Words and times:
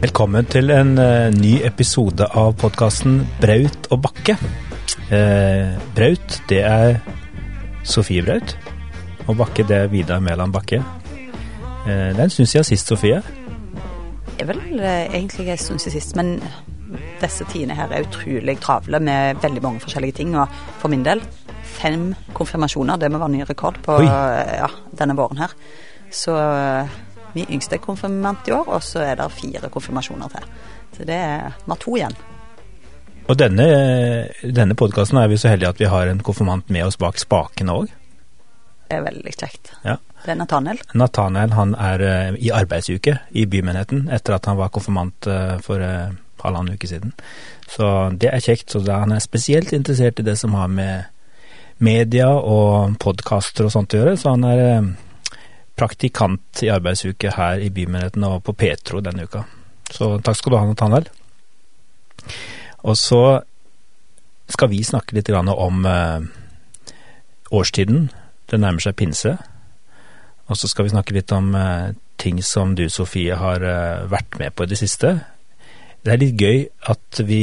Velkommen 0.00 0.46
til 0.48 0.70
en 0.72 0.94
uh, 0.96 1.28
ny 1.28 1.58
episode 1.68 2.24
av 2.24 2.54
podkasten 2.56 3.18
Braut 3.36 3.90
og 3.92 3.98
Bakke. 4.06 4.32
Uh, 5.10 5.76
Braut, 5.92 6.38
det 6.48 6.62
er 6.64 6.94
Sofie 7.84 8.24
Braut. 8.24 8.54
Og 9.26 9.36
Bakke, 9.36 9.66
det 9.68 9.76
er 9.76 9.90
Vidar 9.92 10.22
Mæland 10.24 10.54
Bakke. 10.56 10.78
Uh, 10.80 11.84
det 11.84 12.16
er 12.16 12.22
en 12.24 12.32
stund 12.32 12.48
siden 12.48 12.64
sist, 12.70 12.88
Sofie. 12.88 13.20
Det 14.30 14.46
er 14.46 14.48
vel 14.54 14.80
egentlig 14.80 15.50
en 15.52 15.60
stund 15.66 15.84
siden 15.84 15.98
sist, 15.98 16.16
men 16.16 16.32
disse 17.20 17.44
tidene 17.52 17.76
her 17.76 17.92
er 17.92 18.08
utrolig 18.08 18.56
travle 18.64 19.02
med 19.04 19.44
veldig 19.44 19.66
mange 19.66 19.84
forskjellige 19.84 20.16
ting. 20.22 20.32
Og 20.32 20.48
for 20.80 20.88
min 20.88 21.04
del, 21.04 21.20
fem 21.76 22.14
konfirmasjoner, 22.32 22.96
det 22.96 23.12
må 23.12 23.20
være 23.20 23.36
ny 23.36 23.44
rekord 23.52 23.76
på 23.84 24.00
ja, 24.08 24.72
denne 24.96 25.20
våren 25.20 25.44
her. 25.44 25.52
Så 26.10 26.40
Min 27.34 27.48
yngste 27.50 27.78
er 27.78 27.84
konfirmant 27.84 28.48
i 28.48 28.54
år, 28.56 28.68
og 28.68 28.82
så 28.82 29.04
er 29.06 29.20
det 29.20 29.30
fire 29.36 29.70
konfirmasjoner 29.72 30.34
til. 30.34 30.50
Så 30.96 31.06
det 31.08 31.16
er 31.16 31.50
vi 31.64 31.72
har 31.72 31.80
to 31.80 31.96
igjen. 31.96 32.16
Og 33.30 33.38
denne, 33.38 33.66
denne 34.42 34.74
podkasten 34.74 35.20
er 35.20 35.28
vi 35.30 35.38
så 35.38 35.52
heldige 35.52 35.70
at 35.70 35.80
vi 35.80 35.90
har 35.90 36.10
en 36.10 36.22
konfirmant 36.26 36.70
med 36.72 36.88
oss 36.88 36.98
bak 36.98 37.20
spakene 37.20 37.76
òg. 37.76 37.92
Det 38.90 38.98
er 38.98 39.04
veldig 39.06 39.34
kjekt. 39.36 39.70
Ja. 39.84 40.00
Det 40.24 40.34
er 40.34 40.40
Nathaniel. 40.40 40.80
Nathaniel 40.98 41.54
han 41.54 41.76
er 41.78 42.02
uh, 42.02 42.34
i 42.34 42.50
arbeidsuke 42.52 43.14
i 43.30 43.46
bymenigheten 43.46 44.08
etter 44.12 44.34
at 44.36 44.50
han 44.50 44.58
var 44.58 44.72
konfirmant 44.74 45.28
uh, 45.30 45.60
for 45.62 45.78
uh, 45.78 46.10
halvannen 46.42 46.74
uke 46.74 46.90
siden. 46.90 47.14
Så 47.70 47.86
det 48.18 48.32
er 48.32 48.42
kjekt. 48.42 48.74
Så 48.74 48.82
han 48.90 49.14
er 49.14 49.22
spesielt 49.22 49.72
interessert 49.76 50.18
i 50.18 50.26
det 50.26 50.36
som 50.40 50.56
har 50.58 50.66
med 50.66 51.06
media 51.78 52.28
og 52.34 52.98
podkaster 53.00 53.68
og 53.68 53.72
sånt 53.72 53.94
å 53.94 54.02
gjøre. 54.02 54.16
Så 54.18 54.34
han 54.34 54.44
er 54.48 54.90
praktikant 55.80 56.62
i 56.64 56.70
arbeidsuke 56.72 57.32
her 57.36 57.62
i 57.64 57.70
bymenigheten 57.72 58.26
og 58.28 58.42
på 58.44 58.54
Petro 58.60 59.00
denne 59.04 59.24
uka. 59.24 59.46
Så 59.90 60.18
takk 60.22 60.38
skal 60.38 60.52
du 60.52 60.58
ha, 60.58 60.66
Nathaniel. 60.68 61.08
Og 62.86 62.96
så 62.98 63.40
skal 64.50 64.70
vi 64.72 64.82
snakke 64.84 65.16
litt 65.16 65.30
om 65.32 65.86
eh, 65.86 66.26
årstiden. 67.50 68.10
Det 68.50 68.60
nærmer 68.60 68.84
seg 68.84 68.98
pinse. 68.98 69.36
Og 70.50 70.58
så 70.58 70.70
skal 70.70 70.86
vi 70.86 70.94
snakke 70.94 71.16
litt 71.16 71.32
om 71.34 71.54
eh, 71.54 71.92
ting 72.20 72.42
som 72.44 72.74
du, 72.78 72.88
Sofie, 72.90 73.36
har 73.38 73.64
eh, 73.64 74.06
vært 74.10 74.38
med 74.40 74.54
på 74.54 74.66
i 74.66 74.72
det 74.72 74.80
siste. 74.80 75.16
Det 76.04 76.14
er 76.14 76.22
litt 76.22 76.40
gøy 76.40 76.64
at 76.90 77.22
vi 77.28 77.42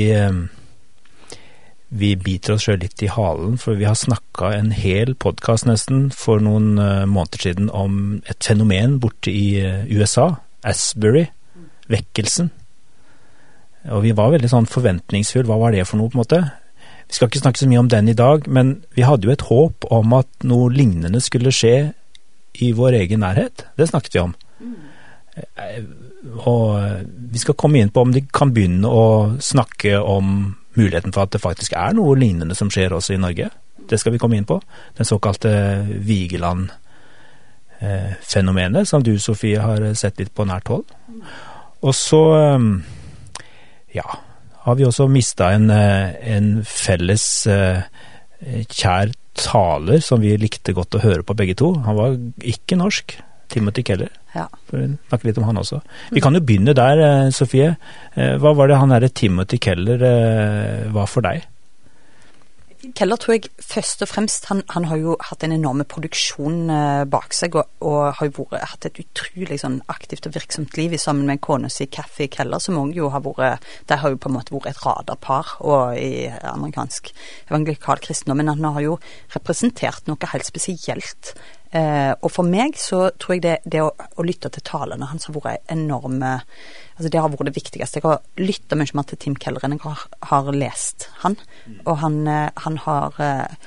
vi 1.90 2.12
biter 2.20 2.56
oss 2.56 2.66
sjøl 2.68 2.82
litt 2.84 3.02
i 3.04 3.10
halen, 3.12 3.56
for 3.62 3.80
vi 3.80 3.88
har 3.88 3.96
snakka 3.96 4.52
en 4.58 4.74
hel 4.76 5.14
podkast 5.16 5.68
nesten 5.70 6.10
for 6.12 6.44
noen 6.44 6.76
uh, 6.82 7.08
måneder 7.08 7.46
siden 7.46 7.70
om 7.72 8.20
et 8.28 8.44
fenomen 8.44 8.98
borte 9.04 9.32
i 9.32 9.62
uh, 9.64 9.88
USA, 9.88 10.34
Asbury, 10.68 11.28
vekkelsen. 11.88 12.52
Og 13.94 14.04
vi 14.04 14.12
var 14.16 14.34
veldig 14.34 14.52
sånn 14.52 14.68
forventningsfulle, 14.68 15.48
hva 15.48 15.60
var 15.62 15.76
det 15.76 15.86
for 15.88 16.02
noe, 16.02 16.12
på 16.12 16.20
en 16.20 16.24
måte? 16.26 16.42
Vi 17.08 17.16
skal 17.16 17.32
ikke 17.32 17.44
snakke 17.46 17.62
så 17.62 17.70
mye 17.72 17.86
om 17.86 17.92
den 17.92 18.12
i 18.12 18.18
dag, 18.18 18.50
men 18.52 18.82
vi 18.98 19.08
hadde 19.08 19.30
jo 19.30 19.32
et 19.32 19.48
håp 19.48 19.88
om 19.96 20.18
at 20.18 20.28
noe 20.44 20.68
lignende 20.74 21.24
skulle 21.24 21.56
skje 21.56 21.94
i 22.60 22.74
vår 22.76 23.00
egen 23.00 23.24
nærhet. 23.24 23.64
Det 23.80 23.88
snakket 23.88 24.18
vi 24.18 24.24
om. 24.26 24.34
Mm. 24.60 24.76
Og 26.50 27.06
vi 27.32 27.40
skal 27.40 27.56
komme 27.56 27.80
inn 27.80 27.94
på 27.94 28.04
om 28.04 28.12
de 28.12 28.26
kan 28.28 28.52
begynne 28.52 28.92
å 28.92 29.06
snakke 29.40 30.02
om 30.02 30.58
muligheten 30.78 31.14
for 31.16 31.22
at 31.26 31.34
det 31.36 31.44
faktisk 31.44 31.72
er 31.78 31.92
noe 31.98 32.20
lignende 32.20 32.56
som 32.58 32.70
skjer 32.74 32.92
også 32.98 33.12
i 33.16 33.22
Norge. 33.22 33.48
Det 33.88 33.98
skal 34.00 34.14
vi 34.14 34.22
komme 34.22 34.38
inn 34.38 34.50
på. 34.50 34.58
Den 34.98 35.08
såkalte 35.08 35.50
Vigeland-fenomenet, 36.08 38.84
som 38.90 39.00
du, 39.04 39.14
Sofie, 39.20 39.60
har 39.62 39.94
sett 39.98 40.20
litt 40.22 40.36
på 40.36 40.46
nært 40.48 40.68
hold. 40.72 40.86
Og 41.86 41.94
så, 41.96 42.22
eh, 42.38 42.60
ja, 44.00 44.08
har 44.68 44.76
vi 44.76 44.86
også 44.86 45.08
mista 45.08 45.54
en, 45.56 45.70
eh, 45.70 46.16
en, 46.36 46.64
felles 46.66 47.48
eh, 47.48 47.84
kjær 48.68 49.14
taler 49.38 50.02
som 50.02 50.22
vi 50.22 50.36
likte 50.38 50.74
godt 50.74 50.98
å 50.98 51.04
høre 51.04 51.24
på 51.24 51.36
begge 51.38 51.56
to. 51.56 51.74
Han 51.86 51.96
var 51.96 52.18
ikke 52.42 52.80
norsk. 52.80 53.16
Timothy 53.50 53.84
Keller. 53.84 54.14
Ja. 54.36 54.48
For 54.70 54.84
hun 54.84 54.98
snakker 55.08 55.32
litt 55.32 55.42
om 55.42 55.48
han 55.48 55.60
også. 55.62 55.82
Vi 56.14 56.24
kan 56.24 56.36
jo 56.38 56.44
begynne 56.44 56.76
der, 56.78 57.04
eh, 57.04 57.30
Sofie. 57.36 57.76
Eh, 58.16 58.38
hva 58.42 58.56
var 58.56 58.68
det 58.68 58.80
han 58.80 58.94
derre 58.94 59.10
Timothy 59.10 59.58
Keller 59.58 60.04
eh, 60.04 60.90
var 60.94 61.08
for 61.08 61.26
deg? 61.26 61.46
Keller 62.96 63.18
tror 63.20 63.34
jeg 63.34 63.50
først 63.60 64.04
og 64.06 64.08
fremst 64.08 64.46
Han, 64.48 64.62
han 64.70 64.86
har 64.88 65.00
jo 65.02 65.16
hatt 65.20 65.42
en 65.44 65.52
enorm 65.52 65.82
produksjon 65.90 66.70
bak 67.10 67.34
seg 67.36 67.58
og, 67.58 67.66
og 67.84 68.14
har 68.16 68.30
jo 68.30 68.46
vært, 68.46 68.64
hatt 68.70 68.86
et 68.88 69.02
utrolig 69.02 69.58
sånn 69.60 69.82
aktivt 69.92 70.30
og 70.30 70.38
virksomt 70.38 70.78
liv 70.78 70.94
sammen 71.02 71.26
med 71.28 71.42
kona 71.44 71.72
si 71.74 71.90
Kathy 71.92 72.30
Keller, 72.32 72.62
som 72.64 72.78
òg 72.80 72.94
jo 72.96 73.10
har 73.12 73.26
vært 73.26 73.66
De 73.90 73.98
har 73.98 74.14
jo 74.14 74.22
på 74.22 74.30
en 74.30 74.38
måte 74.38 74.56
vært 74.56 74.70
et 74.72 74.84
radarpar 74.86 75.58
og 75.66 75.98
i 76.00 76.30
amerikansk 76.30 77.12
evangelikal 77.50 78.00
kristendom, 78.06 78.40
men 78.40 78.54
han 78.54 78.78
har 78.78 78.86
jo 78.86 79.00
representert 79.36 80.08
noe 80.08 80.32
helt 80.32 80.48
spesielt 80.48 81.34
Eh, 81.76 82.14
og 82.22 82.32
for 82.32 82.48
meg 82.48 82.78
så 82.80 83.10
tror 83.20 83.36
jeg 83.36 83.44
det, 83.44 83.56
det 83.68 83.82
å, 83.84 83.90
å, 83.92 84.24
lytte 84.24 84.52
til 84.54 84.64
talene 84.64 85.10
hans 85.10 85.28
har 85.28 85.36
vært 85.36 85.74
enorme 85.74 86.38
Altså 86.98 87.12
det 87.14 87.20
har 87.22 87.30
vært 87.30 87.50
det 87.50 87.58
viktigste. 87.58 88.00
Jeg 88.00 88.08
har 88.08 88.24
lytta 88.42 88.78
mye 88.80 88.96
mer 88.98 89.06
til 89.06 89.20
Tim 89.22 89.36
Keller 89.38 89.66
enn 89.68 89.76
jeg 89.76 89.84
har, 89.84 90.06
har 90.32 90.48
lest 90.56 91.10
han. 91.22 91.36
Og 91.84 92.00
han, 92.02 92.16
eh, 92.32 92.48
han 92.64 92.80
har 92.88 93.20
eh, 93.22 93.58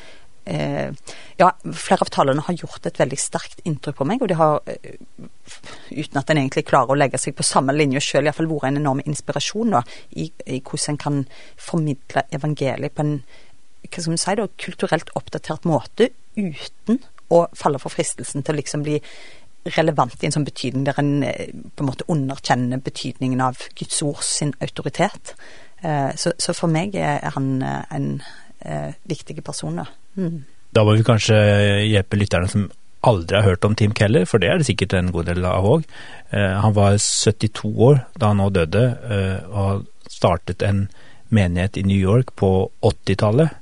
eh, 0.50 1.12
Ja, 1.38 1.52
flere 1.62 2.06
av 2.06 2.10
talene 2.10 2.42
har 2.46 2.56
gjort 2.58 2.88
et 2.88 2.98
veldig 2.98 3.18
sterkt 3.20 3.62
inntrykk 3.68 4.00
på 4.00 4.08
meg, 4.08 4.24
og 4.24 4.32
de 4.32 4.38
har 4.40 4.58
eh, 4.66 4.96
uten 5.92 6.18
at 6.18 6.32
en 6.32 6.42
egentlig 6.42 6.66
klarer 6.68 6.96
å 6.96 6.98
legge 6.98 7.20
seg 7.22 7.36
på 7.38 7.46
samme 7.46 7.76
linje 7.76 8.02
sjøl, 8.04 8.26
iallfall 8.26 8.50
vært 8.50 8.72
en 8.72 8.80
enorm 8.82 9.04
inspirasjon 9.04 9.76
da, 9.76 9.84
i, 10.10 10.26
i, 10.46 10.58
hvordan 10.58 10.96
en 10.96 11.00
kan 11.06 11.22
formidle 11.70 12.26
evangeliet 12.34 12.96
på 12.96 13.06
en 13.06 13.14
hva 13.80 14.02
skal 14.02 14.12
man 14.12 14.20
si 14.20 14.36
da, 14.36 14.44
kulturelt 14.60 15.08
oppdatert 15.16 15.64
måte 15.68 16.10
uten 16.36 17.00
å 17.30 17.44
faller 17.56 17.82
for 17.82 17.94
fristelsen 17.94 18.44
til 18.44 18.54
å 18.54 18.60
liksom 18.60 18.84
bli 18.86 18.98
relevant 19.76 20.22
i 20.22 20.28
en 20.28 20.34
sånn 20.34 20.46
betydning 20.46 20.86
der 20.88 21.00
en 21.00 21.24
eh, 21.26 21.50
på 21.52 21.84
en 21.84 21.90
måte 21.90 22.06
underkjenner 22.08 22.80
betydningen 22.84 23.42
av 23.44 23.60
Guds 23.78 24.00
ord 24.06 24.22
sin 24.24 24.54
autoritet. 24.64 25.34
Eh, 25.82 26.10
så, 26.16 26.32
så 26.40 26.54
for 26.56 26.72
meg 26.72 26.96
er 26.96 27.28
han 27.36 27.58
eh, 27.62 27.82
en 27.96 28.12
viktig 29.08 29.38
person, 29.40 29.78
da. 29.80 29.86
Mm. 30.20 30.42
Da 30.76 30.82
må 30.84 30.92
vi 30.92 31.04
kanskje 31.06 31.36
hjelpe 31.88 32.18
lytterne 32.20 32.50
som 32.52 32.66
aldri 33.08 33.38
har 33.38 33.46
hørt 33.46 33.64
om 33.64 33.72
Tim 33.74 33.94
Keller, 33.96 34.26
for 34.28 34.42
det 34.42 34.50
er 34.50 34.60
det 34.60 34.66
sikkert 34.68 34.92
en 34.98 35.08
god 35.14 35.30
del 35.30 35.46
av 35.48 35.64
òg. 35.64 35.86
Han 36.36 36.74
var 36.76 36.98
72 37.00 37.70
år 37.80 38.02
da 38.20 38.28
han 38.28 38.42
nå 38.42 38.50
døde, 38.52 38.82
og 39.48 39.86
startet 40.12 40.60
en 40.68 40.82
menighet 41.32 41.80
i 41.80 41.86
New 41.88 41.96
York 41.96 42.34
på 42.36 42.68
80-tallet. 42.84 43.56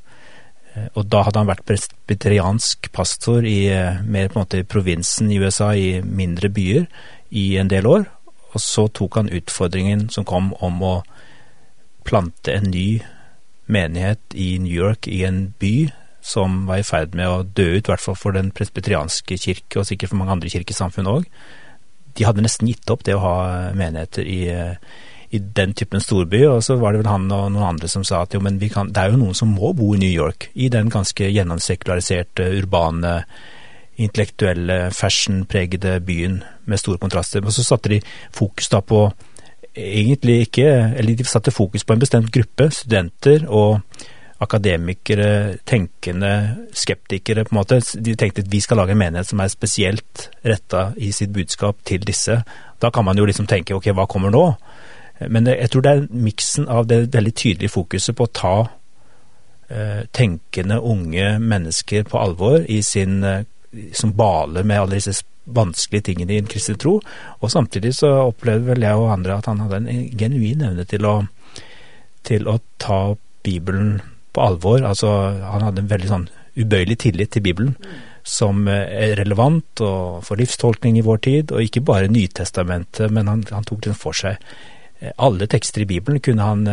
Eh, 0.78 0.88
og 0.94 1.08
da 1.10 1.24
hadde 1.26 1.42
han 1.42 1.50
vært 1.50 1.66
presbyteriansk 1.68 2.90
pastor 2.94 3.46
i 3.46 3.68
eh, 3.72 4.00
mer 4.04 4.30
på 4.30 4.38
en 4.38 4.44
måte 4.44 4.64
provinsen 4.68 5.30
i 5.32 5.38
USA, 5.42 5.72
i 5.74 6.00
mindre 6.02 6.50
byer, 6.52 6.88
i 7.30 7.46
en 7.60 7.70
del 7.70 7.88
år. 7.88 8.08
Og 8.54 8.62
så 8.62 8.88
tok 8.88 9.20
han 9.20 9.32
utfordringen 9.34 10.08
som 10.12 10.26
kom 10.28 10.52
om 10.64 10.82
å 10.84 10.94
plante 12.08 12.54
en 12.54 12.70
ny 12.72 13.02
menighet 13.68 14.20
i 14.34 14.54
New 14.62 14.72
York, 14.72 15.10
i 15.10 15.24
en 15.28 15.50
by 15.60 15.90
som 16.24 16.64
var 16.68 16.80
i 16.80 16.86
ferd 16.86 17.14
med 17.16 17.28
å 17.28 17.44
dø 17.44 17.66
ut, 17.76 17.84
i 17.84 17.90
hvert 17.90 18.02
fall 18.02 18.16
for 18.18 18.36
den 18.36 18.50
presbyterianske 18.56 19.36
kirke, 19.40 19.80
og 19.80 19.88
sikkert 19.88 20.12
for 20.12 20.20
mange 20.20 20.34
andre 20.34 20.50
kirkesamfunn 20.52 21.08
òg. 21.08 21.28
De 22.16 22.26
hadde 22.26 22.42
nesten 22.42 22.68
gitt 22.68 22.88
opp 22.90 23.04
det 23.06 23.14
å 23.16 23.22
ha 23.22 23.36
menigheter 23.76 24.26
i 24.26 24.40
i 25.30 25.38
den 25.38 25.74
typen 25.76 26.00
storby. 26.00 26.42
Og 26.48 26.62
så 26.64 26.78
var 26.80 26.92
det 26.92 27.02
vel 27.02 27.12
han 27.12 27.28
og 27.30 27.52
noen 27.52 27.68
andre 27.74 27.90
som 27.90 28.04
sa 28.06 28.22
at 28.24 28.34
jo, 28.34 28.42
men 28.44 28.60
kan, 28.72 28.92
det 28.92 29.02
er 29.02 29.12
jo 29.12 29.20
noen 29.20 29.36
som 29.36 29.52
må 29.52 29.72
bo 29.76 29.92
i 29.94 30.02
New 30.02 30.12
York, 30.12 30.50
i 30.54 30.70
den 30.72 30.90
ganske 30.92 31.30
gjennomsekulariserte, 31.30 32.50
urbane, 32.62 33.14
intellektuelle, 33.98 34.92
fashionpregede 34.94 35.98
byen 36.06 36.42
med 36.70 36.80
store 36.80 37.02
kontraster. 37.02 37.42
Og 37.44 37.54
så 37.54 37.66
satte 37.66 37.96
de 37.96 38.02
fokus 38.34 38.70
da 38.72 38.80
på 38.80 39.08
egentlig 39.78 40.48
ikke 40.48 40.68
Eller 40.96 41.14
de 41.14 41.24
satte 41.24 41.52
fokus 41.54 41.84
på 41.84 41.92
en 41.92 42.00
bestemt 42.00 42.32
gruppe, 42.34 42.70
studenter 42.74 43.44
og 43.46 43.80
akademikere, 44.40 45.58
tenkende, 45.66 46.56
skeptikere, 46.72 47.44
på 47.44 47.54
en 47.54 47.58
måte. 47.58 47.80
De 48.04 48.14
tenkte 48.14 48.42
at 48.42 48.52
vi 48.52 48.60
skal 48.60 48.78
lage 48.78 48.94
en 48.94 48.98
menighet 48.98 49.26
som 49.26 49.40
er 49.42 49.50
spesielt 49.50 50.28
retta 50.46 50.92
i 50.96 51.10
sitt 51.12 51.32
budskap 51.34 51.82
til 51.84 52.06
disse. 52.06 52.40
Da 52.78 52.90
kan 52.90 53.04
man 53.04 53.18
jo 53.18 53.26
liksom 53.26 53.46
tenke 53.50 53.74
ok, 53.74 53.90
hva 53.94 54.06
kommer 54.06 54.30
nå? 54.30 54.44
Men 55.26 55.48
jeg 55.50 55.70
tror 55.72 55.82
det 55.84 55.92
er 55.92 56.04
miksen 56.14 56.68
av 56.70 56.86
det 56.90 57.08
veldig 57.14 57.34
tydelige 57.34 57.74
fokuset 57.74 58.16
på 58.16 58.28
å 58.28 58.34
ta 58.38 58.56
eh, 59.68 60.04
tenkende 60.14 60.78
unge 60.78 61.32
mennesker 61.42 62.06
på 62.08 62.20
alvor 62.20 62.62
sin 62.86 63.24
eh, 63.26 63.42
som 63.92 64.14
baler 64.16 64.64
med 64.64 64.80
alle 64.80 65.00
disse 65.00 65.24
vanskelige 65.48 66.10
tingene 66.10 66.36
i 66.36 66.42
en 66.42 66.50
kristen 66.50 66.78
tro. 66.80 66.98
Og 67.40 67.52
samtidig 67.52 67.94
så 67.98 68.12
opplevde 68.28 68.72
vel 68.72 68.84
jeg 68.84 69.00
og 69.00 69.12
andre 69.12 69.38
at 69.38 69.48
han 69.50 69.62
hadde 69.64 69.80
en 69.80 70.04
genuin 70.18 70.64
evne 70.70 70.86
til 70.88 71.08
å, 71.08 71.16
til 72.28 72.48
å 72.48 72.58
ta 72.80 73.00
Bibelen 73.46 73.98
på 74.36 74.44
alvor. 74.44 74.84
Altså 74.84 75.10
han 75.42 75.64
hadde 75.66 75.84
en 75.84 75.92
veldig 75.92 76.12
sånn 76.12 76.28
ubøyelig 76.58 76.98
tillit 77.04 77.34
til 77.34 77.44
Bibelen. 77.44 77.76
Som 78.28 78.66
eh, 78.68 78.88
er 79.08 79.16
relevant 79.20 79.84
og 79.84 80.24
for 80.26 80.40
livstolkning 80.40 80.98
i 81.00 81.06
vår 81.06 81.22
tid, 81.24 81.54
og 81.54 81.64
ikke 81.64 81.84
bare 81.86 82.12
Nytestamentet, 82.12 83.12
men 83.14 83.30
han, 83.30 83.46
han 83.50 83.68
tok 83.68 83.86
den 83.88 83.96
for 83.98 84.16
seg 84.16 84.40
alle 85.16 85.46
tekster 85.46 85.84
i 85.84 85.88
Bibelen 85.88 86.20
kunne 86.24 86.42
han 86.42 86.64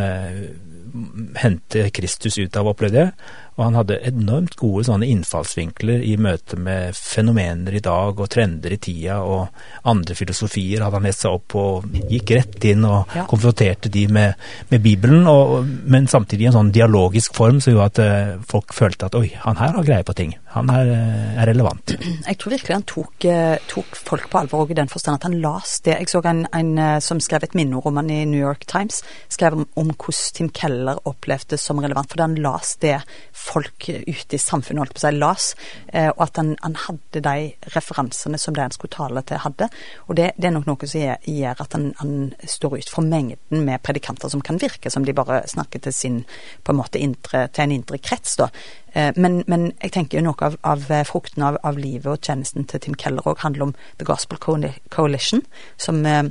hente 1.38 1.90
Kristus 1.94 2.38
ut 2.40 2.56
av, 2.58 2.70
opplevde 2.72 3.04
jeg. 3.04 3.12
Og 3.56 3.64
han 3.64 3.78
hadde 3.78 4.02
enormt 4.10 4.58
gode 4.60 4.84
sånne 4.90 5.08
innfallsvinkler 5.08 6.02
i 6.04 6.18
møte 6.20 6.58
med 6.60 6.96
fenomener 6.98 7.78
i 7.78 7.84
dag 7.84 8.20
og 8.20 8.28
trender 8.32 8.74
i 8.76 8.80
tida, 8.84 9.22
og 9.24 9.88
andre 9.88 10.18
filosofier 10.18 10.84
hadde 10.84 11.00
han 11.00 11.08
lest 11.08 11.24
seg 11.24 11.38
opp 11.38 11.46
på 11.54 11.64
og 11.78 11.96
gikk 12.12 12.34
rett 12.36 12.68
inn 12.68 12.84
og 12.88 13.16
ja. 13.16 13.24
konfronterte 13.30 13.92
de 13.94 14.06
med, 14.12 14.36
med 14.72 14.84
Bibelen, 14.84 15.24
og, 15.32 15.70
men 15.88 16.10
samtidig 16.12 16.48
i 16.48 16.50
en 16.52 16.58
sånn 16.58 16.74
dialogisk 16.76 17.38
form 17.38 17.62
som 17.64 17.76
gjorde 17.76 17.88
at 17.94 18.02
uh, 18.04 18.44
folk 18.50 18.76
følte 18.76 19.08
at 19.08 19.16
oi, 19.16 19.30
han 19.46 19.60
her 19.62 19.78
har 19.78 19.88
greie 19.88 20.08
på 20.08 20.18
ting. 20.18 20.36
Han 20.56 20.72
er, 20.74 20.92
uh, 20.92 21.40
er 21.40 21.52
relevant. 21.54 21.96
Jeg 22.28 22.40
tror 22.42 22.56
virkelig 22.58 22.76
han 22.76 22.88
tok, 22.92 23.30
uh, 23.30 23.56
tok 23.72 24.02
folk 24.12 24.28
på 24.32 24.42
alvor 24.42 24.66
òg 24.66 24.76
i 24.76 24.80
den 24.82 24.92
forstand 24.92 25.22
at 25.22 25.30
han 25.30 25.40
las 25.44 25.78
det. 25.86 25.96
Jeg 25.96 26.12
så 26.12 26.24
en, 26.28 26.44
en 26.52 26.76
som 27.04 27.22
skrev 27.24 27.48
et 27.48 27.56
minneroman 27.56 28.12
i 28.12 28.24
New 28.28 28.42
York 28.42 28.68
Times, 28.68 29.00
skrev 29.32 29.62
om, 29.62 29.66
om 29.80 29.94
hvordan 29.96 30.36
Tim 30.36 30.52
Keller 30.56 31.00
opplevde 31.08 31.58
som 31.62 31.80
relevant, 31.80 32.12
fordi 32.12 32.26
han 32.26 32.38
las 32.44 32.76
det 32.84 32.98
folk 33.46 33.90
ute 33.90 34.36
i 34.36 34.42
samfunnet 34.42 34.84
holdt 34.84 34.96
på 34.98 35.04
seg 35.04 35.18
las, 35.18 35.52
eh, 35.94 36.10
og 36.10 36.24
at 36.28 36.40
han, 36.42 36.54
han, 36.64 36.78
hadde 36.86 37.22
de 37.26 37.72
referansene 37.76 38.40
som 38.42 38.56
det 38.56 38.66
han 38.66 38.76
skulle 38.76 38.96
tale 38.96 39.24
til, 39.28 39.42
hadde. 39.44 39.70
Og 40.08 40.18
det, 40.20 40.32
det 40.40 40.50
er 40.50 40.56
nok 40.56 40.70
noe 40.70 40.90
som 40.90 41.02
gjør 41.02 41.64
at 41.66 41.78
han, 41.78 41.92
han, 42.02 42.16
står 42.46 42.80
ut 42.80 42.92
for 42.92 43.06
mengden 43.06 43.66
med 43.68 43.84
predikanter 43.86 44.32
som 44.32 44.44
kan 44.46 44.60
virke 44.62 44.92
som 44.92 45.06
de 45.06 45.16
bare 45.16 45.44
snakker 45.50 45.84
til 45.86 45.94
sin 45.96 46.22
på 46.64 46.74
en 46.74 46.80
måte 46.80 47.02
indre, 47.02 47.46
til 47.54 47.66
en 47.66 47.76
indre 47.76 48.00
krets, 48.02 48.38
da. 48.42 48.50
Eh, 48.96 49.12
men, 49.16 49.42
men, 49.52 49.70
jeg 49.84 49.96
tenker 49.96 50.20
jo 50.20 50.30
noe 50.30 50.50
av, 50.50 50.58
av 50.66 50.88
frukten 51.08 51.46
av, 51.46 51.60
av, 51.64 51.78
livet 51.82 52.10
og 52.12 52.24
tjenesten 52.24 52.68
til 52.70 52.82
Tim 52.84 52.98
Keller 53.00 53.28
òg 53.28 53.44
handler 53.44 53.70
om 53.70 53.76
The 54.00 54.08
Gospel 54.08 54.40
Coalition, 54.40 55.44
som 55.78 56.02
eh, 56.06 56.26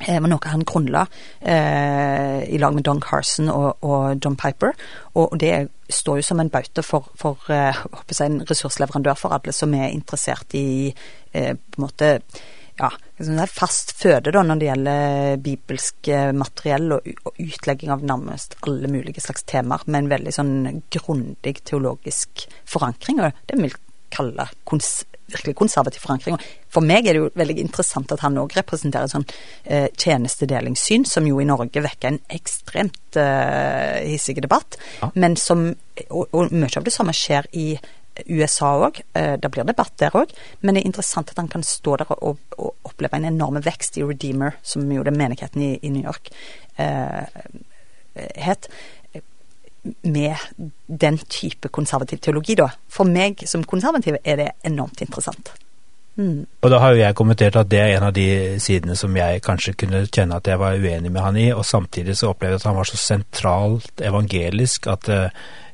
var 0.00 0.30
noe 0.30 0.50
han 0.50 0.64
grunnla 0.66 1.04
eh, 1.40 2.42
i 2.50 2.58
lag 2.58 2.74
med 2.74 2.84
Don 2.86 3.00
Carson 3.00 3.50
og, 3.52 3.84
og 3.86 4.16
John 4.24 4.36
Piper. 4.36 4.72
Og, 5.14 5.36
det 5.38 5.68
står 5.92 6.18
jo 6.18 6.26
som 6.26 6.40
en 6.40 6.50
bauta 6.50 6.82
for, 6.82 7.12
for 7.18 7.38
eh, 7.52 7.76
en 8.26 8.40
ressursleverandør 8.48 9.18
for 9.18 9.36
alle 9.36 9.54
som 9.54 9.74
er 9.78 9.92
interessert 9.92 10.56
i 10.58 10.90
eh, 11.32 11.54
på 11.54 11.78
en 11.78 11.86
måte 11.86 12.16
ja, 12.80 12.88
fast 13.52 13.92
føde 14.00 14.32
da, 14.32 14.42
når 14.42 14.58
det 14.58 14.68
gjelder 14.68 15.36
bibelsk 15.44 16.08
eh, 16.10 16.32
materiell 16.34 16.96
og, 16.96 17.08
og, 17.26 17.38
utlegging 17.42 17.92
av 17.92 18.04
nærmest 18.06 18.56
alle 18.66 18.90
mulige 18.90 19.22
slags 19.22 19.46
temaer, 19.48 19.84
med 19.86 20.04
en 20.04 20.12
veldig 20.12 20.34
sånn 20.34 20.54
grundig 20.92 21.58
teologisk 21.68 22.46
forankring. 22.68 23.20
Og 23.22 23.44
det 23.46 23.58
vil 23.58 23.70
jeg 23.70 23.80
kalle 24.12 24.48
kons 24.68 25.02
virkelig 25.32 25.56
konservativ 25.58 26.04
forankring. 26.04 26.38
For 26.72 26.84
meg 26.84 27.06
er 27.06 27.16
det 27.16 27.22
jo 27.22 27.30
veldig 27.38 27.58
interessant 27.62 28.12
at 28.14 28.22
han 28.24 28.38
òg 28.40 28.56
representerer 28.58 29.10
sånn 29.10 29.26
eh, 29.64 29.88
tjenestedelingssyn, 29.90 31.06
som 31.08 31.26
jo 31.28 31.40
i 31.40 31.48
Norge 31.48 31.82
vekker 31.84 32.12
en 32.12 32.20
ekstremt 32.32 33.18
eh, 33.20 34.02
hissig 34.12 34.40
debatt, 34.42 34.78
ja. 35.00 35.10
men 35.14 35.36
som 35.40 35.70
og, 36.08 36.28
og, 36.30 36.52
mye 36.52 36.78
av 36.78 36.86
det 36.86 36.94
samme 36.94 37.14
skjer 37.16 37.48
i 37.58 37.66
USA 38.28 38.74
òg. 38.86 39.02
Eh, 39.18 39.34
det 39.40 39.50
blir 39.52 39.66
debatt 39.68 39.96
der 40.00 40.14
òg, 40.16 40.32
men 40.60 40.76
det 40.76 40.84
er 40.84 40.90
interessant 40.92 41.32
at 41.32 41.40
han 41.40 41.50
kan 41.52 41.64
stå 41.66 41.98
der 42.02 42.14
og, 42.18 42.40
og 42.58 42.88
oppleve 42.88 43.18
en 43.18 43.28
enorm 43.32 43.60
vekst 43.64 43.98
i 44.00 44.06
Redeemer, 44.06 44.58
som 44.62 44.88
jo 44.92 45.04
det 45.06 45.16
menigheten 45.16 45.64
i, 45.64 45.74
i 45.82 45.92
New 45.92 46.04
York 46.04 46.32
eh, 46.80 47.24
het 48.36 48.68
med 50.02 50.36
den 50.86 51.18
type 51.26 51.68
konservativ 51.68 52.22
teologi, 52.22 52.54
da. 52.58 52.68
For 52.88 53.08
meg 53.08 53.42
som 53.50 53.64
konservativ 53.66 54.20
er 54.22 54.38
det 54.38 54.50
enormt 54.68 55.02
interessant. 55.02 55.52
Mm. 56.16 56.44
Og 56.60 56.68
da 56.68 56.78
har 56.82 56.92
jo 56.92 57.00
jeg 57.00 57.16
kommentert 57.16 57.56
at 57.56 57.70
det 57.72 57.80
er 57.80 57.94
en 57.96 58.06
av 58.10 58.12
de 58.12 58.26
sidene 58.60 58.94
som 59.00 59.14
jeg 59.16 59.40
kanskje 59.46 59.72
kunne 59.80 60.04
kjenne 60.12 60.36
at 60.36 60.48
jeg 60.50 60.60
var 60.60 60.76
uenig 60.76 61.12
med 61.12 61.24
han 61.24 61.38
i, 61.40 61.48
og 61.56 61.64
samtidig 61.64 62.18
så 62.18 62.32
opplevde 62.32 62.58
jeg 62.58 62.62
at 62.62 62.68
han 62.68 62.78
var 62.78 62.90
så 62.90 63.00
sentralt 63.00 64.04
evangelisk 64.04 64.90
at 64.92 65.08
uh, 65.08 65.28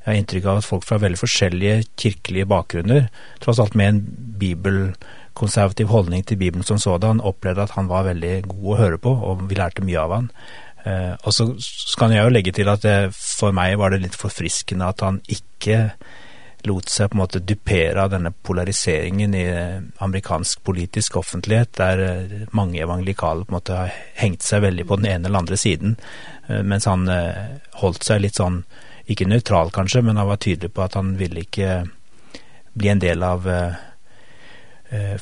jeg 0.08 0.14
har 0.14 0.20
inntrykk 0.22 0.46
av 0.48 0.60
at 0.60 0.68
folk 0.68 0.86
fra 0.86 1.00
veldig 1.02 1.18
forskjellige 1.20 1.80
kirkelige 1.98 2.48
bakgrunner, 2.48 3.08
tross 3.42 3.58
alt 3.60 3.74
med 3.76 3.90
en 3.90 3.98
bibelkonservativ 4.40 5.90
holdning 5.90 6.22
til 6.24 6.38
Bibelen 6.40 6.64
som 6.64 6.78
sådan, 6.80 7.20
opplevde 7.20 7.66
at 7.66 7.74
han 7.74 7.90
var 7.90 8.06
veldig 8.06 8.38
god 8.46 8.70
å 8.72 8.78
høre 8.78 9.02
på, 9.04 9.12
og 9.12 9.42
vi 9.50 9.58
lærte 9.58 9.84
mye 9.84 10.00
av 10.00 10.14
han. 10.14 10.30
Eh, 10.88 11.14
og 11.22 11.34
så 11.34 11.50
kan 11.98 12.14
jeg 12.14 12.24
jo 12.24 12.32
legge 12.32 12.54
til 12.56 12.70
at 12.72 12.84
det, 12.86 12.96
for 13.14 13.54
meg 13.56 13.76
var 13.80 13.92
det 13.92 14.02
litt 14.04 14.18
forfriskende 14.18 14.88
at 14.88 15.04
han 15.04 15.20
ikke 15.28 15.82
lot 16.66 16.90
seg 16.90 17.10
på 17.10 17.14
en 17.14 17.20
måte 17.20 17.40
dupere 17.46 18.02
av 18.02 18.10
denne 18.12 18.32
polariseringen 18.32 19.34
i 19.38 19.44
amerikansk 20.04 20.64
politisk 20.66 21.20
offentlighet, 21.20 21.74
der 21.78 22.04
eh, 22.04 22.38
mange 22.56 22.82
evangelikale 22.82 23.46
på 23.46 23.52
en 23.52 23.58
måte 23.60 23.82
har 23.82 23.94
hengt 24.18 24.46
seg 24.46 24.64
veldig 24.66 24.88
på 24.88 24.98
den 25.00 25.10
ene 25.12 25.30
eller 25.30 25.44
andre 25.44 25.60
siden, 25.60 25.98
eh, 26.48 26.62
mens 26.62 26.88
han 26.90 27.06
holdt 27.82 28.08
seg 28.08 28.24
litt 28.24 28.40
sånn, 28.40 28.62
ikke 29.08 29.28
nøytral 29.28 29.70
kanskje, 29.72 30.02
men 30.04 30.18
han 30.20 30.28
var 30.28 30.40
tydelig 30.42 30.74
på 30.76 30.82
at 30.84 30.98
han 30.98 31.14
ville 31.16 31.46
ikke 31.46 31.84
bli 32.78 32.90
en 32.92 33.00
del 33.00 33.22
av 33.24 33.46
Eh, 34.90 35.18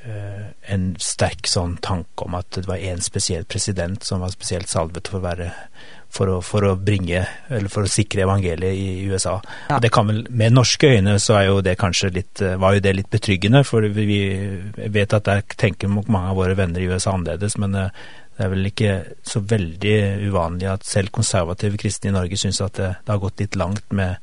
en 0.00 0.84
sterk 0.96 1.44
sånn 1.50 1.74
tanke 1.84 2.24
om 2.24 2.36
at 2.38 2.56
det 2.56 2.68
var 2.68 2.80
én 2.80 3.02
spesiell 3.04 3.44
president 3.44 4.04
som 4.06 4.22
var 4.24 4.32
spesielt 4.32 4.70
salvet 4.70 5.10
for 5.10 5.20
å 5.20 5.26
være 5.26 5.50
for 6.10 6.30
å, 6.30 6.38
for 6.44 6.66
å 6.66 6.74
bringe, 6.78 7.22
eller 7.48 7.70
for 7.70 7.86
å 7.86 7.90
sikre 7.90 8.24
evangeliet 8.24 8.74
i 8.74 9.06
USA. 9.06 9.36
Ja. 9.68 9.76
Og 9.76 9.84
det 9.84 9.92
kan 9.94 10.08
vel, 10.10 10.24
Med 10.30 10.56
norske 10.56 10.90
øyne 10.96 11.18
så 11.22 11.36
er 11.38 11.44
jo 11.48 11.60
det 11.64 11.76
kanskje 11.78 12.10
litt, 12.14 12.42
eh, 12.42 12.56
var 12.58 12.74
jo 12.74 12.84
det 12.84 12.94
litt 12.96 13.10
betryggende, 13.10 13.62
for 13.64 13.86
vi 13.94 14.20
vet 14.76 15.14
at 15.14 15.28
der 15.28 15.44
tenker 15.56 15.88
mange 15.88 16.30
av 16.32 16.36
våre 16.36 16.56
venner 16.58 16.82
i 16.82 16.88
USA 16.90 17.14
annerledes, 17.14 17.56
men 17.58 17.74
eh, 17.78 17.94
det 18.36 18.46
er 18.46 18.50
vel 18.54 18.70
ikke 18.70 18.94
så 19.26 19.42
veldig 19.44 19.96
uvanlig 20.30 20.70
at 20.72 20.88
selv 20.88 21.12
konservative 21.14 21.78
kristne 21.78 22.10
i 22.10 22.16
Norge 22.16 22.38
syns 22.40 22.62
at 22.64 22.78
det, 22.78 22.94
det 23.04 23.12
har 23.12 23.22
gått 23.22 23.42
litt 23.42 23.58
langt 23.60 23.84
med 23.92 24.16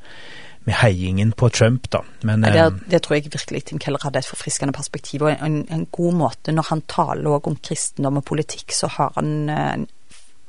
med 0.68 0.76
heiingen 0.76 1.32
på 1.32 1.50
Trump, 1.50 1.90
da. 1.90 2.04
Men, 2.22 2.44
ja, 2.44 2.52
det, 2.52 2.60
eh, 2.60 2.90
det, 2.92 3.00
tror 3.04 3.16
jeg 3.16 3.30
virkelig 3.32 3.64
Tim 3.70 3.80
Keller 3.80 4.04
hadde 4.04 4.20
et 4.20 4.28
forfriskende 4.28 4.76
perspektiv, 4.76 5.24
og 5.24 5.32
en, 5.32 5.62
en 5.72 5.86
god 5.96 6.18
måte. 6.20 6.52
Når 6.52 6.68
han 6.74 6.82
taler 6.92 7.30
også 7.32 7.54
om 7.54 7.62
kristendom 7.64 8.20
og 8.20 8.26
politikk, 8.28 8.76
så 8.76 8.90
har 8.92 9.14
han 9.16 9.30
eh, 9.48 9.70
en 9.78 9.86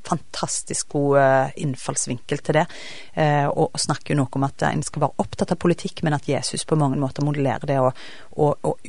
fantastisk 0.09 0.89
god 0.97 1.21
eh, 1.21 1.53
innfallsvinkel 1.63 2.43
til 2.43 2.57
det. 2.57 2.65
Og, 3.51 3.65
og 3.67 3.81
snakker 3.83 4.15
jo 4.15 4.21
noe 4.23 4.39
om 4.39 4.47
at 4.47 4.63
en 4.67 4.83
skal 4.87 5.03
være 5.05 5.23
opptatt 5.23 5.53
av 5.55 5.59
politikk, 5.63 6.03
men 6.07 6.17
at 6.17 6.27
Jesus 6.31 6.65
på 6.67 6.79
mange 6.81 6.99
måter 6.99 7.27
modellerer 7.27 7.71
det 7.71 7.79
og, 7.83 8.03
og, 8.39 8.83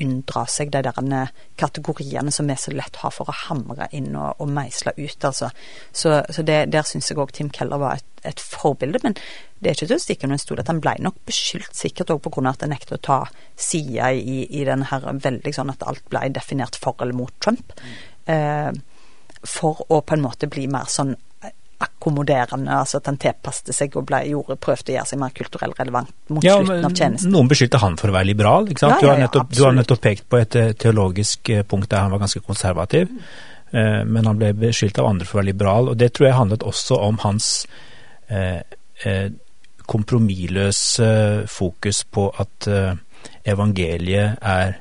seg 0.49 0.71
de 0.73 0.81
der 0.85 1.33
kategoriene 1.59 2.33
som 2.33 2.49
vi 2.49 2.57
så 2.57 2.73
lett 2.73 3.01
har 3.03 3.13
for 3.13 3.29
å 3.29 3.37
hamre 3.45 3.89
inn 3.97 4.15
og 4.17 4.45
meisle 4.49 4.95
ut, 4.97 5.29
altså. 5.29 5.49
Så, 5.91 6.21
så 6.29 6.45
det, 6.45 6.61
der 6.73 6.87
syns 6.87 7.11
jeg 7.11 7.21
òg 7.21 7.33
Tim 7.35 7.49
Keller 7.53 7.81
var 7.81 7.99
et, 7.99 8.09
et 8.23 8.41
forbilde. 8.41 9.01
Men 9.03 9.17
det 9.59 9.69
er 9.69 9.75
ikke 9.75 9.89
til 9.89 9.97
å 9.97 10.03
stikke 10.03 10.27
under 10.27 10.37
en 10.37 10.41
stol 10.41 10.61
at 10.61 10.69
han 10.71 10.81
ble 10.83 10.93
nok 11.03 11.17
beskyldt, 11.27 11.73
sikkert 11.75 12.13
òg 12.15 12.21
pga. 12.23 12.49
at 12.53 12.61
han 12.63 12.71
nektet 12.71 12.95
å 12.95 13.01
ta 13.09 13.19
side 13.59 14.11
i, 14.15 14.37
i 14.59 14.65
den 14.67 14.85
her 14.87 15.03
veldig 15.03 15.53
sånn 15.55 15.73
at 15.73 15.83
alt 15.83 16.05
ble 16.11 16.29
definert 16.35 16.79
for 16.79 16.95
eller 17.03 17.17
mot 17.17 17.33
Trump. 17.43 17.73
Eh, 18.25 18.71
for 19.43 19.83
å 19.87 20.01
på 20.01 20.15
en 20.15 20.23
måte 20.23 20.47
bli 20.51 20.67
mer 20.71 20.87
sånn 20.91 21.15
akkommoderende, 21.79 22.73
altså 22.75 22.99
at 22.99 23.07
han 23.07 23.17
tilpasset 23.19 23.71
seg 23.75 23.93
og 23.95 24.03
ble, 24.09 24.19
gjorde, 24.27 24.57
prøvde 24.59 24.91
å 24.91 24.95
gjøre 24.97 25.11
seg 25.13 25.19
mer 25.21 25.35
kulturell 25.35 25.75
relevant 25.77 26.11
mot 26.27 26.43
ja, 26.43 26.57
slutten 26.59 26.87
av 26.89 26.95
tjenesten. 26.95 27.31
Noen 27.31 27.51
beskyldte 27.51 27.79
han 27.79 27.95
for 27.99 28.11
å 28.11 28.15
være 28.17 28.27
liberal, 28.27 28.67
ikke 28.67 28.83
sant. 28.83 28.97
Ja, 28.97 28.97
ja, 28.97 29.03
du, 29.05 29.09
har 29.11 29.21
nettopp, 29.23 29.53
du, 29.53 29.61
har 29.63 29.77
nettopp, 29.77 30.01
pekt 30.03 30.27
på 30.27 30.41
et 30.41 30.57
eh, 30.59 30.73
teologisk 30.79 31.51
eh, 31.55 31.63
punkt 31.63 31.87
der 31.91 32.03
han 32.03 32.11
var 32.11 32.23
ganske 32.25 32.43
konservativ, 32.43 33.13
mm. 33.71 34.09
men 34.11 34.27
han 34.27 34.39
ble 34.41 34.51
beskyldt 34.59 34.99
av 34.99 35.07
andre 35.07 35.27
for 35.29 35.37
å 35.37 35.39
være 35.39 35.51
liberal, 35.53 35.93
og 35.93 35.99
det 36.01 36.11
tror 36.17 36.27
jeg 36.27 36.39
handlet 36.39 36.67
også 36.67 36.99
om 37.05 37.21
hans 37.23 37.51
eh, 38.27 38.59
kompromissløse 39.89 41.09
fokus 41.49 42.03
på 42.13 42.29
at 42.41 42.69
eh, 42.69 42.93
evangeliet 43.49 44.37
er 44.41 44.77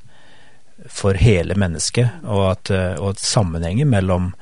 for 0.89 1.19
hele 1.19 1.57
mennesket, 1.59 2.25
og 2.25 2.51
at, 2.53 2.71
eh, 2.71 2.97
og 3.01 3.15
at 3.15 3.23
sammenhengen 3.23 3.91
mellom 3.91 4.33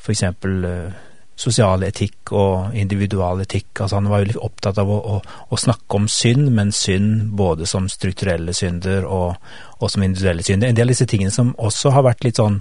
f.eks. 0.00 0.22
Eh, 0.22 1.02
sosial 1.34 1.82
etikk 1.82 2.30
og 2.38 2.76
individual 2.78 3.42
etikk. 3.42 3.80
Altså 3.80 3.98
han 3.98 4.08
var 4.10 4.22
jo 4.22 4.28
litt 4.28 4.42
opptatt 4.46 4.78
av 4.78 4.90
å, 4.90 4.98
å, 5.16 5.20
å, 5.50 5.58
snakke 5.58 5.98
om 5.98 6.06
synd, 6.10 6.50
men 6.54 6.70
synd 6.74 7.32
både 7.34 7.66
som 7.66 7.88
strukturelle 7.90 8.54
synder 8.54 9.06
og, 9.08 9.40
og, 9.80 9.88
som 9.90 10.04
individuelle 10.06 10.46
synder. 10.46 10.70
En 10.70 10.78
del 10.78 10.86
av 10.86 10.94
disse 10.94 11.08
tingene 11.10 11.34
som 11.34 11.50
også 11.58 11.90
har 11.96 12.06
vært 12.06 12.26
litt 12.26 12.38
sånn 12.38 12.60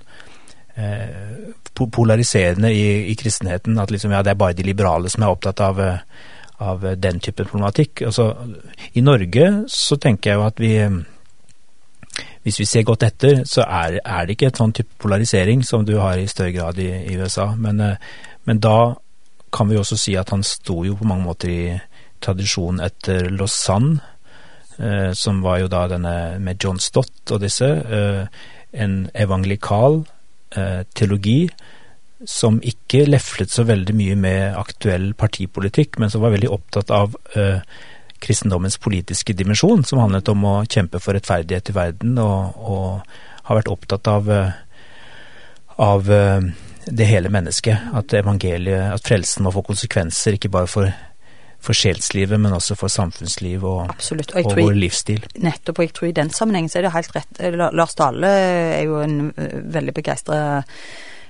eh, 0.73 1.53
polariserende 1.77 2.73
i, 2.73 3.11
i, 3.11 3.15
kristenheten. 3.19 3.77
At 3.81 3.93
liksom, 3.93 4.13
ja, 4.15 4.23
det 4.25 4.33
er 4.33 4.41
bare 4.41 4.57
de 4.57 4.65
liberale 4.65 5.11
som 5.13 5.25
er 5.25 5.35
opptatt 5.35 5.61
av 5.61 5.81
eh, 5.83 6.01
av 6.59 6.83
den 6.97 7.19
typen 7.19 7.47
problematikk. 7.47 8.03
Altså, 8.05 8.33
I 8.93 9.01
Norge 9.01 9.49
så 9.71 9.97
tenker 9.97 10.31
jeg 10.31 10.39
jo 10.39 10.45
at 10.45 10.61
vi 10.61 10.75
hvis 12.43 12.59
vi 12.59 12.67
ser 12.67 12.83
godt 12.83 13.05
etter, 13.07 13.43
så 13.47 13.63
er, 13.63 13.99
er, 14.03 14.25
det 14.25 14.35
ikke 14.35 14.49
et 14.51 14.59
sånn 14.59 14.73
type 14.75 14.99
polarisering 15.01 15.63
som 15.65 15.85
du 15.87 15.95
har 16.01 16.19
i 16.19 16.27
større 16.27 16.51
grad 16.51 16.79
i, 16.83 16.89
i 17.07 17.15
USA. 17.17 17.53
Men, 17.55 17.79
eh, 17.79 17.95
men, 18.43 18.59
da 18.59 18.95
kan 19.53 19.69
vi 19.69 19.77
også 19.79 19.97
si 19.99 20.17
at 20.19 20.33
han 20.33 20.43
sto 20.43 20.81
jo 20.83 20.97
på 20.99 21.07
mange 21.07 21.23
måter 21.23 21.53
i 21.53 21.77
tradisjonen 22.23 22.83
etter 22.83 23.29
Lausanne, 23.31 24.01
eh, 24.77 25.11
som 25.15 25.39
var 25.45 25.61
jo 25.63 25.71
da 25.71 25.85
denne 25.93 26.15
med 26.43 26.59
John 26.59 26.81
Stott 26.83 27.31
og 27.31 27.39
disse. 27.45 27.69
Eh, 27.69 28.43
en 28.73 28.97
evangelikal 29.15 30.01
eh, 30.57 30.83
teologi 30.97 31.47
som 32.29 32.59
ikke 32.63 33.05
leflet 33.07 33.51
så 33.51 33.65
veldig 33.67 33.95
mye 33.97 34.15
med 34.19 34.57
aktuell 34.59 35.11
partipolitikk, 35.19 35.99
men 35.99 36.11
som 36.11 36.23
var 36.23 36.35
veldig 36.35 36.51
opptatt 36.53 36.93
av 36.93 37.17
eh, 37.35 37.61
kristendommens 38.23 38.77
politiske 38.79 39.35
dimensjon, 39.35 39.83
som 39.83 39.99
handlet 39.99 40.31
om 40.31 40.45
å 40.47 40.55
kjempe 40.63 41.01
for 41.03 41.17
rettferdighet 41.17 41.73
i 41.73 41.75
verden, 41.75 42.19
og, 42.23 42.59
og 42.59 43.47
har 43.49 43.59
vært 43.59 43.71
opptatt 43.73 44.07
av, 44.07 44.29
av 45.83 46.07
uh, 46.07 46.45
det 46.87 47.07
hele 47.09 47.31
mennesket. 47.33 47.89
At 47.99 48.15
evangeliet, 48.15 48.93
at 48.95 49.03
frelsen 49.03 49.43
må 49.43 49.51
få 49.51 49.65
konsekvenser, 49.67 50.39
ikke 50.39 50.53
bare 50.53 50.71
for 50.71 50.93
for 51.63 51.77
sjelslivet, 51.77 52.39
men 52.43 52.51
også 52.51 52.75
for 52.75 52.91
samfunnsliv 52.91 53.63
og, 53.63 53.85
Absolutt. 53.87 54.33
og, 54.35 54.49
og 54.51 54.57
vår 54.59 54.75
livsstil. 54.75 55.23
Nettopp, 55.39 55.79
og 55.79 55.85
jeg 55.85 55.93
tror 55.95 56.09
i 56.09 56.15
den 56.17 56.31
sammenhengen 56.35 56.71
så 56.71 56.81
er 56.81 56.87
det 56.87 56.91
helt 56.91 57.15
rett. 57.15 57.39
Lars 57.55 57.95
Dale 57.95 58.31
er 58.75 58.81
jo 58.83 58.97
en 58.99 59.31
veldig 59.71 59.93
begeistra 59.95 60.41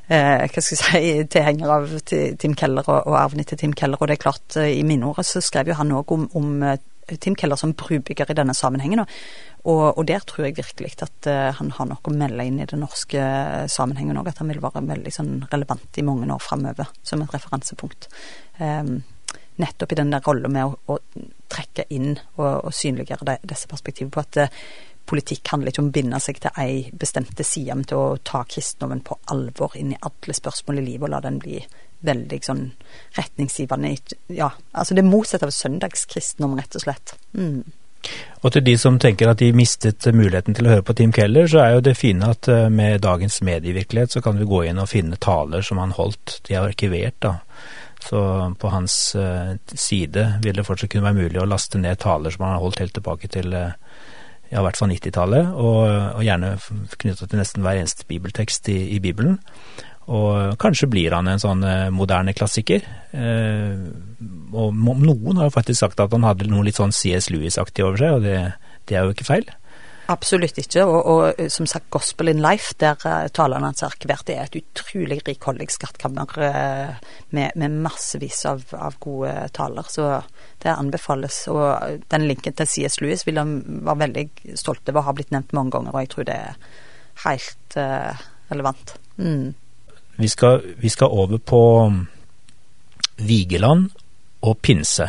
eh, 0.07 0.45
hva 0.47 0.63
skal 0.63 0.77
jeg 0.77 0.81
si, 0.81 1.27
tilhenger 1.31 1.75
av 1.75 1.93
Tim 2.09 2.55
Keller 2.59 2.87
og, 2.87 3.07
og 3.07 3.19
arven 3.19 3.43
etter 3.43 3.59
Tim 3.59 3.75
Keller. 3.77 4.01
Og 4.01 4.09
det 4.09 4.17
er 4.17 4.25
klart, 4.25 4.57
eh, 4.59 4.73
i 4.79 4.83
minneordet 4.87 5.27
så 5.29 5.43
skrev 5.43 5.71
jo 5.71 5.77
han 5.79 5.93
òg 5.95 6.13
om, 6.15 6.27
om, 6.39 6.51
eh, 6.67 6.81
Tim 7.19 7.35
Keller 7.35 7.59
som 7.59 7.73
brubygger 7.77 8.31
i 8.31 8.37
denne 8.37 8.55
sammenhengen. 8.55 9.03
Og, 9.63 9.97
og 9.97 10.05
der 10.07 10.23
tror 10.27 10.45
jeg 10.45 10.57
virkelig 10.57 10.93
at 11.03 11.27
uh, 11.31 11.49
han 11.55 11.71
har 11.75 11.87
noe 11.87 11.99
å 11.99 12.13
melde 12.15 12.45
inn 12.47 12.59
i 12.59 12.67
den 12.67 12.81
norske 12.83 13.19
sammenhengen 13.71 14.19
òg. 14.19 14.29
At 14.31 14.39
han 14.39 14.51
vil 14.51 14.61
være 14.63 14.83
veldig 14.87 15.11
sånn, 15.11 15.33
relevant 15.51 15.99
i 15.99 16.03
mange 16.03 16.27
år 16.31 16.43
framover 16.43 16.91
som 17.03 17.23
et 17.23 17.35
referansepunkt. 17.35 18.09
Um, 18.59 18.97
nettopp 19.59 19.93
i 19.93 19.99
den 19.99 20.11
der 20.11 20.23
rollen 20.25 20.51
med 20.55 20.67
å, 20.67 20.95
å, 20.95 21.27
trekke 21.53 21.85
inn 21.93 22.15
og, 22.39 22.65
og 22.65 22.71
synliggjøre 22.73 23.27
de, 23.27 23.37
disse 23.51 23.69
perspektivene 23.69 24.15
på 24.15 24.23
at 24.23 24.39
uh, 24.41 24.63
politikk 25.09 25.51
handler 25.51 25.73
ikke 25.73 25.83
om 25.83 25.91
å 25.91 25.95
binde 25.95 26.19
seg 26.23 26.39
til 26.41 26.59
ei 26.61 26.89
bestemte 26.99 27.45
side, 27.47 27.75
men 27.75 27.87
til 27.89 27.99
å 27.99 28.17
ta 28.23 28.43
kristendommen 28.47 29.03
på 29.05 29.17
alvor 29.33 29.75
inn 29.79 29.93
i 29.93 30.01
alle 30.01 30.35
spørsmål 30.37 30.81
i 30.81 30.85
livet 30.87 31.07
og 31.07 31.13
la 31.15 31.21
den 31.25 31.39
bli 31.43 31.59
veldig 32.03 32.39
sånn 32.43 32.65
retningsgivende. 33.17 33.93
Ja, 34.35 34.51
altså 34.71 34.95
det 34.97 35.05
motsatte 35.07 35.47
av 35.47 35.55
søndagskristendom, 35.55 36.57
rett 36.59 36.75
og 36.79 36.85
slett. 36.85 37.15
Mm. 37.37 37.63
Og 38.43 38.51
til 38.51 38.65
de 38.65 38.73
som 38.79 38.97
tenker 38.99 39.29
at 39.31 39.39
de 39.39 39.53
mistet 39.55 40.09
muligheten 40.11 40.55
til 40.57 40.67
å 40.67 40.73
høre 40.73 40.83
på 40.83 40.95
Tim 40.99 41.13
Keller, 41.15 41.47
så 41.47 41.61
er 41.63 41.77
jo 41.77 41.85
det 41.85 41.95
fine 41.95 42.33
at 42.33 42.49
eh, 42.51 42.67
med 42.67 42.99
dagens 43.05 43.39
medievirkelighet 43.47 44.17
så 44.17 44.23
kan 44.23 44.35
vi 44.39 44.49
gå 44.49 44.65
inn 44.67 44.81
og 44.83 44.91
finne 44.91 45.19
taler 45.23 45.63
som 45.63 45.79
han 45.79 45.95
holdt. 45.95 46.41
De 46.47 46.57
er 46.57 46.67
arkivert, 46.67 47.21
da. 47.23 47.37
Så 48.03 48.19
på 48.59 48.67
hans 48.67 49.15
uh, 49.15 49.53
side 49.65 50.25
vil 50.43 50.57
det 50.57 50.65
fortsatt 50.67 50.91
kunne 50.91 51.07
være 51.07 51.23
mulig 51.23 51.39
å 51.39 51.47
laste 51.47 51.79
ned 51.79 52.01
taler 52.03 52.33
som 52.35 52.43
han 52.43 52.57
har 52.57 52.63
holdt 52.65 52.81
helt 52.83 52.91
tilbake 52.97 53.29
til 53.31 53.55
uh, 53.55 53.77
ja, 54.53 54.61
i 54.61 54.65
hvert 54.67 54.77
fall 54.77 54.91
90-tallet, 54.93 55.49
og, 55.57 55.79
og, 55.89 56.21
gjerne 56.21 56.53
knytta 57.01 57.25
til 57.25 57.41
nesten 57.41 57.65
hver 57.65 57.79
eneste 57.81 58.05
bibeltekst 58.09 58.69
i, 58.69 58.77
i, 58.93 58.99
Bibelen. 59.01 59.39
Og 60.13 60.53
kanskje 60.61 60.89
blir 60.91 61.15
han 61.15 61.29
en 61.31 61.41
sånn 61.41 61.63
uh, 61.65 61.89
moderne 61.95 62.35
klassiker. 62.35 62.83
og 64.53 64.75
noen 64.75 65.39
har 65.39 65.47
jo 65.47 65.55
faktisk 65.55 65.79
sagt 65.79 66.01
at 66.03 66.11
han 66.13 66.27
hadde 66.27 66.49
noe 66.51 66.65
litt 66.67 66.77
sånn 66.77 66.93
CS 66.93 67.31
Lewis-aktig 67.33 67.85
over 67.87 68.01
seg, 68.01 68.17
og 68.17 68.27
det, 68.27 68.37
det 68.89 68.99
er 68.99 69.07
jo 69.07 69.15
ikke 69.15 69.29
feil. 69.31 69.47
Absolutt 70.11 70.57
ikke. 70.59 70.83
Og, 70.83 71.05
og, 71.07 71.51
som 71.51 71.67
sagt, 71.69 71.87
Gospel 71.93 72.33
in 72.33 72.41
Life, 72.43 72.73
der 72.79 72.99
uh, 73.07 73.53
hans 73.63 73.83
er 73.83 73.87
arkivert, 73.87 74.25
det 74.27 74.35
er 74.35 74.49
et 74.49 74.57
utrolig 74.59 75.21
rikholdig 75.27 75.69
skattkammer 75.71 76.27
uh, 76.37 76.95
med, 77.29 77.55
med, 77.55 77.77
massevis 77.85 78.43
av, 78.49 78.65
av, 78.75 78.97
gode 78.99 79.31
taler. 79.55 79.87
Så 79.87 80.09
det 80.63 80.75
anbefales. 80.75 81.45
Og 81.47 82.03
den 82.11 82.27
linken 82.27 82.53
til 82.53 82.67
CS 82.67 82.99
Lewis 83.01 83.25
vil 83.27 83.39
han 83.39 83.61
være 83.85 84.03
veldig 84.03 84.27
stolt 84.59 84.89
over 84.89 85.03
å 85.03 85.07
ha 85.07 85.15
blitt 85.15 85.31
nevnt 85.31 85.55
mange 85.55 85.77
ganger, 85.77 85.95
og 85.95 86.03
jeg 86.03 86.13
tror 86.13 86.27
det 86.27 86.39
er 86.49 86.61
helt 87.23 87.79
uh, 87.79 88.23
relevant. 88.51 88.95
Mm. 89.17 89.53
Vi, 90.19 90.27
skal, 90.27 90.61
vi, 90.77 90.91
skal, 90.91 91.15
over 91.15 91.39
på 91.39 91.63
Vigeland 93.23 93.91
og 94.43 94.57
pinse. 94.59 95.07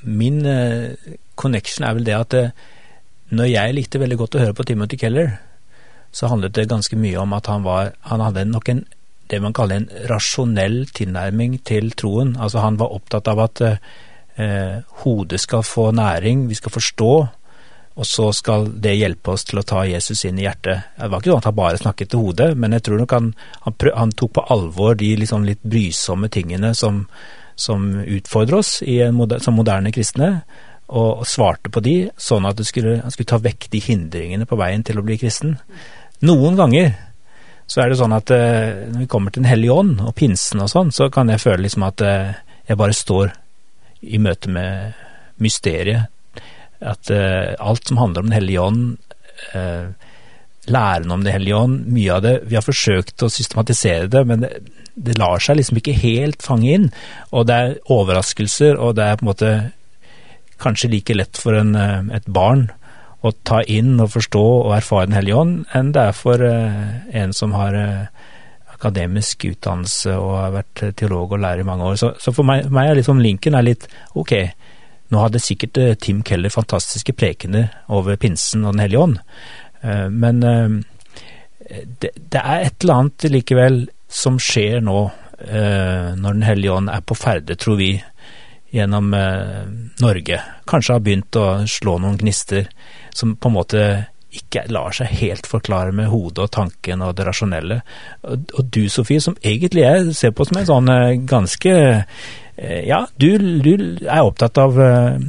min 0.00 0.38
connection 1.36 1.84
er 1.84 1.94
vel 1.98 2.06
det 2.06 2.14
at 2.16 2.36
når 3.36 3.50
jeg 3.50 3.76
likte 3.76 4.00
veldig 4.02 4.18
godt 4.20 4.38
å 4.38 4.44
høre 4.44 4.56
på 4.56 4.66
Timothy 4.68 4.98
Keller, 5.00 5.36
så 6.14 6.30
handlet 6.30 6.54
det 6.54 6.70
ganske 6.70 6.96
mye 6.98 7.18
om 7.18 7.32
at 7.34 7.48
han 7.50 7.64
var 7.64 7.90
Han 8.06 8.22
hadde 8.22 8.44
nok 8.46 8.68
en 8.70 8.84
det 9.26 9.40
man 9.40 9.54
kaller 9.56 9.80
en 9.80 10.08
rasjonell 10.10 10.82
tilnærming 10.92 11.58
til 11.64 11.92
troen. 11.96 12.34
Altså 12.36 12.60
han 12.60 12.76
var 12.76 12.92
opptatt 12.92 13.28
av 13.32 13.40
at 13.46 13.62
eh, 13.64 14.82
hodet 15.00 15.40
skal 15.40 15.64
få 15.64 15.90
næring, 15.96 16.44
vi 16.48 16.58
skal 16.58 16.74
forstå, 16.74 17.14
og 17.94 18.06
så 18.06 18.26
skal 18.34 18.68
det 18.82 18.96
hjelpe 18.98 19.32
oss 19.32 19.46
til 19.48 19.62
å 19.62 19.64
ta 19.66 19.84
Jesus 19.86 20.24
inn 20.26 20.40
i 20.42 20.44
hjertet. 20.44 20.90
Det 20.98 21.08
var 21.08 21.22
ikke 21.22 21.32
sånn 21.32 21.42
at 21.44 21.48
han 21.48 21.56
bare 21.56 21.80
snakket 21.80 22.10
til 22.10 22.26
hodet, 22.26 22.50
men 22.58 22.74
jeg 22.74 22.84
tror 22.88 23.00
nok 23.00 23.14
han, 23.14 23.32
han, 23.64 23.76
prøv, 23.78 23.94
han 23.96 24.12
tok 24.18 24.34
på 24.34 24.46
alvor 24.54 24.98
de 24.98 25.14
liksom 25.22 25.46
litt 25.46 25.62
brysomme 25.62 26.28
tingene 26.34 26.74
som, 26.76 27.04
som 27.54 27.86
utfordrer 28.02 28.58
oss 28.60 28.76
moder, 29.14 29.40
som 29.40 29.56
moderne 29.56 29.94
kristne 29.94 30.32
og, 30.88 31.24
svarte 31.28 31.72
på 31.72 31.80
de, 31.84 31.96
sånn 32.20 32.46
at 32.48 32.60
skulle, 32.66 32.98
han 33.02 33.12
skulle 33.12 33.32
ta 33.32 33.40
vekk 33.42 33.68
de 33.72 33.80
hindringene 33.84 34.48
på 34.48 34.58
veien 34.60 34.84
til 34.84 35.00
å 35.00 35.04
bli 35.06 35.16
kristen. 35.20 35.56
Noen 36.24 36.58
ganger 36.58 36.92
så 37.66 37.80
er 37.80 37.90
det 37.90 37.98
sånn 38.00 38.12
at 38.12 38.30
uh, 38.34 38.84
når 38.92 39.04
vi 39.04 39.10
kommer 39.10 39.32
til 39.32 39.44
Den 39.44 39.48
hellige 39.48 39.78
ånd 39.80 40.02
og 40.04 40.14
pinsen 40.18 40.60
og 40.60 40.68
sånn, 40.72 40.92
så 40.92 41.08
kan 41.12 41.32
jeg 41.32 41.42
føle 41.42 41.64
liksom 41.64 41.86
at 41.86 42.04
uh, 42.04 42.34
jeg 42.68 42.80
bare 42.80 42.96
står 42.96 43.32
i 44.04 44.20
møte 44.20 44.52
med 44.52 44.98
mysteriet. 45.40 46.10
At 46.84 47.08
uh, 47.08 47.56
alt 47.56 47.88
som 47.88 48.00
handler 48.02 48.20
om 48.24 48.28
Den 48.28 48.36
hellige 48.36 48.60
ånd, 48.64 48.84
læren 50.68 51.12
om 51.12 51.24
Den 51.24 51.32
hellige 51.32 51.56
ånd, 51.56 51.86
mye 51.92 52.12
av 52.14 52.22
det 52.24 52.32
Vi 52.48 52.56
har 52.56 52.64
forsøkt 52.64 53.22
å 53.24 53.28
systematisere 53.32 54.08
det, 54.12 54.22
men 54.28 54.44
det, 54.44 54.52
det 54.94 55.16
lar 55.18 55.42
seg 55.42 55.58
liksom 55.58 55.80
ikke 55.80 55.96
helt 55.98 56.44
fange 56.44 56.70
inn. 56.76 56.86
Og 57.32 57.48
det 57.48 57.56
er 57.56 57.74
overraskelser, 57.92 58.76
og 58.76 58.94
det 58.98 59.08
er 59.08 59.18
på 59.18 59.26
en 59.26 59.32
måte 59.32 59.54
kanskje 60.62 60.90
like 60.92 61.16
lett 61.16 61.38
for 61.40 61.56
en, 61.58 61.74
eh, 61.74 62.16
et 62.16 62.26
barn 62.26 62.68
å 63.24 63.32
ta 63.46 63.62
inn 63.62 63.96
og 64.02 64.12
forstå 64.12 64.44
og 64.44 64.74
erfare 64.76 65.08
Den 65.08 65.16
hellige 65.16 65.40
ånd, 65.40 65.64
enn 65.72 65.92
det 65.96 66.02
er 66.10 66.16
for 66.16 66.42
uh, 66.44 67.08
en 67.16 67.32
som 67.32 67.54
har 67.56 67.72
uh, 67.72 68.26
akademisk 68.74 69.46
utdannelse 69.48 70.12
og 70.20 70.34
har 70.36 70.52
vært 70.58 70.82
teolog 70.98 71.32
og 71.32 71.40
lærer 71.40 71.62
i 71.62 71.64
mange 71.64 71.88
år. 71.88 71.96
Så, 71.96 72.12
så 72.20 72.34
for 72.36 72.44
meg, 72.44 72.68
meg, 72.68 72.90
er 72.90 72.98
liksom 72.98 73.22
linken 73.24 73.56
er 73.56 73.64
litt 73.64 73.86
ok, 74.12 74.34
nå 75.08 75.22
hadde 75.22 75.40
sikkert 75.40 75.80
Tim 76.04 76.20
Keller 76.26 76.52
fantastiske 76.52 77.14
prekener 77.16 77.70
over 77.88 78.18
pinsen 78.20 78.66
og 78.66 78.74
Den 78.74 78.84
hellige 78.84 79.04
ånd, 79.04 79.18
men 80.10 80.40
det, 80.40 82.10
det, 82.16 82.40
er 82.40 82.64
et 82.64 82.82
eller 82.82 82.94
annet 82.94 83.26
likevel 83.30 83.78
som 84.08 84.40
skjer 84.40 84.80
nå 84.84 84.96
når 85.44 86.24
Den 86.24 86.46
hellige 86.48 86.72
ånd 86.72 86.88
er 86.90 87.04
på 87.04 87.16
ferde, 87.20 87.56
tror 87.60 87.76
vi 87.78 87.92
gjennom 88.74 89.14
eh, 89.14 89.62
Norge. 90.02 90.40
Kanskje 90.66 90.96
har 90.96 91.04
begynt 91.04 91.38
å 91.38 91.46
slå 91.70 91.98
noen 92.02 92.18
gnister 92.18 92.66
som 93.14 93.36
på 93.38 93.50
en 93.50 93.58
måte 93.58 93.84
ikke 94.34 94.64
lar 94.74 94.94
seg 94.94 95.12
helt 95.20 95.46
forklare 95.46 95.94
med 95.94 96.10
hodet 96.10 96.48
og 96.48 96.52
tanken 96.56 97.04
og 97.06 97.14
det 97.18 97.28
rasjonelle. 97.28 97.80
Og, 98.26 98.50
og 98.58 98.72
du 98.74 98.82
Sofie, 98.90 99.22
som 99.22 99.36
egentlig 99.42 99.84
jeg 99.84 100.16
ser 100.18 100.34
på 100.34 100.46
som 100.48 100.58
en 100.58 100.68
sånn 100.70 100.90
eh, 100.90 101.14
ganske 101.28 101.74
eh, 101.78 102.82
Ja, 102.88 103.04
du, 103.20 103.30
du, 103.62 103.72
er 104.02 104.26
opptatt 104.26 104.58
av 104.58 104.80
eh, 104.80 105.22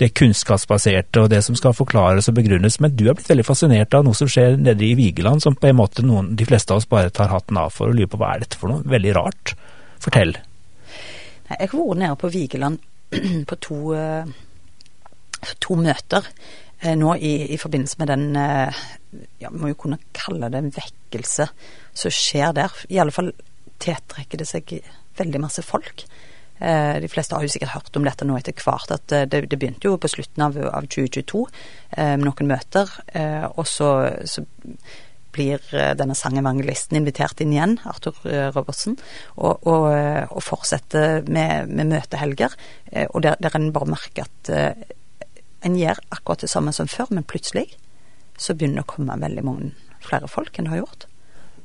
det 0.00 0.10
kunnskapsbaserte 0.16 1.24
og 1.24 1.32
det 1.32 1.42
som 1.44 1.56
skal 1.56 1.76
forklares 1.76 2.28
og 2.30 2.36
begrunnes, 2.36 2.78
men 2.80 2.94
du 2.96 3.06
er 3.08 3.16
blitt 3.16 3.28
veldig 3.32 3.48
fascinert 3.48 3.96
av 3.96 4.06
noe 4.06 4.16
som 4.16 4.28
skjer 4.30 4.56
nede 4.60 4.86
i 4.86 4.94
Vigeland, 4.96 5.44
som 5.44 5.56
på 5.56 5.68
en 5.68 5.80
måte 5.80 6.04
noen, 6.04 6.32
de 6.36 6.48
fleste 6.48 6.72
av 6.72 6.80
oss 6.80 6.88
bare 6.88 7.12
tar 7.12 7.32
hatten 7.32 7.60
av 7.60 7.72
for 7.74 7.92
og 7.92 7.98
lurer 7.98 8.12
på 8.12 8.20
hva 8.20 8.34
er 8.34 8.44
dette 8.44 8.60
for 8.60 8.72
noe? 8.72 8.84
Veldig 8.88 9.16
rart. 9.16 9.56
Fortell. 10.00 10.36
Jeg 11.50 11.68
har 11.72 11.74
vært 11.74 12.00
nede 12.00 12.16
på 12.16 12.30
Vigeland 12.32 12.80
på 13.48 13.58
to, 13.62 13.78
eh, 13.98 14.24
to 15.62 15.76
møter 15.80 16.26
eh, 16.80 16.96
nå 16.98 17.14
i, 17.16 17.34
i, 17.50 17.58
forbindelse 17.60 18.00
med 18.00 18.10
den 18.12 18.26
eh, 18.38 18.82
ja, 19.42 19.50
Vi 19.50 19.58
må 19.58 19.72
jo 19.72 19.78
kunne 19.84 20.00
kalle 20.16 20.50
det 20.52 20.60
en 20.60 20.74
vekkelse 20.74 21.48
som 21.92 22.14
skjer 22.14 22.54
der. 22.56 22.74
I 22.88 23.00
alle 23.02 23.14
fall 23.14 23.32
tiltrekker 23.82 24.38
det 24.38 24.46
seg 24.48 24.76
veldig 25.18 25.40
masse 25.42 25.64
folk. 25.66 26.04
De 26.60 27.08
fleste 27.08 27.32
har 27.32 27.42
jo 27.42 27.48
sikkert 27.48 27.72
hørt 27.72 27.94
om 27.96 28.04
dette 28.04 28.26
nå 28.28 28.34
etter 28.36 28.52
hvert, 28.52 28.90
at 28.92 29.06
det, 29.32 29.38
det 29.48 29.56
begynte 29.56 29.88
jo 29.88 29.96
på 29.96 30.10
slutten 30.12 30.44
av, 30.44 30.58
av 30.68 30.84
2022 30.92 31.40
med 31.96 32.26
noen 32.26 32.50
møter. 32.50 32.92
Og 33.56 33.64
så, 33.64 33.88
så 34.28 34.44
blir 35.32 35.62
eh, 35.74 35.92
denne 35.98 36.16
sangevangelisten 36.18 36.98
invitert 36.98 37.40
inn 37.42 37.52
igjen, 37.54 37.76
Arthur 37.88 38.16
eh, 38.28 38.48
Robertsen, 38.54 38.96
og, 39.36 39.66
og, 39.68 39.90
eh, 39.94 40.24
og 40.30 40.42
fortsetter 40.44 41.26
med, 41.28 41.70
med, 41.70 41.90
møtehelger. 41.92 42.56
Og 43.10 43.22
der, 43.22 43.38
der 43.42 43.54
en 43.56 43.70
bare 43.74 43.92
merker 43.92 44.26
at 44.26 44.50
en 45.62 45.76
gjør 45.78 46.00
akkurat 46.10 46.42
det 46.42 46.50
samme 46.50 46.72
som 46.74 46.88
før, 46.90 47.12
men 47.14 47.26
plutselig 47.28 47.68
så 48.40 48.56
begynner 48.56 48.80
det 48.80 48.86
å 48.88 48.90
komme 48.94 49.18
veldig 49.20 49.44
mange 49.46 49.70
flere 50.02 50.26
folk 50.30 50.58
enn 50.58 50.66
det 50.66 50.72
har 50.74 50.82
gjort. 50.82 51.06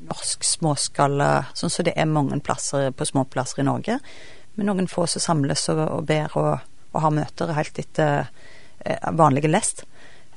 Norsk 0.06 0.46
småskala, 0.46 1.30
sånn 1.56 1.72
som 1.72 1.80
så 1.80 1.88
det 1.88 1.96
er 1.98 2.12
mange 2.12 2.38
plasser 2.46 2.92
på 2.94 3.08
småplasser 3.10 3.64
i 3.64 3.66
Norge. 3.66 3.98
Men 4.56 4.70
noen 4.70 4.92
få 4.92 5.08
som 5.10 5.24
samles 5.24 5.66
og, 5.74 5.82
og 5.82 6.06
ber 6.12 6.36
og, 6.38 6.52
og, 6.92 7.00
har 7.02 7.16
møter 7.16 7.56
helt 7.58 7.82
etter 7.82 8.30
vanlige 9.18 9.50
lest. 9.50 9.86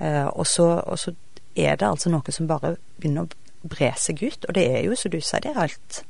og 0.01 0.47
så, 0.47 0.71
og 0.87 0.97
så 0.97 1.13
er 1.59 1.79
det 1.79 1.89
altså 1.89 2.13
noe 2.13 2.35
som 2.35 2.49
bare 2.51 2.77
begynner 3.01 3.27
å 3.27 3.69
bre 3.69 3.91
seg 3.99 4.23
ut. 4.23 4.47
Og 4.47 4.55
det 4.57 4.67
er 4.71 4.87
jo, 4.87 4.97
som 4.97 5.13
du 5.13 5.19
sier, 5.21 5.43
det 5.43 5.53
er 5.53 5.61
helt 5.65 6.03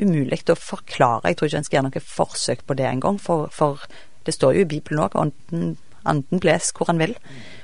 umulig 0.00 0.42
å 0.48 0.56
forklare. 0.58 1.30
Jeg 1.30 1.38
tror 1.38 1.50
ikke 1.50 1.60
en 1.60 1.66
skal 1.68 1.78
gjøre 1.78 1.88
noe 1.88 2.04
forsøk 2.04 2.62
på 2.66 2.76
det 2.78 2.86
engang, 2.88 3.18
for, 3.20 3.50
for 3.54 3.82
det 4.26 4.36
står 4.36 4.56
jo 4.56 4.66
i 4.66 4.70
Bibelen 4.70 5.02
òg, 5.04 5.16
anden, 5.20 5.74
anden 6.04 6.42
bles 6.42 6.70
hvor 6.76 6.90
han 6.90 7.00
vil. 7.00 7.16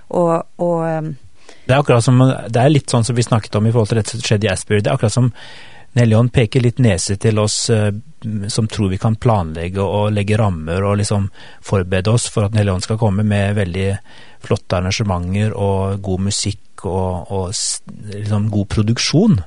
Og, 0.08 0.34
og 0.62 0.82
um, 0.84 1.14
det 1.66 1.74
er 1.74 1.80
akkurat 1.80 2.04
som, 2.04 2.20
det 2.22 2.60
er 2.60 2.72
litt 2.72 2.92
sånn 2.92 3.06
som 3.06 3.16
vi 3.16 3.24
snakket 3.26 3.56
om 3.58 3.66
i 3.66 3.72
forhold 3.74 3.90
til 3.90 4.00
det 4.00 4.06
som 4.10 4.22
skjedde 4.22 4.48
i 4.48 4.52
Asbury. 4.52 4.82
Det 4.82 4.92
er 4.92 4.98
akkurat 4.98 5.16
som 5.16 5.32
Neljon 5.96 6.28
peker 6.28 6.60
litt 6.60 6.80
nese 6.84 7.16
til 7.20 7.40
oss 7.40 7.56
uh, 7.72 7.88
som 8.52 8.68
tror 8.68 8.90
vi 8.92 9.00
kan 9.00 9.16
planlegge 9.16 9.82
og 9.82 10.10
legge 10.12 10.36
rammer 10.38 10.84
og 10.84 10.98
liksom 11.00 11.30
forberede 11.64 12.12
oss 12.12 12.28
for 12.32 12.46
at 12.46 12.56
Neljon 12.56 12.84
skal 12.84 13.00
komme 13.00 13.24
med 13.26 13.56
veldig 13.56 13.88
flotte 14.46 14.78
arrangementer 14.78 15.54
og 15.54 16.00
god 16.06 16.26
musikk 16.30 16.86
og, 16.86 17.30
og 17.32 17.52
liksom 18.12 18.50
god 18.52 18.68
produksjon. 18.72 19.40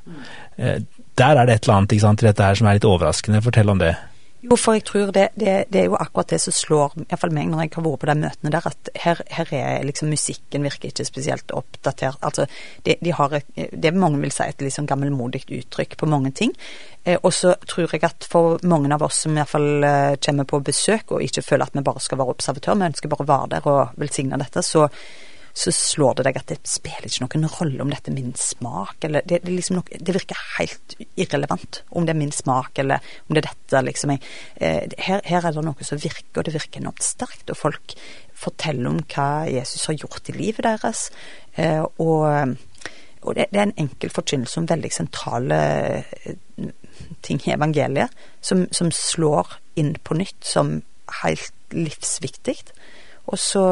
Uh, 0.59 0.77
der 1.19 1.35
er 1.35 1.47
det 1.47 1.55
et 1.57 1.65
eller 1.67 1.81
annet 1.81 1.99
sant, 2.01 2.23
i 2.23 2.29
dette 2.29 2.45
her 2.45 2.55
som 2.55 2.69
er 2.69 2.77
litt 2.77 2.87
overraskende. 2.87 3.41
Fortell 3.43 3.71
om 3.73 3.81
det. 3.81 3.93
Jo, 4.39 4.55
for 4.55 4.77
jeg 4.77 4.85
tror 4.87 5.09
det, 5.11 5.25
det, 5.35 5.53
det, 5.67 5.81
er 5.81 5.89
jo 5.89 5.97
akkurat 5.99 6.29
det 6.31 6.37
som 6.39 6.55
slår 6.55 6.93
iallfall 7.01 7.33
meg 7.35 7.49
når 7.51 7.65
jeg 7.65 7.73
har 7.73 7.83
vært 7.83 7.99
på 7.99 8.07
de 8.07 8.15
møtene 8.21 8.51
der, 8.53 8.67
at 8.69 8.91
her, 9.03 9.21
her, 9.35 9.51
er 9.57 9.83
liksom 9.83 10.07
musikken 10.13 10.63
virker 10.63 10.93
ikke 10.93 11.05
spesielt 11.07 11.51
oppdatert. 11.51 12.21
Altså, 12.23 12.45
de, 12.85 12.95
de 13.03 13.15
har 13.17 13.35
det 13.51 13.91
mange 13.99 14.21
vil 14.23 14.31
si 14.31 14.47
et 14.47 14.63
litt 14.63 14.77
sånn 14.77 14.87
gammelmodig 14.87 15.43
uttrykk 15.59 15.97
på 15.99 16.07
mange 16.07 16.31
ting. 16.39 16.55
Eh, 17.03 17.19
og 17.19 17.33
så 17.35 17.57
tror 17.67 17.91
jeg 17.91 18.05
at 18.07 18.27
for 18.31 18.63
mange 18.63 18.93
av 18.95 19.03
oss 19.09 19.25
som 19.25 19.35
iallfall 19.35 19.83
eh, 19.83 20.15
kommer 20.23 20.47
på 20.47 20.61
besøk 20.71 21.17
og 21.17 21.25
ikke 21.25 21.43
føler 21.43 21.67
at 21.67 21.75
vi 21.75 21.83
bare 21.91 22.05
skal 22.07 22.23
være 22.23 22.37
observatør, 22.37 22.79
vi 22.79 22.91
ønsker 22.93 23.11
bare 23.11 23.27
å 23.27 23.33
være 23.33 23.51
der 23.57 23.73
og 23.73 23.99
velsigne 23.99 24.39
dette, 24.39 24.63
så 24.63 24.87
så 25.59 25.71
slår 25.75 26.15
det 26.15 26.23
deg 26.29 26.37
at 26.39 26.51
det 26.53 26.57
spiller 26.69 27.09
ikke 27.09 27.39
noen 27.41 27.51
rolle 27.51 27.83
om 27.83 27.89
dette 27.91 28.07
er 28.11 28.15
min 28.15 28.31
smak, 28.39 29.03
eller 29.03 29.25
det, 29.27 29.41
det, 29.43 29.51
liksom 29.51 29.79
noe, 29.79 29.99
det 29.99 30.15
virker 30.15 30.39
helt 30.55 30.95
irrelevant 31.19 31.81
om 31.91 32.07
det 32.07 32.13
er 32.13 32.19
min 32.21 32.31
smak, 32.31 32.79
eller 32.79 33.03
om 33.27 33.35
det 33.35 33.41
er 33.41 33.49
dette, 33.49 33.81
liksom. 33.83 34.13
Jeg, 34.15 34.23
eh, 34.55 34.95
her, 35.03 35.19
her, 35.27 35.49
er 35.49 35.57
det 35.57 35.65
noe 35.67 35.87
som 35.87 35.99
virker, 35.99 36.39
og 36.39 36.47
det 36.47 36.55
virker 36.55 36.79
enormt 36.79 37.03
sterkt, 37.03 37.51
og 37.51 37.59
folk 37.59 37.97
forteller 38.39 38.87
om 38.87 39.03
hva 39.11 39.27
Jesus 39.51 39.89
har 39.89 39.99
gjort 39.99 40.31
i 40.31 40.37
livet 40.37 40.63
deres, 40.63 41.09
eh, 41.59 41.83
og, 41.83 42.55
og 43.19 43.35
det, 43.35 43.49
det, 43.51 43.59
er 43.59 43.67
en 43.67 43.77
enkel 43.83 44.15
forkynnelse 44.15 44.63
om 44.63 44.71
veldig 44.71 44.95
sentrale 44.95 45.61
eh, 46.23 46.69
ting 47.25 47.43
i 47.43 47.55
evangeliet, 47.57 48.15
som, 48.39 48.69
som 48.71 48.95
slår 48.95 49.57
inn 49.79 49.97
på 50.07 50.15
nytt 50.21 50.53
som 50.55 50.77
helt 51.19 51.75
livsviktig, 51.75 52.61
og 53.27 53.35
så, 53.35 53.65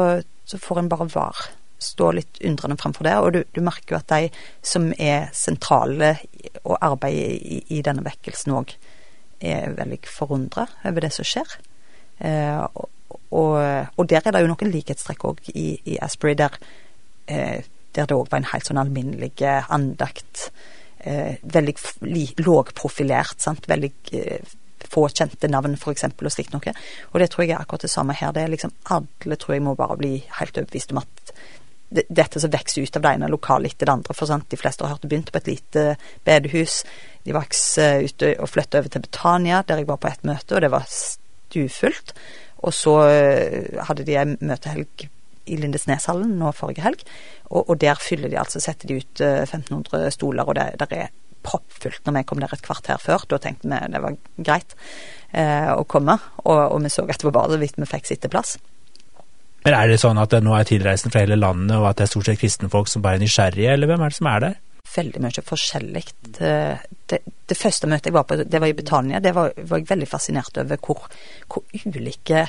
så 0.44 0.60
får 0.60 0.82
en 0.82 0.92
bare 0.92 1.08
var 1.16 1.48
stå 1.78 2.10
litt 2.16 2.40
undrende 2.44 2.78
fremfor 2.80 3.06
det. 3.06 3.16
Og 3.22 3.32
du, 3.34 3.40
du, 3.54 3.62
merker 3.64 3.94
jo 3.94 4.00
at 4.00 4.12
de 4.12 4.28
som 4.66 4.90
er 4.98 5.30
sentrale 5.36 6.16
og 6.64 6.76
arbeider 6.76 7.38
i, 7.38 7.62
i 7.78 7.82
denne 7.86 8.04
vekkelsen 8.06 8.54
òg, 8.58 8.74
er 9.38 9.74
veldig 9.78 10.00
forundra 10.10 10.66
over 10.88 11.04
det 11.04 11.12
som 11.14 11.26
skjer. 11.26 11.58
Eh, 12.18 12.58
og, 12.58 12.88
og, 13.30 13.52
og, 13.94 14.04
der 14.10 14.24
er 14.24 14.34
det 14.34 14.42
jo 14.42 14.50
noen 14.50 14.72
likhetstrekk 14.74 15.26
òg 15.30 15.42
i, 15.54 15.68
i, 15.84 15.98
Asbury, 16.02 16.34
der, 16.38 16.58
eh, 17.30 17.62
der 17.94 18.08
det 18.10 18.16
òg 18.16 18.32
var 18.32 18.42
en 18.42 18.50
helt 18.52 18.66
sånn 18.66 18.82
alminnelig 18.82 19.32
andakt. 19.46 20.48
Eh, 20.98 21.38
veldig 21.42 21.76
lågprofilert, 22.42 23.38
sant. 23.44 23.70
Veldig 23.70 23.92
eh, 24.18 24.56
få 24.88 25.06
kjente 25.10 25.50
navn, 25.50 25.76
f.eks., 25.78 26.08
og 26.10 26.32
slikt 26.32 26.54
noe. 26.54 26.74
Og 27.12 27.20
det 27.22 27.30
tror 27.32 27.44
jeg 27.44 27.54
er 27.54 27.62
akkurat 27.62 27.86
det 27.86 27.92
samme 27.92 28.16
her. 28.18 28.32
Det 28.34 28.44
er 28.44 28.52
liksom 28.52 28.74
Alle 28.94 29.38
tror 29.38 29.56
jeg 29.56 29.64
må 29.66 29.74
bare 29.78 29.98
bli 30.00 30.12
helt 30.40 30.58
overbevist 30.58 30.94
om 30.94 31.02
at 31.02 31.32
dette 31.90 32.40
som 32.40 32.52
vokser 32.52 32.84
ut 32.84 32.96
av 32.98 33.04
det 33.04 33.12
ene 33.16 33.30
lokalet 33.32 33.72
etter 33.72 33.88
det 33.88 33.94
andre. 33.98 34.16
For 34.16 34.28
sant, 34.30 34.48
de 34.50 34.60
fleste 34.60 34.84
har 34.84 34.94
hørt 34.94 35.04
det 35.04 35.10
begynte 35.12 35.34
på 35.34 35.40
et 35.40 35.52
lite 35.52 35.84
bedehus. 36.26 36.82
De 37.24 37.36
vokste 37.36 37.86
ut 38.04 38.26
og 38.34 38.50
flytta 38.50 38.82
over 38.82 38.92
til 38.92 39.04
Betania, 39.06 39.62
der 39.66 39.80
jeg 39.80 39.88
var 39.88 40.00
på 40.02 40.10
et 40.10 40.26
møte, 40.28 40.56
og 40.56 40.64
det 40.64 40.72
var 40.74 40.88
stuefullt. 40.88 42.12
Og 42.66 42.74
så 42.74 42.96
eh, 43.06 43.78
hadde 43.88 44.04
de 44.04 44.18
en 44.18 44.36
møtehelg 44.40 45.08
i 45.48 45.56
Lindesneshallen 45.56 46.34
nå 46.36 46.50
forrige 46.56 46.84
helg, 46.84 47.04
og, 47.48 47.62
og, 47.62 47.78
der 47.80 47.96
fyller 48.02 48.28
de 48.28 48.40
altså, 48.40 48.60
setter 48.60 48.90
de 48.90 48.98
ut 49.00 49.22
1500 49.22 50.02
eh, 50.02 50.10
stoler, 50.12 50.44
og 50.44 50.58
det 50.58 50.74
der 50.82 50.96
er 50.98 51.14
proppfullt 51.46 52.04
når 52.04 52.18
vi 52.18 52.24
kom 52.28 52.42
der 52.42 52.52
et 52.52 52.64
kvarter 52.64 53.00
før. 53.00 53.24
Da 53.30 53.38
tenkte 53.40 53.70
vi 53.70 53.78
det 53.94 54.02
var 54.04 54.18
greit 54.36 54.74
eh, 55.32 55.70
å 55.72 55.86
komme, 55.88 56.18
og, 56.44 56.58
og, 56.58 56.82
vi 56.84 56.92
så 56.92 57.06
at 57.06 57.20
det 57.20 57.30
var 57.30 57.38
bare 57.40 57.54
så 57.54 57.62
vidt 57.62 57.80
vi 57.80 57.88
fikk 57.88 58.10
sitteplass. 58.10 58.58
Men 59.68 59.74
er 59.76 59.90
det 59.90 59.98
sånn 60.00 60.16
at 60.16 60.32
det 60.32 60.38
nå 60.40 60.54
er 60.56 60.64
tilreisende 60.64 61.12
fra 61.12 61.20
hele 61.26 61.36
landet, 61.36 61.74
og 61.76 61.90
at 61.90 61.98
det 61.98 62.06
er 62.06 62.08
stort 62.08 62.28
sett 62.30 62.38
kristne 62.40 62.70
folk 62.72 62.88
som 62.88 63.02
bare 63.04 63.18
er 63.18 63.20
nysgjerrige, 63.20 63.74
eller 63.74 63.90
hvem 63.90 64.00
er 64.00 64.14
det 64.14 64.16
som 64.16 64.28
er 64.30 64.40
der? 64.40 64.54
Veldig 64.94 65.20
mye 65.20 65.42
forskjellig. 65.44 66.02
Det, 66.38 66.52
det, 67.12 67.18
det, 67.52 67.56
første 67.58 67.90
møtet 67.92 68.08
jeg 68.08 68.16
var 68.16 68.24
på, 68.30 68.38
det 68.40 68.62
var 68.64 68.72
i 68.72 68.76
Betania. 68.78 69.20
Det 69.20 69.34
var, 69.36 69.52
var 69.68 69.82
jeg 69.82 69.90
veldig 69.90 70.08
fascinert 70.08 70.56
over 70.62 70.80
hvor, 70.80 71.04
hvor 71.52 71.66
ulike 71.84 72.46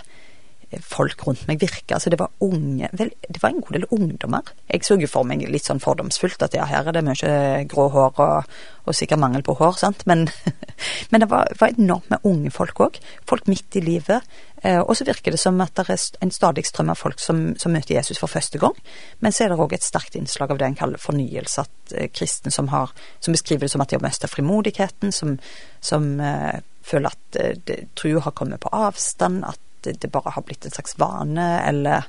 folk 0.86 1.24
rundt 1.26 1.48
meg 1.50 1.62
virka. 1.62 1.96
Altså 1.98 2.12
det 2.14 2.20
var 2.20 2.30
unge 2.46 2.90
vel, 2.94 3.12
Det 3.28 3.42
var 3.42 3.50
en 3.50 3.62
god 3.62 3.74
del 3.74 3.88
ungdommer. 3.90 4.52
Jeg 4.70 4.86
så 4.86 5.00
jo 5.02 5.08
for 5.10 5.26
meg 5.26 5.42
litt 5.50 5.66
sånn 5.66 5.82
fordomsfullt 5.82 6.44
at 6.46 6.54
ja, 6.54 6.68
her 6.70 6.88
er 6.88 6.96
det 6.96 7.06
mye 7.06 7.64
grå 7.70 7.88
hår 7.90 8.22
og, 8.22 8.52
og 8.86 8.96
sikkert 8.96 9.22
mangel 9.22 9.44
på 9.46 9.56
hår, 9.58 9.80
sant. 9.82 10.06
Men, 10.06 10.28
men 11.12 11.24
det 11.24 11.30
var, 11.32 11.50
var, 11.60 11.74
enormt 11.74 12.10
med 12.14 12.26
unge 12.30 12.54
folk 12.54 12.84
òg. 12.86 13.00
Folk 13.30 13.50
midt 13.50 13.80
i 13.80 13.84
livet. 13.86 14.26
Eh, 14.62 14.80
og 14.80 14.96
så 14.98 15.08
virker 15.08 15.34
det 15.34 15.42
som 15.42 15.60
at 15.64 15.74
det 15.78 15.88
er 15.90 16.06
en 16.22 16.34
stadig 16.34 16.66
strøm 16.68 16.92
av 16.94 17.00
folk 17.00 17.22
som, 17.24 17.56
som 17.58 17.74
møter 17.74 17.96
Jesus 17.96 18.22
for 18.22 18.30
første 18.30 18.62
gang. 18.62 18.76
Men 19.24 19.34
så 19.34 19.46
er 19.46 19.54
det 19.54 19.62
òg 19.62 19.74
et 19.74 19.86
sterkt 19.86 20.18
innslag 20.20 20.54
av 20.54 20.62
det 20.62 20.70
en 20.70 20.78
kaller 20.78 21.02
fornyelse. 21.02 21.66
At 21.66 21.96
eh, 21.96 22.12
kristne 22.14 22.54
som, 22.54 22.70
har, 22.74 22.94
som 23.24 23.34
beskriver 23.34 23.66
det 23.66 23.74
som 23.74 23.82
at 23.82 23.90
de 23.90 23.98
har 23.98 24.06
mistet 24.06 24.30
frimodigheten, 24.30 25.16
som, 25.16 25.40
som 25.82 26.12
eh, 26.22 26.62
føler 26.86 27.10
at 27.10 27.42
eh, 27.42 27.88
trua 27.98 28.22
har 28.26 28.38
kommet 28.38 28.62
på 28.62 28.74
avstand. 28.76 29.44
at 29.46 29.60
det 29.88 30.12
bare 30.12 30.34
har 30.36 30.46
blitt 30.46 30.66
en 30.66 30.76
slags 30.76 30.98
vane, 31.00 31.50
eller 31.68 32.08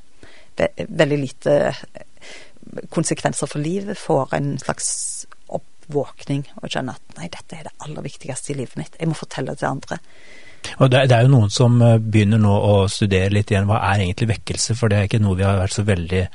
ve 0.58 0.68
veldig 0.88 1.18
lite 1.18 1.56
eh, 1.70 2.34
konsekvenser 2.92 3.50
for 3.50 3.62
livet, 3.62 3.98
får 3.98 4.34
en 4.36 4.52
slags 4.60 4.90
oppvåkning 5.48 6.44
og 6.60 6.68
kjenner 6.68 6.98
at 6.98 7.18
nei, 7.18 7.30
dette 7.32 7.56
er 7.56 7.68
det 7.68 7.76
aller 7.86 8.06
viktigste 8.06 8.54
i 8.54 8.60
livet 8.60 8.78
mitt, 8.80 8.98
jeg 8.98 9.10
må 9.10 9.18
fortelle 9.18 9.54
det 9.54 9.62
til 9.62 9.72
andre. 9.72 10.00
Og 10.76 10.90
det, 10.92 11.06
det, 11.08 11.16
er 11.16 11.24
jo 11.24 11.32
noen 11.32 11.52
som 11.52 11.80
eh, 11.84 11.96
begynner 12.00 12.42
nå 12.42 12.52
å 12.52 12.74
studere 12.92 13.32
litt 13.32 13.52
igjen 13.52 13.68
hva 13.70 13.80
er 13.92 14.04
egentlig 14.04 14.34
vekkelse, 14.34 14.76
for 14.78 14.92
det 14.92 14.98
er 14.98 15.08
ikke 15.08 15.22
noe 15.22 15.38
vi 15.38 15.46
har 15.46 15.60
vært 15.60 15.78
så 15.78 15.86
veldig 15.88 16.26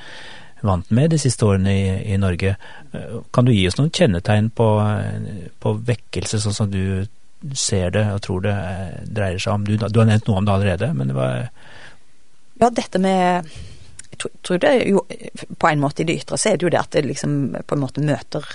vant 0.66 0.90
med 0.98 1.12
de 1.14 1.20
siste 1.22 1.46
årene 1.46 1.74
i, 1.76 1.86
i 2.16 2.18
Norge. 2.22 2.56
Eh, 2.92 3.20
kan 3.36 3.46
du 3.46 3.54
gi 3.54 3.68
oss 3.70 3.78
noen 3.80 3.94
kjennetegn 3.94 4.50
på, 4.58 4.70
på 5.62 5.76
vekkelse, 5.92 6.42
sånn 6.42 6.58
som 6.58 6.72
du 6.74 7.06
ser 7.54 7.94
det 7.96 8.06
og 8.14 8.22
tror 8.26 8.44
det 8.46 8.56
eh, 8.56 8.98
dreier 9.06 9.42
seg 9.42 9.54
om. 9.54 9.68
Du, 9.68 9.76
du 9.78 10.02
har 10.02 10.10
nevnt 10.10 10.28
noe 10.30 10.42
om 10.42 10.48
det 10.48 10.58
allerede, 10.58 10.92
men 10.98 11.12
det 11.12 11.18
var 11.18 11.48
Ja, 12.56 12.70
dette 12.72 13.02
med 13.04 13.50
jeg 14.16 14.30
tror 14.48 14.60
det 14.64 14.70
jo 14.88 15.02
På 15.60 15.68
en 15.68 15.82
måte 15.82 16.04
i 16.04 16.06
det 16.08 16.14
ytre 16.22 16.38
så 16.40 16.52
er 16.52 16.58
det 16.58 16.64
jo 16.64 16.72
det 16.72 16.80
at 16.80 16.94
det 16.96 17.02
liksom 17.06 17.56
på 17.68 17.76
en 17.76 17.82
måte 17.82 18.04
møter 18.06 18.46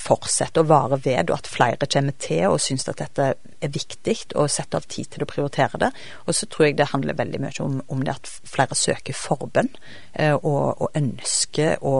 fortsetter 0.00 0.62
å 0.62 0.68
vare 0.70 0.98
ved, 1.04 1.28
og 1.30 1.36
at 1.36 1.50
flere 1.50 1.88
kommer 1.90 2.16
til 2.20 2.46
og 2.48 2.62
syns 2.62 2.88
at 2.88 3.02
dette 3.02 3.26
er 3.34 3.72
viktig, 3.74 4.16
og 4.34 4.50
setter 4.52 4.80
av 4.80 4.88
tid 4.88 5.10
til 5.12 5.24
å 5.24 5.28
prioritere 5.28 5.80
det. 5.80 5.90
Og 6.24 6.36
så 6.36 6.48
tror 6.48 6.68
jeg 6.68 6.78
det 6.78 6.90
handler 6.92 7.18
veldig 7.18 7.40
mye 7.42 7.64
om, 7.64 7.78
om 7.92 8.04
det 8.04 8.14
at 8.14 8.30
flere 8.48 8.76
søker 8.78 9.16
forbønn, 9.16 9.70
eh, 10.12 10.34
og, 10.34 10.80
og 10.80 10.96
ønsker 11.00 11.84
å 11.84 11.96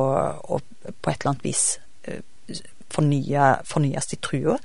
på 0.49 1.11
et 1.11 1.20
eller 1.20 1.33
annet 1.33 1.47
vis 1.47 1.64
eh, 2.09 2.20
fornye, 2.94 3.51
fornyes 3.68 4.12
i 4.14 4.20
trua. 4.23 4.59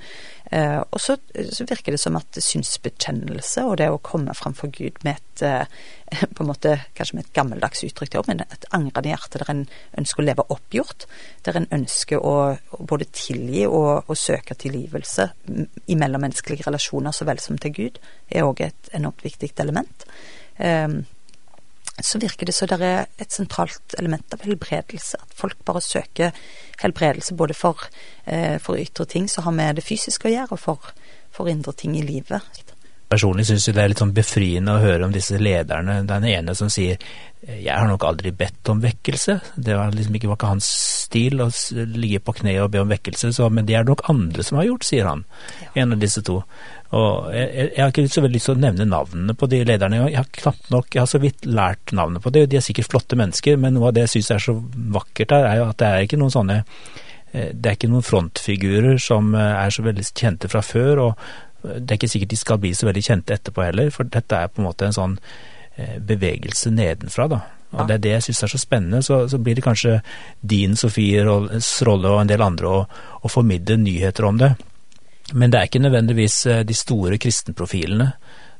Eh, 0.50 0.80
og 0.90 0.98
så, 0.98 1.14
så, 1.52 1.64
virker 1.70 1.94
det 1.94 2.00
som 2.02 2.16
at 2.18 2.38
synsbekjennelse 2.42 3.62
og 3.68 3.76
det 3.78 3.86
å 3.92 4.00
komme 4.02 4.34
framfor 4.34 4.72
Gud 4.74 4.98
med 5.06 5.20
et 5.20 5.44
eh, 5.46 6.24
på 6.34 6.42
en 6.42 6.48
måte, 6.48 6.72
kanskje 6.98 7.18
med 7.18 7.28
et 7.28 7.36
gammeldags 7.38 7.84
uttrykk, 7.86 8.16
men 8.26 8.42
et 8.42 8.66
angrende 8.74 9.12
hjerte 9.12 9.38
der 9.38 9.52
en 9.52 9.62
ønsker 10.00 10.24
å 10.24 10.26
leve 10.26 10.46
oppgjort. 10.50 11.06
Der 11.46 11.60
en 11.60 11.68
ønsker 11.76 12.18
å, 12.18 12.34
både 12.82 13.06
tilgi 13.14 13.62
og, 13.68 14.08
og, 14.08 14.16
søke 14.18 14.58
tilgivelse 14.58 15.28
i 15.86 15.98
mellommenneskelige 16.00 16.66
relasjoner 16.66 17.14
så 17.14 17.28
vel 17.30 17.38
som 17.42 17.60
til 17.62 17.76
Gud, 17.76 18.02
er 18.26 18.48
òg 18.48 18.64
et 18.66 18.90
enormt 18.96 19.22
viktig 19.22 19.52
element. 19.62 20.06
Eh, 20.58 20.88
så 22.04 22.18
virker 22.22 22.46
det 22.46 22.54
så 22.54 22.66
det 22.70 22.80
er 22.84 23.06
et 23.20 23.32
sentralt 23.32 23.94
element 23.98 24.34
av 24.34 24.44
helbredelse. 24.46 25.18
At 25.20 25.36
folk 25.36 25.58
bare 25.66 25.82
søker 25.84 26.36
helbredelse 26.80 27.34
både 27.36 27.54
for, 27.54 27.86
eh, 28.26 28.58
for 28.58 28.80
ytre 28.80 29.06
ting 29.06 29.28
som 29.28 29.44
har 29.44 29.52
med 29.52 29.76
det 29.76 29.84
fysiske 29.84 30.28
å 30.28 30.32
gjøre, 30.32 30.52
og 30.52 30.58
for, 30.58 30.92
for 31.30 31.48
indre 31.48 31.72
ting 31.72 31.96
i 31.98 32.02
livet. 32.06 32.40
Personlig 33.10 33.48
syns 33.48 33.64
jo 33.66 33.74
det 33.74 33.82
er 33.82 33.90
litt 33.90 34.00
sånn 34.00 34.14
befriende 34.14 34.76
å 34.76 34.82
høre 34.84 35.08
om 35.08 35.14
disse 35.14 35.38
lederne. 35.40 36.00
Den 36.06 36.26
ene 36.30 36.54
som 36.54 36.70
sier 36.70 37.00
jeg 37.40 37.72
har 37.72 37.88
nok 37.88 38.04
aldri 38.04 38.34
bedt 38.36 38.68
om 38.68 38.82
vekkelse. 38.82 39.38
Det 39.56 39.72
var 39.76 39.94
liksom 39.96 40.16
ikke, 40.18 40.28
var 40.28 40.36
ikke 40.36 40.50
hans 40.50 40.66
stil 41.06 41.40
å 41.40 41.48
ligge 41.72 42.20
på 42.20 42.34
kne 42.36 42.52
og 42.60 42.68
be 42.74 42.82
om 42.82 42.90
vekkelse, 42.90 43.32
så, 43.32 43.48
men 43.48 43.64
det 43.66 43.78
er 43.78 43.86
det 43.86 43.94
nok 43.94 44.04
andre 44.12 44.44
som 44.44 44.60
har 44.60 44.68
gjort, 44.68 44.84
sier 44.84 45.08
han. 45.08 45.24
Ja. 45.62 45.70
En 45.82 45.96
av 45.96 46.02
disse 46.02 46.20
to. 46.26 46.42
Og 46.90 47.30
jeg, 47.32 47.48
jeg, 47.54 47.80
har 47.80 47.94
ikke 47.94 48.06
så 48.12 48.24
veldig 48.26 48.36
lyst 48.36 48.50
til 48.50 48.58
å 48.58 48.62
nevne 48.66 48.88
navnene 48.92 49.36
på 49.40 49.48
de 49.48 49.62
lederne. 49.64 50.02
Jeg 50.10 50.20
har 50.20 50.32
knapt 50.36 50.72
nok, 50.74 50.90
jeg 50.92 51.00
har 51.00 51.10
så 51.10 51.22
vidt 51.22 51.48
lært 51.48 51.94
navnet 51.96 52.22
på 52.24 52.34
det. 52.34 52.44
De 52.52 52.60
er 52.60 52.66
sikkert 52.66 52.92
flotte 52.92 53.18
mennesker, 53.18 53.56
men 53.62 53.78
noe 53.78 53.88
av 53.88 53.96
det 53.96 54.04
jeg 54.04 54.18
syns 54.18 54.34
er 54.36 54.44
så 54.50 54.58
vakkert 55.00 55.32
her, 55.38 55.48
er 55.48 55.62
jo 55.62 55.70
at 55.70 55.80
det 55.80 55.88
er 55.90 56.06
ikke 56.06 56.20
noen 56.20 56.34
sånne 56.36 56.60
eh, 56.60 57.52
det 57.56 57.72
er 57.72 57.78
ikke 57.78 57.94
noen 57.94 58.04
frontfigurer 58.04 59.00
som 59.00 59.32
eh, 59.32 59.54
er 59.64 59.72
så 59.72 59.86
veldig 59.86 60.10
kjente 60.12 60.52
fra 60.52 60.60
før, 60.66 61.06
og, 61.08 61.30
Det 61.62 61.90
er 61.90 61.98
ikke 61.98 62.10
sikkert 62.10 62.32
de 62.32 62.40
skal 62.40 62.60
bli 62.62 62.72
så 62.76 62.88
veldig 62.88 63.02
kjente 63.04 63.36
etterpå 63.36 63.64
heller, 63.66 63.90
for 63.94 64.08
dette 64.08 64.36
er 64.36 64.50
på 64.50 64.62
en 64.62 64.68
måte 64.68 64.88
en 64.88 64.96
sånn 64.96 65.16
eh, 65.76 65.98
bevegelse 65.98 66.72
nedenfra, 66.74 67.28
da. 67.30 67.40
Og 67.70 67.86
det 67.86 67.94
er 67.94 68.02
det 68.02 68.12
jeg 68.16 68.24
syns 68.26 68.42
er 68.42 68.50
så 68.50 68.58
spennende. 68.58 68.98
Så, 69.06 69.20
så, 69.30 69.38
blir 69.38 69.54
det 69.54 69.62
kanskje 69.62 70.00
din 70.42 70.74
Sofies 70.76 71.68
rolle 71.86 72.10
og 72.10 72.24
en 72.24 72.30
del 72.30 72.42
andre 72.42 72.66
å, 72.66 72.80
å, 73.22 73.30
formidle 73.30 73.76
nyheter 73.78 74.26
om 74.26 74.40
det. 74.40 74.48
Men 75.38 75.52
det 75.52 75.60
er 75.60 75.68
ikke 75.70 75.84
nødvendigvis 75.84 76.40
eh, 76.50 76.64
de 76.66 76.74
store 76.74 77.20
kristenprofilene 77.22 78.08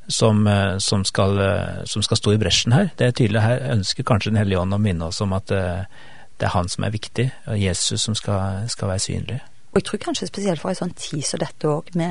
som, 0.07 0.45
eh, 0.47 0.77
som, 0.79 1.03
skal, 1.03 1.43
som 1.91 2.05
skal 2.07 2.21
stå 2.21 2.37
i 2.37 2.39
bresjen 2.39 2.77
her. 2.77 2.93
Det 2.95 3.09
er 3.09 3.17
tydelig 3.19 3.43
her 3.43 3.67
ønsker 3.75 4.07
kanskje 4.07 4.31
Den 4.31 4.39
hellige 4.45 4.63
ånd 4.63 4.79
å 4.79 4.79
minne 4.79 5.11
oss 5.11 5.19
om 5.25 5.35
at 5.35 5.51
det, 5.51 6.47
er 6.47 6.55
han 6.55 6.71
som 6.71 6.87
er 6.87 6.95
viktig, 6.95 7.27
og 7.51 7.59
Jesus 7.59 8.07
som 8.07 8.15
skal, 8.15 8.63
skal 8.71 8.93
være 8.93 9.03
synlig. 9.03 9.41
Og 9.71 9.79
jeg 9.79 9.87
tror 9.87 10.01
kanskje 10.03 10.27
spesielt 10.27 10.59
for 10.59 10.71
en 10.71 10.79
sånn 10.81 10.95
tid 10.99 11.23
som 11.23 11.39
dette 11.39 11.67
òg, 11.67 11.91
vi 11.95 12.07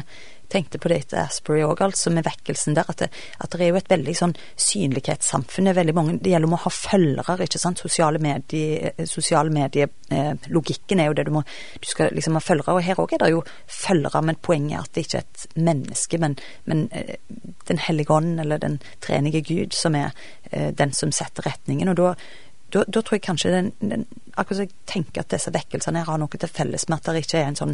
tenkte 0.50 0.80
på 0.82 0.90
det 0.90 0.98
etter 1.04 1.20
Asbury 1.22 1.62
òg, 1.64 1.82
altså 1.84 2.12
med 2.14 2.26
vekkelsen 2.26 2.76
der, 2.76 2.88
at 2.90 3.04
det, 3.04 3.08
at 3.38 3.52
det, 3.54 3.60
er 3.64 3.72
jo 3.72 3.78
et 3.80 3.90
veldig 3.90 4.14
sånn 4.18 4.34
synlighetssamfunn. 4.60 5.68
Det, 5.68 5.72
er 5.72 5.78
veldig 5.80 5.94
mange, 5.96 6.16
det 6.20 6.32
gjelder 6.32 6.50
om 6.50 6.56
å 6.58 6.62
ha 6.64 6.72
følgere, 6.74 7.38
ikke 7.46 7.62
sant. 7.62 7.82
Sosiale 7.82 8.20
medier, 8.22 8.92
sosiale 9.08 9.52
medier 9.54 9.90
eh, 10.10 10.34
Logikken 10.50 11.00
er 11.00 11.10
jo 11.10 11.16
det 11.18 11.26
du 11.28 11.32
må 11.34 11.44
Du 11.80 11.88
skal 11.88 12.12
liksom 12.16 12.36
ha 12.38 12.44
følgere. 12.44 12.76
Og 12.76 12.84
her 12.84 13.00
òg 13.02 13.14
er 13.16 13.24
det 13.24 13.32
jo 13.32 13.44
følgere, 13.66 14.22
men 14.26 14.40
poenget 14.42 14.76
er 14.76 14.84
at 14.84 14.94
det 14.94 15.06
ikke 15.06 15.22
er 15.22 15.26
et 15.26 15.58
menneske, 15.70 16.20
men, 16.22 16.36
men 16.70 16.86
eh, 16.92 17.16
Den 17.70 17.82
hellige 17.86 18.14
ånd, 18.14 18.38
eller 18.42 18.60
den 18.60 18.80
trenige 19.00 19.44
Gud, 19.46 19.74
som 19.76 19.96
er 19.98 20.12
eh, 20.50 20.70
den 20.76 20.94
som 20.96 21.12
setter 21.14 21.46
retningen. 21.50 21.92
Og 21.92 22.00
da 22.00 22.14
da, 22.70 22.84
da, 22.86 23.00
tror 23.02 23.16
jeg 23.16 23.24
kanskje 23.26 23.50
den, 23.50 23.72
den, 23.82 24.04
Akkurat 24.38 24.60
så 24.60 24.64
jeg 24.68 24.74
tenker 24.86 25.24
at 25.24 25.32
disse 25.32 25.50
vekkelsene 25.50 26.04
her 26.04 26.06
har 26.06 26.20
noe 26.22 26.38
til 26.38 26.50
felles 26.50 26.86
med 26.88 27.00
at 27.00 27.08
det 27.10 27.24
ikke 27.24 27.40
er 27.40 27.48
en 27.50 27.58
sånn 27.58 27.72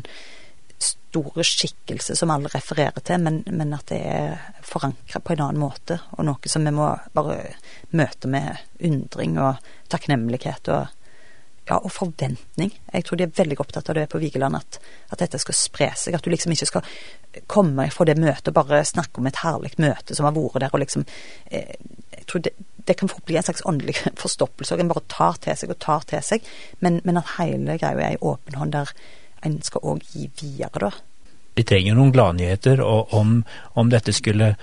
store 1.16 1.44
skikkelse 1.44 2.16
som 2.16 2.32
alle 2.32 2.50
refererer 2.52 3.00
til, 3.04 3.22
men, 3.22 3.40
men 3.46 3.72
at 3.76 3.88
det 3.92 4.00
er 4.04 4.44
forankra 4.66 5.22
på 5.22 5.34
en 5.34 5.46
annen 5.46 5.62
måte, 5.62 5.98
og 6.16 6.28
noe 6.28 6.50
som 6.50 6.66
vi 6.66 6.74
må 6.74 6.90
bare 7.16 7.38
møte 7.96 8.28
med 8.30 8.60
undring 8.84 9.38
og 9.40 9.62
takknemlighet 9.92 10.68
og, 10.74 10.92
ja, 11.68 11.78
og 11.78 11.90
forventning. 11.92 12.74
Jeg 12.92 13.06
tror 13.06 13.20
de 13.20 13.26
er 13.26 13.34
veldig 13.40 13.58
opptatt 13.62 13.90
av 13.90 13.98
det 13.98 14.06
på 14.12 14.20
Vigeland, 14.22 14.58
at, 14.58 14.80
at, 15.10 15.18
dette 15.22 15.40
skal 15.42 15.56
spre 15.56 15.90
seg. 15.96 16.16
At 16.16 16.24
du 16.24 16.30
liksom 16.30 16.54
ikke 16.54 16.70
skal 16.70 16.86
komme 17.50 17.88
fra 17.92 18.06
det 18.08 18.18
møtet 18.20 18.52
og 18.52 18.58
bare 18.60 18.84
snakke 18.86 19.20
om 19.20 19.28
et 19.28 19.42
herlig 19.42 19.74
møte 19.82 20.16
som 20.16 20.28
har 20.28 20.36
vært 20.36 20.62
der, 20.62 20.72
og 20.72 20.82
liksom 20.84 21.06
eh, 21.50 21.76
Jeg 22.16 22.32
tror 22.32 22.42
det, 22.42 22.52
det 22.88 22.96
kan 22.98 23.10
fort 23.10 23.22
bli 23.26 23.36
en 23.38 23.44
slags 23.46 23.62
åndelig 23.66 23.94
forstoppelse, 24.22 24.74
og 24.74 24.80
en 24.82 24.90
bare 24.90 25.06
tar 25.10 25.38
til 25.42 25.58
seg 25.58 25.70
og 25.70 25.78
tar 25.82 26.06
til 26.10 26.22
seg, 26.26 26.48
men, 26.80 27.00
men 27.04 27.20
at 27.20 27.36
hele 27.36 27.78
greia 27.78 28.10
er 28.10 28.16
i 28.16 28.22
åpen 28.22 28.58
hånd 28.58 28.74
der 28.74 28.90
en 29.46 29.60
skal 29.64 29.86
òg 29.94 30.02
gi 30.12 30.26
videre, 30.40 30.90
da. 30.90 30.90
Vi 31.56 31.64
trenger 31.64 31.96
noen 31.96 32.12
gladnyheter, 32.12 32.82
og 32.84 33.14
om, 33.16 33.38
om 33.80 33.92
dette 33.92 34.12
skulle 34.12 34.56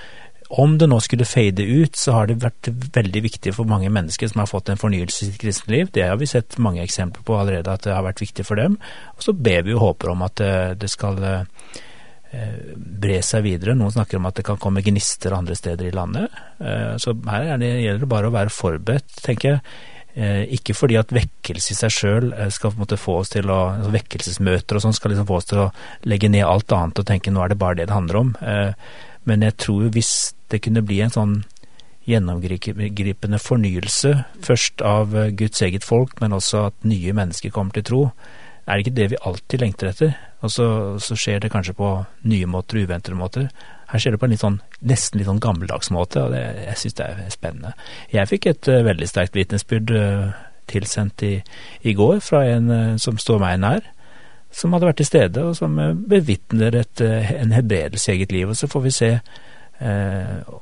om 0.54 0.76
det 0.78 0.86
nå 0.86 1.00
skulle 1.02 1.26
fade 1.26 1.64
ut, 1.66 1.96
så 1.98 2.14
har 2.14 2.28
det 2.30 2.42
vært 2.44 2.68
veldig 2.94 3.22
viktig 3.26 3.56
for 3.56 3.70
mange 3.70 3.90
mennesker 3.90 4.30
som 4.30 4.44
har 4.44 4.50
fått 4.52 4.70
en 4.70 4.78
fornyelse 4.78 5.24
i 5.24 5.30
sitt 5.32 5.40
kristne 5.42 5.74
liv. 5.74 5.90
Det 5.90 6.04
har 6.06 6.20
vi 6.22 6.28
sett 6.30 6.60
mange 6.62 6.84
eksempler 6.84 7.26
på 7.26 7.38
allerede, 7.40 7.74
at 7.74 7.88
det 7.88 7.96
har 7.96 8.06
vært 8.06 8.22
viktig 8.22 8.46
for 8.46 8.62
dem. 8.62 8.76
Og 9.18 9.26
så 9.26 9.34
ber 9.34 9.66
vi 9.66 9.74
og 9.74 9.82
håper 9.82 10.14
om 10.14 10.22
at 10.28 10.36
det, 10.38 10.54
det 10.84 10.92
skal 10.94 11.18
eh, 11.26 12.60
bre 12.78 13.18
seg 13.26 13.48
videre. 13.48 13.74
Noen 13.80 13.96
snakker 13.96 14.22
om 14.22 14.30
at 14.30 14.38
det 14.38 14.46
kan 14.46 14.62
komme 14.62 14.86
gnister 14.86 15.34
andre 15.34 15.58
steder 15.58 15.90
i 15.90 15.96
landet. 15.96 16.38
Eh, 16.62 16.94
så 17.02 17.16
her 17.32 17.50
gjelder 17.50 18.06
det 18.06 18.14
bare 18.14 18.30
å 18.30 18.38
være 18.38 18.54
forberedt, 18.54 19.18
tenker 19.26 19.56
jeg. 19.56 19.66
Eh, 20.14 20.44
ikke 20.54 20.76
fordi 20.78 21.00
at 21.00 21.10
vekkelse 21.16 21.72
i 21.74 21.78
seg 21.78 21.94
sjøl 21.94 22.28
eh, 22.38 22.50
skal 22.54 22.70
på 22.70 22.78
en 22.78 22.84
måte 22.84 23.00
få 23.02 23.16
oss 23.24 23.32
til 23.34 23.50
å 23.50 23.60
altså 23.72 23.94
Vekkelsesmøter 23.96 24.78
og 24.78 24.84
sånn 24.84 24.94
skal 24.94 25.10
liksom 25.10 25.26
få 25.26 25.40
oss 25.40 25.50
til 25.50 25.64
å 25.64 25.72
legge 26.06 26.30
ned 26.30 26.46
alt 26.46 26.76
annet 26.76 27.02
og 27.02 27.08
tenke 27.10 27.34
nå 27.34 27.42
er 27.42 27.50
det 27.50 27.58
bare 27.64 27.80
det 27.80 27.88
det 27.90 27.96
handler 27.98 28.20
om. 28.20 28.30
Eh, 28.46 28.76
men 29.26 29.46
jeg 29.48 29.58
tror 29.66 29.90
hvis 29.96 30.14
det 30.54 30.62
kunne 30.62 30.86
bli 30.86 31.00
en 31.02 31.16
sånn 31.16 31.34
gjennomgripende 32.06 33.40
fornyelse, 33.40 34.12
først 34.44 34.84
av 34.86 35.16
Guds 35.40 35.64
eget 35.64 35.86
folk, 35.88 36.18
men 36.20 36.36
også 36.36 36.66
at 36.68 36.86
nye 36.86 37.14
mennesker 37.16 37.54
kommer 37.56 37.74
til 37.78 37.86
tro, 37.88 38.02
er 38.68 38.76
det 38.76 38.84
ikke 38.84 38.98
det 38.98 39.08
vi 39.14 39.22
alltid 39.24 39.64
lengter 39.64 39.90
etter? 39.90 40.12
Og 40.44 40.52
så, 40.52 40.68
så 41.00 41.16
skjer 41.18 41.40
det 41.42 41.52
kanskje 41.54 41.78
på 41.80 41.94
nye 42.28 42.50
måter, 42.52 42.82
og 42.82 42.90
uventede 42.90 43.18
måter. 43.18 43.48
Her 43.94 44.02
skjer 44.02 44.16
det 44.16 44.20
på 44.24 44.26
en 44.26 44.32
litt 44.34 44.42
sånn, 44.42 44.56
nesten 44.90 45.20
litt 45.20 45.28
sånn 45.30 45.42
gammeldags 45.44 45.92
måte, 45.94 46.24
og 46.26 46.34
det, 46.34 46.42
jeg 46.64 46.80
syns 46.82 46.96
det 46.98 47.06
er 47.06 47.34
spennende. 47.34 47.74
Jeg 48.10 48.30
fikk 48.32 48.48
et 48.50 48.70
uh, 48.72 48.80
veldig 48.88 49.10
sterkt 49.10 49.38
vitnesbyrd 49.38 49.94
uh, 49.94 50.32
tilsendt 50.72 51.22
i, 51.28 51.36
i, 51.86 51.94
går 51.94 52.18
fra 52.26 52.42
en 52.56 52.72
uh, 52.74 52.96
som 53.02 53.20
står 53.22 53.44
meg 53.44 53.60
nær, 53.62 53.86
som 54.54 54.74
hadde 54.74 54.90
vært 54.90 55.00
til 55.04 55.10
stede, 55.12 55.44
og 55.46 55.54
som 55.60 55.78
bevitner 56.10 56.80
et, 56.82 57.02
en 57.06 57.54
hebredelse 57.54 58.10
i 58.10 58.16
eget 58.18 58.34
liv. 58.34 58.50
Og 58.50 58.58
så 58.58 58.70
får 58.70 58.84
vi 58.84 58.92
se 58.94 59.10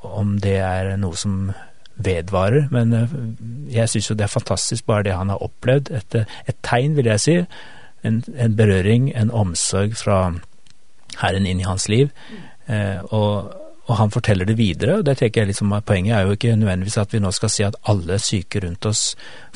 om 0.08 0.30
det 0.40 0.54
er 0.64 0.94
noe 0.96 1.18
som 1.20 1.50
vedvarer, 2.00 2.70
men 2.72 2.94
jeg 3.68 3.92
syns 3.92 4.08
jo 4.08 4.16
det 4.16 4.24
er 4.24 4.32
fantastisk 4.32 4.88
bare 4.88 5.04
det 5.10 5.12
han 5.12 5.28
har 5.28 5.44
opplevd. 5.44 5.92
Et, 5.92 6.16
et 6.48 6.58
tegn, 6.64 6.96
vil 6.96 7.10
jeg 7.12 7.20
si. 7.20 7.36
En, 8.00 8.22
en 8.32 8.56
berøring, 8.56 9.12
en 9.12 9.30
omsorg 9.42 9.92
fra 10.00 10.22
Herren 11.20 11.46
inn 11.46 11.60
i 11.60 11.68
hans 11.68 11.90
liv. 11.92 12.08
Eh, 12.72 13.00
og, 13.12 13.52
og, 13.86 13.94
han 13.98 14.12
forteller 14.14 14.48
det 14.48 14.56
videre, 14.56 14.98
og 15.00 15.06
det 15.06 15.18
tenker 15.20 15.42
jeg 15.42 15.52
liksom 15.52 15.74
poenget 15.86 16.16
er 16.16 16.26
jo 16.26 16.36
ikke 16.36 16.56
nødvendigvis 16.56 17.00
at 17.02 17.12
vi 17.12 17.20
nå 17.20 17.32
skal 17.34 17.52
si 17.52 17.66
at 17.66 17.78
alle 17.90 18.18
syke 18.22 18.62
rundt 18.64 18.86
oss 18.88 19.02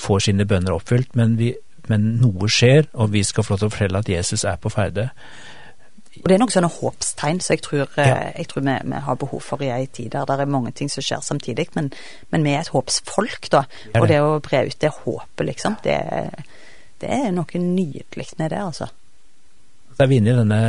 får 0.00 0.26
sine 0.28 0.46
bønner 0.48 0.76
oppfylt, 0.76 1.14
men, 1.16 1.38
vi, 1.38 1.54
men 1.88 2.16
noe 2.20 2.50
skjer, 2.50 2.90
og 2.94 3.14
vi 3.14 3.24
skal 3.24 3.46
få 3.46 3.54
lov 3.54 3.62
til 3.62 3.70
å 3.70 3.76
fortelle 3.76 4.02
at 4.02 4.10
Jesus 4.12 4.44
er 4.44 4.58
på 4.60 4.72
ferde. 4.74 5.10
Og 6.16 6.28
Det 6.28 6.34
er 6.34 6.40
noen 6.40 6.52
sånne 6.52 6.72
håpstegn 6.72 7.40
som 7.44 7.52
jeg 7.54 7.62
tror, 7.64 7.88
eh, 8.00 8.08
ja. 8.08 8.20
jeg 8.40 8.48
tror 8.50 8.64
vi, 8.64 8.76
vi, 8.88 9.00
har 9.06 9.18
behov 9.20 9.42
for 9.44 9.64
i 9.64 9.72
ei 9.72 9.86
tid 9.86 10.14
der 10.14 10.28
det 10.28 10.38
er 10.42 10.52
mange 10.52 10.72
ting 10.76 10.90
som 10.92 11.04
skjer 11.04 11.24
samtidig, 11.24 11.68
men, 11.76 11.90
men 12.32 12.46
vi 12.46 12.54
er 12.56 12.64
et 12.64 12.72
håpsfolk, 12.72 13.50
da. 13.52 13.64
Det 13.68 13.92
det. 13.92 14.00
Og 14.00 14.08
det 14.10 14.20
å 14.24 14.36
bre 14.44 14.62
ut 14.68 14.78
det 14.80 14.92
håpet, 15.02 15.46
liksom, 15.52 15.76
det, 15.84 15.98
det 17.02 17.12
er 17.12 17.34
noe 17.36 17.60
nydelig 17.62 18.30
med 18.40 18.50
det, 18.52 18.62
altså. 18.64 18.88
Da 19.96 20.04
er 20.04 20.10
vi 20.10 20.18
inne 20.20 20.34
i 20.34 20.36
denne 20.36 20.60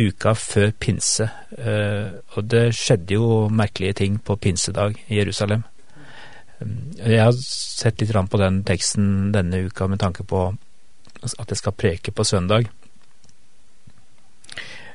uka 0.00 0.32
før 0.40 0.70
pinse, 0.80 1.26
eh, 1.60 2.14
og 2.32 2.46
det 2.48 2.70
skjedde 2.72 3.18
jo 3.18 3.48
merkelige 3.52 3.98
ting 3.98 4.16
på 4.24 4.38
pinsedag 4.40 4.96
i 5.08 5.18
Jerusalem. 5.18 5.66
Jeg 6.96 7.20
har 7.20 7.36
sett 7.36 8.00
litt 8.00 8.12
på 8.12 8.40
den 8.40 8.62
teksten 8.64 9.32
denne 9.32 9.66
uka 9.68 9.86
med 9.88 10.00
tanke 10.00 10.24
på 10.24 10.46
at 11.20 11.52
jeg 11.52 11.60
skal 11.60 11.76
preke 11.76 12.12
på 12.12 12.24
søndag. 12.24 12.70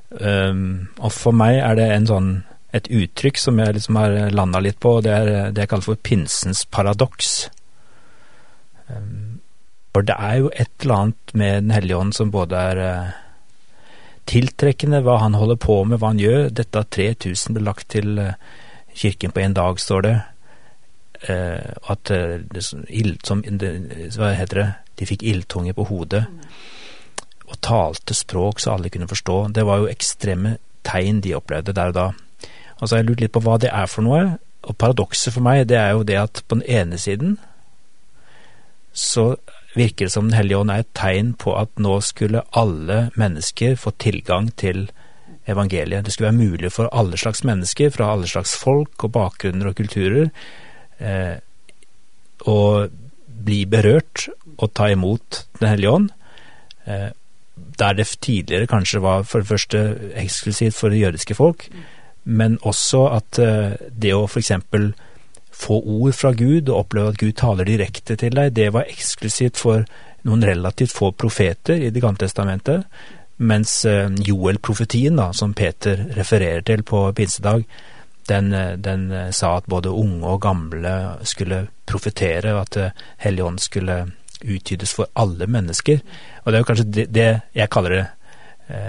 Um, 0.10 0.88
og 0.98 1.12
for 1.12 1.34
meg 1.34 1.58
er 1.60 1.78
det 1.78 1.88
sånn, 2.10 2.30
et 2.74 2.90
uttrykk 2.90 3.38
som 3.42 3.60
jeg 3.62 3.78
liksom 3.78 3.98
har 4.00 4.16
landa 4.34 4.62
litt 4.62 4.80
på, 4.82 4.98
og 4.98 5.06
det 5.06 5.14
er 5.14 5.30
det 5.54 5.66
jeg 5.66 5.72
kaller 5.72 5.90
for 5.90 6.02
pinsens 6.02 6.66
paradoks. 6.66 7.36
For 9.94 10.06
det 10.06 10.18
er 10.18 10.42
jo 10.42 10.50
et 10.54 10.74
eller 10.82 10.96
annet 10.96 11.34
med 11.34 11.64
Den 11.64 11.72
hellige 11.72 11.98
ånd 11.98 12.18
som 12.18 12.34
både 12.34 12.66
er 12.74 12.82
tiltrekkende 14.30 15.02
hva 15.06 15.20
han 15.22 15.38
holder 15.38 15.60
på 15.62 15.82
med, 15.88 16.00
hva 16.02 16.14
han 16.14 16.22
gjør. 16.22 16.50
Dette 16.50 16.82
at 16.82 16.94
3000 16.96 17.58
ble 17.58 17.66
lagt 17.66 17.90
til 17.94 18.18
uh, 18.20 18.34
kirken 18.96 19.34
på 19.36 19.44
en 19.44 19.58
dag, 19.58 19.80
står 19.80 20.06
det. 20.06 20.16
Eh, 21.30 21.72
at 21.90 22.04
det, 22.10 22.62
ild, 22.90 23.20
som, 23.26 23.42
det, 23.42 23.70
Hva 24.18 24.34
heter 24.36 24.60
det? 24.60 24.68
De 25.00 25.08
fikk 25.10 25.24
ildtunge 25.26 25.74
på 25.74 25.88
hodet. 25.90 26.26
Og 27.46 27.58
talte 27.64 28.14
språk 28.18 28.62
så 28.62 28.76
alle 28.76 28.92
kunne 28.94 29.10
forstå. 29.10 29.38
Det 29.56 29.66
var 29.66 29.82
jo 29.82 29.90
ekstreme 29.92 30.58
tegn 30.86 31.22
de 31.26 31.36
opplevde 31.38 31.74
der 31.74 31.94
og 31.94 31.98
da. 31.98 32.08
Og 32.80 32.88
så 32.88 32.96
har 32.96 33.04
jeg 33.04 33.10
lurt 33.10 33.24
litt 33.24 33.34
på 33.36 33.44
hva 33.46 33.58
det 33.62 33.72
er 33.72 33.90
for 33.90 34.06
noe. 34.06 34.38
Og 34.66 34.78
paradokset 34.78 35.34
for 35.34 35.46
meg, 35.46 35.68
det 35.70 35.78
er 35.80 35.94
jo 35.96 36.06
det 36.08 36.18
at 36.20 36.44
på 36.48 36.60
den 36.60 36.66
ene 36.68 37.00
siden 37.02 37.38
så 38.96 39.36
virker 39.76 40.08
det 40.08 40.14
som 40.14 40.30
Den 40.30 40.38
hellige 40.38 40.58
ånd 40.64 40.72
er 40.72 40.84
et 40.84 40.94
tegn 40.98 41.34
på 41.40 41.56
at 41.60 41.72
nå 41.82 42.00
skulle 42.06 42.46
alle 42.56 43.10
mennesker 43.20 43.76
få 43.80 43.94
tilgang 44.02 44.52
til 44.56 44.88
evangeliet. 45.48 46.06
Det 46.06 46.14
skulle 46.14 46.32
være 46.32 46.50
mulig 46.50 46.72
for 46.74 46.90
alle 46.92 47.18
slags 47.18 47.44
mennesker, 47.46 47.92
fra 47.94 48.12
alle 48.14 48.28
slags 48.28 48.56
folk 48.58 49.04
og 49.04 49.14
bakgrunner 49.16 49.70
og 49.70 49.78
kulturer, 49.78 50.32
eh, 51.00 51.36
å 52.46 52.60
bli 53.46 53.66
berørt 53.66 54.28
og 54.58 54.74
ta 54.74 54.90
imot 54.90 55.46
Den 55.60 55.70
hellige 55.70 55.92
ånd. 55.92 56.10
Eh, 56.86 57.12
der 57.80 57.94
det 57.94 58.08
tidligere 58.22 58.68
kanskje 58.68 59.02
var 59.02 59.24
for 59.24 59.40
det 59.40 59.48
første 59.48 59.80
eksklusivt 60.16 60.76
for 60.76 60.90
det 60.90 61.00
jødiske 61.00 61.36
folk, 61.36 61.70
men 62.24 62.58
også 62.62 63.06
at 63.16 63.40
eh, 63.40 63.76
det 64.02 64.14
å 64.14 64.28
for 64.28 64.40
eksempel 64.40 64.94
få 65.56 65.80
ord 65.80 66.16
fra 66.16 66.34
Gud 66.36 66.70
og 66.70 66.86
oppleve 66.86 67.14
at 67.14 67.22
Gud 67.22 67.36
taler 67.40 67.68
direkte 67.68 68.18
til 68.20 68.36
deg, 68.36 68.54
det 68.58 68.72
var 68.76 68.90
eksklusivt 68.92 69.60
for 69.60 69.86
noen 70.26 70.44
relativt 70.46 70.96
få 70.96 71.12
profeter 71.14 71.80
i 71.80 71.92
Det 71.94 72.02
gamle 72.04 72.20
testamentet, 72.20 72.86
mens 73.38 73.84
eh, 73.86 74.10
Joel-profetien, 74.26 75.20
som 75.34 75.54
Peter 75.54 76.06
refererer 76.16 76.64
til 76.66 76.84
på 76.84 77.12
pinsedag, 77.14 77.66
den, 78.28 78.54
eh, 78.54 78.74
den, 78.78 79.12
eh, 79.12 79.32
sa 79.32 79.58
at 79.58 79.68
både 79.70 79.92
unge 79.92 80.26
og 80.26 80.42
gamle 80.42 80.94
skulle 81.24 81.68
profetere, 81.86 82.56
at 82.60 82.78
Helligånd 83.18 83.60
skulle 83.60 84.06
uttydes 84.42 84.94
for 84.94 85.12
alle 85.16 85.48
mennesker. 85.48 86.00
Og 86.44 86.52
det 86.52 86.58
er 86.58 86.64
jo 86.64 86.70
kanskje 86.72 86.92
det, 86.92 87.06
det 87.14 87.30
jeg 87.56 87.70
kaller 87.70 87.90
det, 87.90 88.06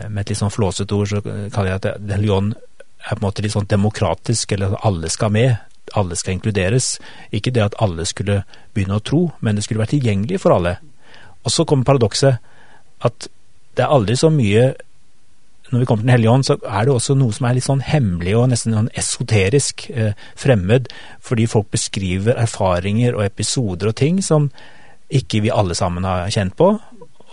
med 0.08 0.22
et 0.22 0.30
litt 0.30 0.38
sånn 0.40 0.48
flåsete 0.48 0.96
ord, 0.96 1.10
så 1.10 1.20
kaller 1.20 1.74
jeg 1.74 1.80
at 1.82 2.06
Helligånd 2.08 2.54
er 2.56 3.10
på 3.10 3.20
en 3.20 3.26
måte 3.26 3.42
litt 3.44 3.52
sånn 3.52 3.68
demokratisk, 3.68 4.54
eller 4.56 4.72
at 4.72 4.86
alle 4.88 5.10
skal 5.12 5.34
med. 5.34 5.58
Alle 5.94 6.16
skal 6.16 6.36
inkluderes. 6.36 6.98
Ikke 7.32 7.50
det 7.50 7.62
at 7.62 7.78
alle 7.80 8.04
skulle 8.04 8.42
begynne 8.74 8.98
å 8.98 9.04
tro, 9.04 9.30
men 9.40 9.56
det 9.56 9.64
skulle 9.64 9.84
være 9.84 9.94
tilgjengelig 9.96 10.40
for 10.42 10.56
alle. 10.56 10.76
Og 11.44 11.52
så 11.54 11.64
kommer 11.64 11.86
paradokset 11.86 12.38
at 13.06 13.28
det 13.76 13.84
er 13.84 13.92
aldri 13.92 14.16
så 14.16 14.32
mye 14.32 14.72
når 15.72 15.80
vi 15.82 15.86
kommer 15.86 16.02
til 16.02 16.06
Den 16.06 16.14
hellige 16.14 16.30
ånd, 16.30 16.44
så 16.46 16.56
er 16.62 16.84
det 16.84 16.92
også 16.94 17.14
noe 17.18 17.34
som 17.34 17.46
er 17.48 17.56
litt 17.56 17.66
sånn 17.66 17.82
hemmelig 17.82 18.36
og 18.38 18.50
nesten 18.52 18.74
sånn 18.76 18.90
esoterisk, 18.94 19.88
eh, 19.90 20.12
fremmed, 20.38 20.86
fordi 21.20 21.46
folk 21.50 21.72
beskriver 21.74 22.38
erfaringer 22.38 23.16
og 23.16 23.24
episoder 23.24 23.90
og 23.90 23.96
ting 23.96 24.22
som 24.22 24.50
ikke 25.10 25.42
vi 25.42 25.50
alle 25.50 25.74
sammen 25.74 26.04
har 26.04 26.30
kjent 26.30 26.56
på. 26.56 26.78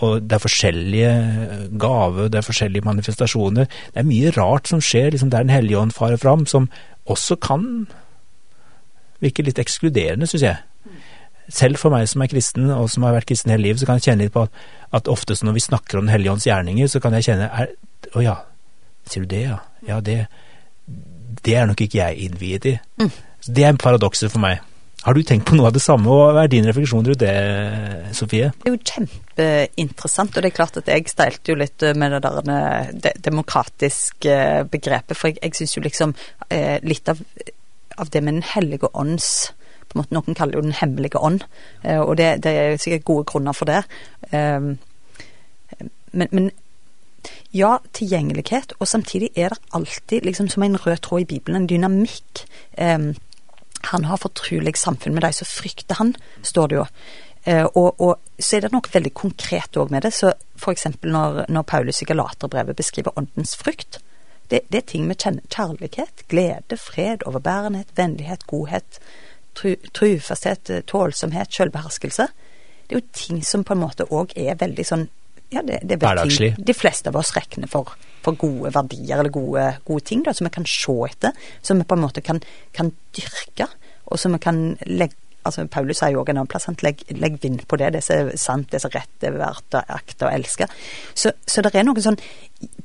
Og 0.01 0.25
det 0.25 0.35
er 0.35 0.41
forskjellige 0.41 1.11
gaver, 1.79 2.29
det 2.29 2.41
er 2.41 2.47
forskjellige 2.47 2.85
manifestasjoner. 2.85 3.69
Det 3.93 4.01
er 4.01 4.09
mye 4.09 4.33
rart 4.33 4.67
som 4.67 4.81
skjer 4.81 5.11
liksom 5.11 5.29
der 5.29 5.45
Den 5.45 5.53
hellige 5.53 5.77
ånd 5.77 5.93
farer 5.93 6.17
fram, 6.17 6.45
som 6.45 6.69
også 7.05 7.35
kan 7.35 7.87
virke 9.23 9.45
litt 9.45 9.61
ekskluderende, 9.61 10.29
syns 10.29 10.45
jeg. 10.45 10.61
Selv 11.51 11.79
for 11.81 11.91
meg 11.91 12.07
som 12.07 12.23
er 12.23 12.31
kristen, 12.31 12.69
og 12.71 12.87
som 12.91 13.03
har 13.07 13.17
vært 13.17 13.27
kristen 13.31 13.51
hele 13.51 13.67
livet, 13.67 13.81
så 13.81 13.89
kan 13.89 13.99
jeg 13.99 14.07
kjenne 14.07 14.27
litt 14.27 14.35
på 14.35 14.45
at, 14.47 14.63
at 14.95 15.11
ofte 15.11 15.35
når 15.43 15.57
vi 15.57 15.65
snakker 15.65 15.99
om 15.99 16.07
Den 16.07 16.13
hellige 16.13 16.35
ånds 16.37 16.47
gjerninger, 16.47 16.87
så 16.87 17.01
kan 17.03 17.15
jeg 17.17 17.27
kjenne 17.27 17.49
er, 17.51 17.73
Å 18.15 18.23
ja, 18.23 18.37
sier 19.09 19.25
du 19.25 19.33
det, 19.33 19.41
ja? 19.49 19.59
Ja, 19.87 19.99
det, 19.99 20.21
det 21.43 21.57
er 21.59 21.67
nok 21.67 21.81
ikke 21.83 21.99
jeg 21.99 22.29
innviet 22.29 22.69
i. 22.71 22.77
Mm. 23.01 23.11
Det 23.43 23.65
er 23.67 23.81
paradokset 23.81 24.31
for 24.31 24.43
meg. 24.43 24.61
Har 25.03 25.17
du 25.17 25.19
tenkt 25.27 25.49
på 25.49 25.57
noe 25.57 25.67
av 25.67 25.75
det 25.75 25.81
samme, 25.83 26.07
og 26.07 26.31
hva 26.31 26.45
er 26.45 26.51
din 26.53 26.63
refleksjon 26.63 27.03
rundt 27.03 27.19
det, 27.19 27.33
Sofie? 28.15 28.53
Det 28.55 28.69
er 28.69 28.75
jo 28.77 28.79
kjempeinteressant, 28.87 30.31
og 30.31 30.45
det 30.45 30.47
er 30.47 30.55
klart 30.55 30.79
at 30.79 30.91
jeg 30.93 31.11
steilte 31.11 31.51
jo 31.51 31.57
litt 31.59 31.83
med 31.99 32.15
det 32.15 32.21
der 32.23 32.93
det 33.03 33.11
demokratiske 33.25 34.37
begrepet, 34.71 35.19
for 35.19 35.33
jeg, 35.33 35.41
jeg 35.43 35.59
syns 35.59 35.75
jo 35.75 35.83
liksom 35.83 36.15
eh, 36.47 36.77
litt 36.87 37.11
av, 37.11 37.19
av, 37.97 38.09
det 38.09 38.23
med 38.23 38.33
Den 38.33 38.49
hellige 38.53 38.89
ånds 38.93 39.53
på 39.87 39.97
en 39.97 40.01
måte 40.01 40.15
Noen 40.15 40.37
kaller 40.37 40.55
det 40.55 40.59
jo 40.59 40.67
Den 40.67 40.79
hemmelige 40.79 41.21
ånd, 41.21 41.43
eh, 41.83 41.99
og 41.99 42.17
det, 42.17 42.43
det, 42.43 42.51
er 42.51 42.77
sikkert 42.81 43.05
gode 43.05 43.25
grunner 43.29 43.53
for 43.53 43.69
det. 43.69 43.83
Eh, 44.31 44.73
men, 46.13 46.27
men 46.31 46.51
ja, 47.53 47.77
tilgjengelighet, 47.93 48.73
og 48.79 48.87
samtidig 48.87 49.29
er 49.35 49.53
det 49.53 49.61
alltid, 49.73 50.25
liksom 50.25 50.49
som 50.49 50.63
en 50.63 50.77
rød 50.77 50.97
tråd 51.05 51.21
i 51.21 51.29
Bibelen, 51.35 51.61
en 51.61 51.69
dynamikk. 51.69 52.45
Um, 52.77 53.13
han 53.91 54.05
har 54.05 54.17
fortrolig 54.17 54.77
samfunn 54.77 55.13
med 55.13 55.21
de 55.25 55.33
som 55.33 55.49
frykter 55.49 55.99
han, 55.99 56.15
står 56.41 56.67
det 56.67 56.79
jo. 56.79 56.85
Eh, 57.43 57.65
og, 57.65 58.01
og, 58.01 58.19
så 58.39 58.57
er 58.57 58.65
det 58.65 58.71
noe 58.73 58.93
veldig 58.93 59.11
konkret 59.13 59.77
òg 59.77 59.91
med 59.91 60.05
det. 60.05 60.13
Så 60.15 60.31
f.eks. 60.57 60.87
Når, 61.03 61.43
når 61.51 61.67
Paulus 61.67 62.01
i 62.01 62.07
Galaterbrevet 62.07 62.77
beskriver 62.79 63.15
åndens 63.19 63.55
frykt. 63.59 63.99
Det, 64.53 64.59
det, 64.69 64.83
er 64.83 64.85
ting 64.85 65.07
vi 65.09 65.15
kjenner. 65.17 65.41
kjærlighet, 65.49 66.27
glede, 66.29 66.77
fred, 66.77 67.25
overbærenhet, 67.25 67.89
vennlighet, 67.97 68.45
godhet, 68.45 68.99
tru, 69.57 69.73
trufasthet, 69.97 70.69
tålsomhet, 70.85 71.49
selvbeherskelse. 71.49 72.27
Det 72.85 72.93
er 72.93 73.01
jo 73.01 73.07
ting 73.17 73.39
som 73.45 73.63
på 73.65 73.73
en 73.73 73.81
måte 73.81 74.05
òg 74.13 74.35
er 74.37 74.59
veldig 74.59 74.85
sånn 74.85 75.07
ja, 75.53 75.61
det, 75.65 75.79
det 75.85 75.97
er 76.01 76.21
ting 76.25 76.61
de 76.65 76.73
fleste 76.73 77.09
av 77.09 77.17
oss 77.17 77.33
regner 77.35 77.69
for, 77.69 77.95
for 78.25 78.37
gode 78.37 78.71
verdier 78.73 79.19
eller 79.19 79.33
gode, 79.33 79.65
gode 79.85 80.05
ting 80.05 80.23
da, 80.25 80.33
som 80.33 80.47
vi 80.47 80.53
kan 80.53 80.69
se 80.69 80.95
etter, 81.07 81.33
som 81.61 81.81
vi 81.81 81.89
på 81.89 81.97
en 81.97 82.05
måte 82.05 82.23
kan, 82.25 82.41
kan 82.73 82.89
dyrke, 83.17 83.67
og 84.05 84.21
som 84.21 84.37
vi 84.37 84.41
kan 84.43 84.63
legge 84.85 85.17
altså 85.43 85.65
Paulus 85.67 85.99
sier 85.99 86.13
jo 86.13 86.21
også 86.21 86.31
en 86.31 86.37
annen 86.39 86.47
plass 86.47 86.69
legg, 86.85 87.01
legg 87.19 87.33
vind 87.43 87.65
på 87.67 87.75
det, 87.75 87.89
det 87.97 87.99
som 88.05 88.29
er 88.29 88.37
sant, 88.39 88.69
det 88.71 88.79
som 88.79 88.93
er 88.93 89.01
rett, 89.01 89.09
det 89.19 89.27
er 89.27 89.41
verdt 89.41 89.75
å 89.75 89.81
akte 89.91 90.29
og 90.29 90.31
elske. 90.37 90.69
Så, 91.11 91.33
så 91.43 91.63
det 91.65 91.73
er 91.75 91.83
noe 91.83 92.03
sånn 92.05 92.15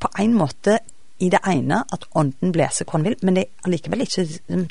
på 0.02 0.10
en 0.18 0.34
måte 0.34 0.80
i 1.18 1.30
det 1.32 1.40
ene 1.50 1.82
at 1.94 2.06
ånden 2.18 2.52
blåser 2.54 2.86
hvor 2.86 2.98
han 2.98 3.08
vil, 3.08 3.16
men 3.22 3.38
det 3.38 3.46
er 3.46 3.66
allikevel 3.66 4.04
ikke 4.04 4.24
sånn, 4.28 4.68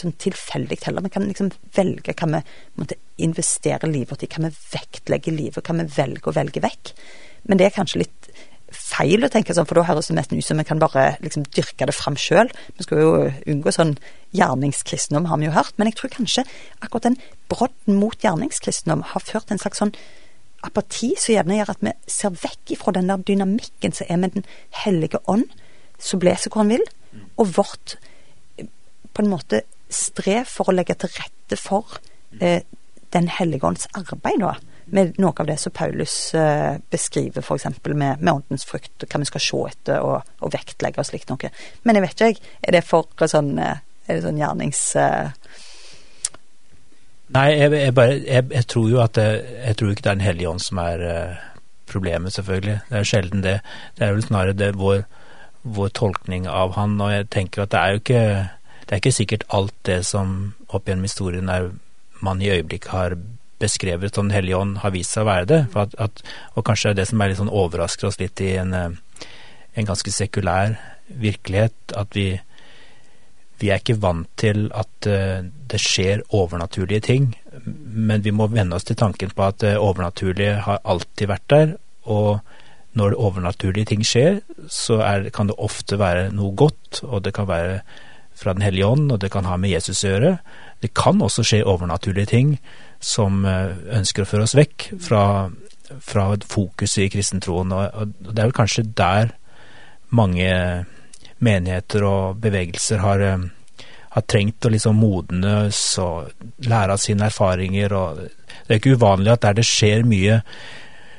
sånn 0.00 0.14
tilfeldig 0.20 0.80
heller. 0.84 1.06
Vi 1.06 1.14
kan 1.14 1.24
liksom 1.28 1.50
velge 1.76 2.14
hva 2.18 2.28
vi 2.34 2.42
måtte 2.80 2.98
investere 3.24 3.88
livet 3.90 4.12
vårt 4.12 4.26
i, 4.26 4.30
hva 4.34 4.48
vi 4.48 4.52
vektlegger 4.74 5.36
livet, 5.36 5.64
hva 5.64 5.78
vi 5.80 5.88
velger 5.96 6.28
å 6.28 6.36
velge 6.36 6.62
vekk. 6.64 6.92
Men 7.48 7.60
det 7.60 7.68
er 7.68 7.76
kanskje 7.78 8.04
litt 8.04 8.30
feil 8.74 9.24
å 9.24 9.30
tenke 9.32 9.54
sånn, 9.56 9.66
for 9.68 9.80
da 9.80 9.86
høres 9.88 10.10
det 10.10 10.18
nesten 10.18 10.40
ut 10.40 10.44
som 10.44 10.58
vi 10.60 10.66
kan 10.68 10.80
bare 10.82 11.14
liksom 11.24 11.46
dyrke 11.56 11.88
det 11.88 11.96
fram 11.96 12.18
sjøl. 12.20 12.50
Vi 12.76 12.84
skal 12.84 13.00
jo 13.00 13.12
unngå 13.48 13.72
sånn 13.72 13.94
gjerningskristendom, 14.36 15.28
har 15.30 15.40
vi 15.40 15.48
jo 15.48 15.54
hørt. 15.56 15.72
Men 15.80 15.88
jeg 15.88 15.96
tror 16.00 16.12
kanskje 16.18 16.44
akkurat 16.84 17.08
den 17.08 17.16
brodden 17.48 17.96
mot 17.96 18.24
gjerningskristendom 18.24 19.06
har 19.14 19.24
ført 19.24 19.48
til 19.48 19.56
en 19.56 19.62
slags 19.62 19.80
sånn 19.80 19.94
apati 20.66 21.14
som 21.16 21.36
gjerne 21.36 21.60
gjør 21.60 21.72
at 21.72 21.82
vi 21.86 21.94
ser 22.10 22.34
vekk 22.34 22.74
ifra 22.74 22.92
den 22.96 23.08
der 23.08 23.24
dynamikken 23.24 23.94
som 23.94 24.08
er 24.10 24.20
med 24.20 24.34
Den 24.34 24.46
hellige 24.84 25.22
ånd, 25.30 25.46
som 25.98 26.22
leser 26.24 26.52
hvor 26.52 26.64
han 26.64 26.74
vil, 26.76 26.84
og 27.40 27.54
vårt 27.56 27.96
på 28.58 29.24
en 29.24 29.32
måte 29.32 29.62
strev 29.90 30.46
for 30.50 30.70
å 30.70 30.76
legge 30.76 30.94
til 31.00 31.10
rette 31.16 31.56
for 31.58 31.98
eh, 32.40 32.60
Den 33.08 33.24
hellige 33.32 33.64
ånds 33.64 33.86
arbeid, 33.96 34.42
da 34.42 34.58
med 34.90 35.18
noe 35.20 35.34
av 35.36 35.48
det 35.48 35.56
som 35.60 35.72
Paulus 35.74 36.34
eh, 36.34 36.78
beskriver, 36.90 37.42
f.eks. 37.44 37.66
Med, 37.88 38.20
med 38.20 38.32
åndens 38.32 38.64
frukt, 38.68 39.04
hva 39.04 39.20
vi 39.20 39.28
skal 39.28 39.44
se 39.44 39.60
etter 39.70 40.04
og, 40.04 40.30
og 40.44 40.52
vektlegge 40.54 41.02
og 41.02 41.08
slikt 41.08 41.32
noe. 41.32 41.50
Men 41.84 41.98
jeg 41.98 42.06
vet 42.06 42.24
ikke, 42.28 42.52
er 42.64 42.76
det 42.78 42.84
for 42.88 43.28
sånn, 43.28 43.54
eh, 43.62 43.82
er 44.06 44.18
det 44.18 44.24
sånn 44.24 44.40
gjernings... 44.40 44.84
Eh... 44.96 45.52
Nei, 47.36 47.48
jeg, 47.52 47.72
jeg, 47.76 47.92
bare, 47.92 48.16
jeg, 48.24 48.48
jeg, 48.54 48.66
tror 48.72 48.88
jo 48.88 49.00
at 49.04 49.18
det, 49.18 49.28
jeg 49.66 49.76
tror 49.76 49.90
ikke 49.92 50.04
det 50.06 50.10
er 50.10 50.16
Den 50.16 50.24
hellige 50.24 50.52
ånd 50.54 50.62
som 50.64 50.78
er 50.80 51.02
problemet, 51.88 52.32
selvfølgelig. 52.32 52.78
Det 52.88 52.96
er 52.96 53.08
sjelden 53.10 53.44
det. 53.44 53.58
Det 53.98 54.06
er 54.06 54.14
vel 54.16 54.24
snarere 54.24 54.56
det, 54.56 54.70
vår, 54.80 55.02
vår 55.62 55.90
tolkning 55.98 56.46
av 56.48 56.76
han, 56.78 57.00
og 57.00 57.12
jeg 57.12 57.28
tenker 57.34 57.64
at 57.64 57.74
det 57.74 57.80
er 57.80 57.94
jo 57.94 58.02
ikke 58.04 58.22
det 58.88 58.94
er 58.94 59.02
ikke 59.02 59.12
sikkert 59.12 59.44
alt 59.52 59.74
det 59.84 59.98
som 60.08 60.54
opp 60.72 60.86
gjennom 60.88 61.04
historien 61.04 61.50
er 61.52 61.66
man 62.24 62.40
i 62.40 62.48
øyeblikket 62.48 62.90
har 62.90 63.16
beskrevet 63.60 64.14
som 64.14 64.28
Den 64.28 64.36
hellige 64.36 64.56
ånd 64.56 64.78
har 64.78 64.94
vist 64.94 65.12
seg 65.12 65.26
å 65.26 65.28
være 65.28 65.48
det. 65.50 65.58
At, 65.74 65.94
at, 65.98 66.22
og 66.54 66.64
kanskje 66.64 66.94
det 66.96 67.08
som 67.10 67.20
er 67.20 67.30
litt 67.30 67.40
sånn 67.40 67.52
overrasker 67.52 68.08
oss 68.08 68.20
litt 68.20 68.40
i 68.40 68.54
en, 68.56 68.72
eh, 68.74 69.26
en 69.74 69.88
ganske 69.88 70.12
sekulær 70.14 70.78
virkelighet, 71.08 71.74
at 71.98 72.16
vi, 72.16 72.30
vi 73.60 73.70
er 73.70 73.82
ikke 73.82 73.98
vant 74.00 74.28
til 74.38 74.68
at 74.76 75.08
uh, 75.08 75.40
det 75.40 75.80
skjer 75.80 76.20
overnaturlige 76.36 77.00
ting, 77.06 77.30
men 77.64 78.20
vi 78.22 78.32
må 78.36 78.46
venne 78.52 78.76
oss 78.76 78.84
til 78.84 78.98
tanken 79.00 79.32
på 79.32 79.46
at 79.46 79.62
det 79.64 79.72
uh, 79.78 79.86
overnaturlige 79.88 80.58
har 80.66 80.82
alltid 80.84 81.30
vært 81.32 81.46
der. 81.48 81.72
og 82.04 82.40
når 82.98 83.14
det 83.14 83.22
overnaturlige 83.22 83.90
ting 83.92 84.04
skjer, 84.06 84.40
så 84.68 85.00
er, 85.06 85.30
kan 85.34 85.50
det 85.50 85.58
ofte 85.62 85.98
være 86.00 86.28
noe 86.34 86.54
godt, 86.58 87.02
og 87.06 87.24
det 87.24 87.34
kan 87.38 87.48
være 87.50 87.80
fra 88.38 88.52
Den 88.54 88.62
hellige 88.62 88.86
ånd, 88.86 89.12
og 89.12 89.18
det 89.20 89.32
kan 89.34 89.48
ha 89.50 89.56
med 89.58 89.72
Jesus 89.72 90.04
å 90.04 90.12
gjøre. 90.12 90.36
Det 90.78 90.92
kan 90.94 91.18
også 91.22 91.42
skje 91.42 91.64
overnaturlige 91.66 92.30
ting 92.30 92.52
som 93.02 93.42
eh, 93.46 93.74
ønsker 93.98 94.22
å 94.22 94.28
føre 94.30 94.46
oss 94.46 94.54
vekk 94.54 94.84
fra, 95.02 95.22
fra 95.98 96.28
fokuset 96.46 97.08
i 97.08 97.10
kristentroen. 97.10 97.74
Og, 97.74 97.98
og 97.98 98.30
det 98.30 98.36
er 98.36 98.50
vel 98.50 98.56
kanskje 98.60 98.86
der 98.98 99.32
mange 100.14 100.50
menigheter 101.44 102.06
og 102.06 102.38
bevegelser 102.42 103.02
har, 103.02 103.26
eh, 103.26 103.86
har 104.14 104.26
trengt 104.30 104.66
å 104.66 104.72
liksom 104.74 105.02
modnes 105.02 105.82
og 106.02 106.30
lære 106.66 106.94
av 106.94 107.02
sine 107.02 107.26
erfaringer. 107.32 107.94
Og 107.94 108.22
det 108.22 108.70
er 108.70 108.80
ikke 108.80 108.98
uvanlig 108.98 109.34
at 109.34 109.48
der 109.48 109.58
det 109.58 109.66
skjer 109.66 110.06
mye 110.06 110.42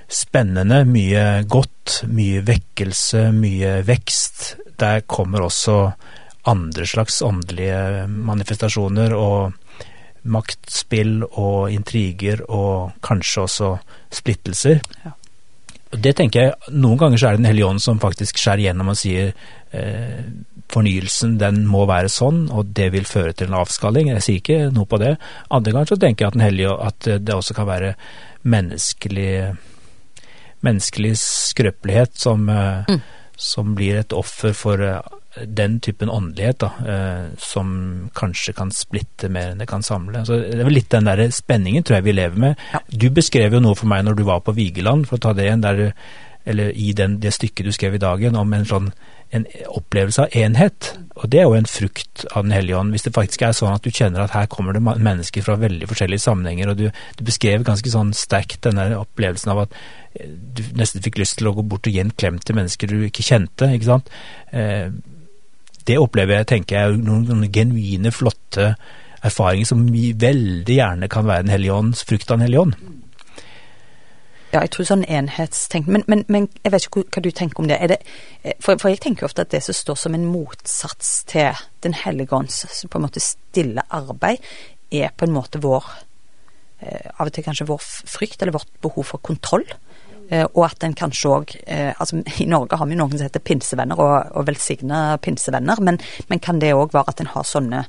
spennende, 0.09 0.83
mye 0.89 1.43
godt, 1.49 2.01
mye 2.09 2.41
vekkelse, 2.47 3.29
mye 3.35 3.79
vekst, 3.87 4.55
der 4.81 5.03
kommer 5.05 5.45
også 5.45 5.79
andre 6.49 6.85
slags 6.87 7.21
åndelige 7.21 8.07
manifestasjoner. 8.07 9.13
og 9.13 9.53
maktspill 10.27 11.23
og 11.29 11.71
intriger 11.71 12.43
og 12.51 12.99
kanskje 13.05 13.45
også 13.45 13.71
splittelser. 14.13 14.81
Ja. 15.05 15.15
Det 15.89 16.13
tenker 16.19 16.43
jeg, 16.43 16.75
Noen 16.77 16.99
ganger 17.01 17.17
så 17.17 17.27
er 17.27 17.31
det 17.31 17.41
Den 17.41 17.49
hellige 17.49 17.65
ånd 17.65 17.81
som 17.81 18.01
faktisk 18.01 18.37
skjærer 18.37 18.67
gjennom 18.67 18.91
og 18.91 18.97
sier 18.99 19.31
eh, 19.73 20.19
fornyelsen 20.69 21.39
den 21.41 21.63
må 21.65 21.87
være 21.89 22.11
sånn, 22.13 22.43
og 22.53 22.75
det 22.77 22.91
vil 22.93 23.07
føre 23.09 23.33
til 23.33 23.49
en 23.49 23.57
avskalling. 23.63 24.11
Jeg 24.13 24.25
sier 24.25 24.43
ikke 24.43 24.59
noe 24.75 24.85
på 24.85 24.99
det. 25.01 25.15
Andre 25.49 25.73
ganger 25.73 25.89
så 25.89 25.97
tenker 25.97 26.25
jeg 26.25 26.29
at 26.29 26.37
Den 26.37 26.45
hellige 26.45 26.75
at 26.91 27.09
det 27.25 27.33
også 27.33 27.57
kan 27.57 27.69
være 27.71 27.95
menneskelig, 28.43 29.31
menneskelig 30.65 31.15
skrøpelighet 31.21 32.19
som, 32.19 32.49
eh, 32.49 32.89
mm. 32.89 33.01
som 33.37 33.73
blir 33.75 34.01
et 34.01 34.13
offer 34.13 34.53
for 34.57 34.83
eh, 34.83 35.01
den 35.45 35.79
typen 35.79 36.09
åndelighet 36.09 36.59
da, 36.63 36.71
eh, 36.93 37.25
som 37.37 38.09
kanskje 38.17 38.55
kan 38.57 38.71
splitte 38.75 39.29
mer 39.29 39.53
enn 39.53 39.61
det 39.61 39.69
kan 39.69 39.85
samle. 39.85 40.25
Så 40.25 40.39
Det 40.41 40.59
er 40.59 40.67
vel 40.67 40.79
litt 40.79 40.89
den 40.89 41.05
der 41.05 41.29
spenningen 41.31 41.83
tror 41.83 41.99
jeg 41.99 42.09
vi 42.09 42.17
lever 42.17 42.37
med. 42.37 42.65
Ja. 42.73 42.81
Du 42.89 43.09
beskrev 43.09 43.53
jo 43.53 43.63
noe 43.63 43.77
for 43.77 43.87
meg 43.91 44.03
når 44.05 44.19
du 44.19 44.23
var 44.23 44.41
på 44.41 44.55
Vigeland, 44.57 45.07
for 45.07 45.17
å 45.17 45.23
ta 45.27 45.33
det 45.33 45.45
igjen, 45.47 45.61
der, 45.61 45.93
eller 46.45 46.71
i 46.75 46.93
den, 46.93 47.19
det 47.19 47.33
stykket 47.33 47.65
du 47.65 47.71
skrev 47.71 47.95
i 47.95 48.03
dagen, 48.03 48.35
om 48.35 48.53
en 48.53 48.65
sånn 48.65 48.91
en 49.35 49.45
opplevelse 49.69 50.25
av 50.25 50.35
enhet. 50.37 50.93
Og 51.19 51.29
det 51.29 51.41
er 51.41 51.47
jo 51.47 51.57
en 51.57 51.69
frukt 51.69 52.23
av 52.31 52.45
Den 52.45 52.53
hellige 52.55 52.77
ånd. 52.79 52.93
Hvis 52.95 53.05
det 53.05 53.13
faktisk 53.15 53.43
er 53.45 53.55
sånn 53.55 53.75
at 53.75 53.85
du 53.85 53.91
kjenner 53.91 54.23
at 54.23 54.33
her 54.33 54.49
kommer 54.51 54.73
det 54.73 54.81
mennesker 54.81 55.45
fra 55.45 55.57
veldig 55.59 55.89
forskjellige 55.89 56.23
sammenhenger, 56.23 56.71
og 56.71 56.79
du, 56.79 56.87
du 56.89 57.23
beskrev 57.27 57.65
ganske 57.67 57.93
sånn 57.93 58.13
sterkt 58.17 58.63
denne 58.65 58.89
opplevelsen 58.97 59.53
av 59.53 59.65
at 59.65 59.77
eh, 60.15 60.29
du 60.29 60.63
nesten 60.79 61.03
fikk 61.05 61.21
lyst 61.21 61.39
til 61.39 61.51
å 61.51 61.55
gå 61.59 61.65
bort 61.69 61.89
og 61.89 61.95
gi 61.95 62.01
en 62.03 62.15
klem 62.15 62.39
til 62.41 62.57
mennesker 62.57 62.91
du 62.91 63.03
ikke 63.07 63.25
kjente. 63.25 63.69
ikke 63.75 63.91
sant? 63.91 64.09
Eh, 64.51 64.89
det 65.89 65.99
opplever 65.99 66.41
jeg, 66.41 66.49
tenker 66.53 66.79
jeg, 66.79 67.03
noen, 67.03 67.27
noen 67.29 67.51
genuine, 67.53 68.13
flotte 68.13 68.73
erfaringer 69.25 69.67
som 69.67 69.83
veldig 69.89 70.75
gjerne 70.75 71.09
kan 71.11 71.27
være 71.27 71.43
Den 71.43 71.53
hellige 71.53 71.75
ånds 71.75 72.05
frukt 72.07 72.29
av 72.29 72.39
Den 72.39 72.47
hellige 72.47 72.65
ånd. 72.67 72.98
Ja, 74.49 74.63
jeg 74.63 74.71
tror 74.73 74.87
sånn 74.89 75.05
enhetstenkning 75.05 75.93
men, 75.93 76.03
men, 76.09 76.23
men, 76.31 76.47
jeg 76.63 76.73
vet 76.73 76.87
ikke 76.87 77.03
hva 77.05 77.21
du 77.21 77.29
tenker 77.35 77.61
om 77.61 77.67
det. 77.69 77.77
det 77.91 77.99
for, 78.57 78.79
for, 78.79 78.89
jeg 78.89 79.01
tenker 79.03 79.23
jo 79.23 79.29
ofte 79.29 79.45
at 79.45 79.51
det 79.53 79.61
som 79.65 79.77
står 79.77 79.99
som 80.01 80.17
en 80.17 80.25
motsats 80.25 81.11
til 81.29 81.59
Den 81.85 81.93
hellige 81.93 82.33
ånds 82.33 82.63
på 82.89 82.97
en 82.97 83.05
måte 83.05 83.21
stille 83.23 83.85
arbeid, 83.93 84.41
er 84.89 85.13
på 85.13 85.27
en 85.27 85.35
måte 85.35 85.61
vår 85.61 85.85
eh, 86.81 87.11
Av 87.19 87.27
og 87.29 87.35
til 87.35 87.45
kanskje 87.45 87.69
vår 87.69 87.85
frykt 87.85 88.41
eller 88.41 88.57
vårt 88.57 88.73
behov 88.81 89.05
for 89.11 89.21
kontroll. 89.21 89.67
Eh, 90.29 90.45
og 90.53 90.65
at 90.67 90.83
en 90.85 90.97
kanskje 90.97 91.31
òg 91.33 91.55
eh, 91.65 91.93
altså 91.97 92.19
I 92.41 92.45
Norge 92.49 92.77
har 92.77 92.89
vi 92.89 92.97
noen 92.97 93.15
som 93.15 93.25
heter 93.25 93.41
pinsevenner, 93.45 94.01
og, 94.01 94.33
og 94.37 94.49
velsigna 94.49 95.17
pinsevenner. 95.21 95.81
Men, 95.81 95.97
men, 96.29 96.41
kan 96.41 96.61
det 96.61 96.75
òg 96.75 96.93
være 96.93 97.13
at 97.13 97.23
en 97.23 97.31
har 97.33 97.47
sånne 97.47 97.85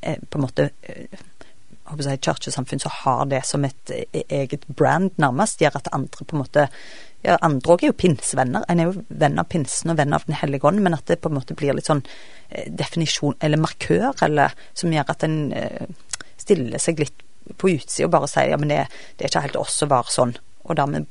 eh, 0.00 0.18
på 0.18 0.38
en 0.38 0.46
måte 0.46 0.70
eh, 0.82 1.22
si, 2.02 2.16
kirkesamfunn 2.26 2.82
som 2.82 2.94
har 3.02 3.26
det 3.30 3.44
som 3.46 3.64
et 3.64 3.90
e, 3.94 4.24
eget 4.28 4.66
brand, 4.66 5.12
nærmest, 5.20 5.60
gjør 5.62 5.78
at 5.80 5.92
andre 5.92 6.24
på 6.24 6.36
en 6.36 6.42
måte 6.42 6.68
ja, 7.24 7.38
Andre 7.40 7.72
òg 7.72 7.82
er 7.84 7.88
jo 7.88 7.96
pinsevenner. 7.96 8.66
En 8.68 8.80
er 8.82 8.90
jo 8.90 9.04
venn 9.08 9.40
av 9.40 9.46
pinsen 9.48 9.94
og 9.94 9.96
venn 9.96 10.12
av 10.12 10.26
Den 10.26 10.36
hellige 10.36 10.68
ånd, 10.68 10.82
men 10.84 10.92
at 10.92 11.06
det 11.08 11.22
på 11.24 11.30
en 11.30 11.38
måte 11.38 11.56
blir 11.56 11.72
litt 11.72 11.88
sånn 11.88 12.02
eh, 12.50 12.66
definisjon, 12.68 13.38
eller 13.40 13.62
markør, 13.62 14.12
eller 14.26 14.52
som 14.76 14.92
gjør 14.92 15.14
at 15.14 15.24
en 15.24 15.38
eh, 15.56 15.86
stiller 16.36 16.82
seg 16.82 17.00
litt 17.00 17.24
på 17.60 17.70
utsida 17.72 18.08
og 18.08 18.12
bare 18.12 18.28
sier 18.28 18.52
ja, 18.52 18.58
men 18.60 18.72
det, 18.72 18.82
det 19.16 19.24
er 19.24 19.32
ikke 19.32 19.46
helt 19.46 19.60
oss 19.62 19.80
å 19.84 19.88
være 19.88 20.12
sånn. 20.12 20.36
Og 20.64 20.76
dermed 20.76 21.08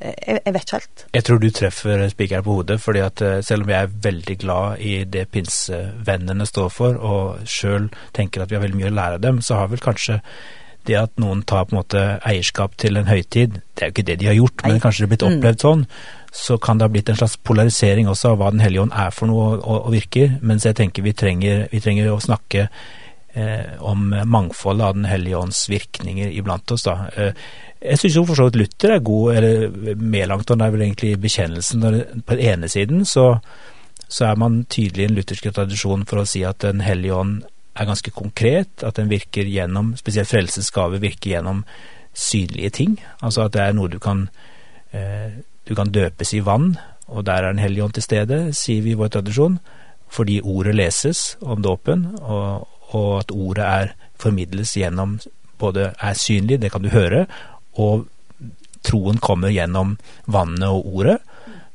jeg, 0.00 0.40
jeg, 0.46 0.54
vet 0.54 0.62
ikke 0.64 0.78
helt. 0.78 1.04
Jeg 1.14 1.26
tror 1.26 1.40
du 1.40 1.50
treffer 1.54 2.04
spikeren 2.12 2.46
på 2.46 2.54
hodet, 2.60 2.78
fordi 2.80 3.02
at 3.04 3.24
eh, 3.24 3.40
selv 3.44 3.66
om 3.66 3.72
jeg 3.74 3.86
er 3.86 3.98
veldig 4.08 4.38
glad 4.40 4.80
i 4.84 4.94
det 5.04 5.26
pinsevennene 5.34 6.46
står 6.48 6.72
for, 6.72 6.96
og 6.96 7.44
sjøl 7.48 7.90
tenker 8.16 8.42
at 8.42 8.50
vi 8.50 8.56
har 8.56 8.64
veldig 8.64 8.80
mye 8.80 8.90
å 8.92 8.96
lære 8.96 9.20
av 9.20 9.26
dem, 9.26 9.42
så 9.44 9.60
har 9.60 9.70
vel 9.72 9.82
kanskje 9.84 10.20
det 10.88 10.96
at 10.96 11.12
noen 11.20 11.42
tar 11.44 11.66
på 11.68 11.74
en 11.74 11.80
måte 11.82 12.04
eierskap 12.26 12.78
til 12.80 12.96
en 12.96 13.10
høytid, 13.10 13.58
det 13.76 13.84
er 13.84 13.90
jo 13.90 13.94
ikke 13.94 14.06
det 14.08 14.16
de 14.22 14.30
har 14.30 14.38
gjort, 14.38 14.64
men 14.64 14.80
kanskje 14.80 15.02
det 15.02 15.08
er 15.08 15.12
blitt 15.12 15.26
mm. 15.26 15.34
opplevd 15.36 15.64
sånn, 15.66 15.84
så 16.40 16.56
kan 16.62 16.78
det 16.78 16.86
ha 16.86 16.92
blitt 16.94 17.10
en 17.12 17.18
slags 17.18 17.36
polarisering 17.44 18.08
også 18.08 18.32
av 18.32 18.40
hva 18.40 18.50
Den 18.54 18.62
hellige 18.64 18.86
ånd 18.86 18.94
er 18.96 19.12
for 19.12 19.28
noe 19.30 19.46
og, 19.58 19.64
og, 19.66 19.90
virker. 19.92 20.36
Mens 20.46 20.64
jeg 20.64 20.78
tenker 20.78 21.02
vi 21.02 21.12
trenger, 21.12 21.64
vi 21.72 21.80
trenger 21.82 22.12
å 22.12 22.20
snakke 22.22 22.68
om 23.78 24.14
mangfoldet 24.26 24.86
av 24.86 24.94
Den 24.94 25.04
hellige 25.04 25.38
ånds 25.38 25.68
virkninger 25.70 26.30
iblant 26.30 26.70
oss. 26.70 26.82
da. 26.82 27.08
Eh, 27.16 27.32
jeg 27.80 27.98
syns 27.98 28.16
jo 28.16 28.24
for 28.28 28.36
så 28.36 28.48
vidt 28.48 28.58
Luther 28.60 28.94
er 28.96 29.04
god, 29.06 29.34
eller 29.36 29.94
Melankton 29.96 30.60
er 30.60 30.70
vel 30.70 30.82
egentlig 30.82 31.14
bekjennelsen. 31.20 31.84
På 32.26 32.36
den 32.36 32.44
ene 32.44 32.68
siden 32.68 33.04
så, 33.04 33.38
så 34.08 34.24
er 34.32 34.36
man 34.36 34.64
tydelig 34.64 35.04
i 35.04 35.08
den 35.08 35.16
lutherske 35.16 35.52
tradisjon 35.54 36.04
for 36.06 36.20
å 36.20 36.26
si 36.28 36.42
at 36.44 36.60
Den 36.66 36.82
hellige 36.84 37.14
ånd 37.16 37.42
er 37.74 37.86
ganske 37.88 38.10
konkret, 38.10 38.82
at 38.82 38.98
den 38.98 39.08
virker 39.08 39.46
gjennom, 39.48 39.94
spesielt 39.96 40.28
frelsens 40.28 40.70
gave, 40.74 41.00
virker 41.00 41.30
gjennom 41.30 41.64
synlige 42.12 42.70
ting. 42.70 42.98
Altså 43.22 43.46
at 43.46 43.54
det 43.54 43.62
er 43.62 43.76
noe 43.78 43.88
du 43.88 43.98
kan 43.98 44.28
eh, 44.92 45.40
Du 45.68 45.76
kan 45.76 45.92
døpes 45.92 46.32
i 46.34 46.40
vann, 46.42 46.78
og 47.06 47.24
der 47.26 47.44
er 47.44 47.52
Den 47.52 47.62
hellige 47.62 47.84
ånd 47.84 47.94
til 47.94 48.02
stede, 48.02 48.52
sier 48.52 48.82
vi 48.82 48.90
i 48.90 48.98
vår 48.98 49.08
tradisjon, 49.08 49.60
fordi 50.10 50.40
ordet 50.42 50.74
leses 50.74 51.36
om 51.40 51.62
dåpen, 51.62 52.16
og, 52.18 52.66
og 52.96 53.20
at 53.20 53.34
ordet 53.34 53.66
er 53.66 53.92
formidles 54.20 54.76
gjennom 54.76 55.18
både 55.60 55.90
er 56.00 56.16
synlig, 56.16 56.60
det 56.60 56.72
kan 56.72 56.84
du 56.84 56.90
høre, 56.92 57.26
og 57.78 58.06
troen 58.86 59.20
kommer 59.20 59.52
gjennom 59.52 59.96
vannet 60.30 60.68
og 60.68 60.86
ordet. 61.00 61.18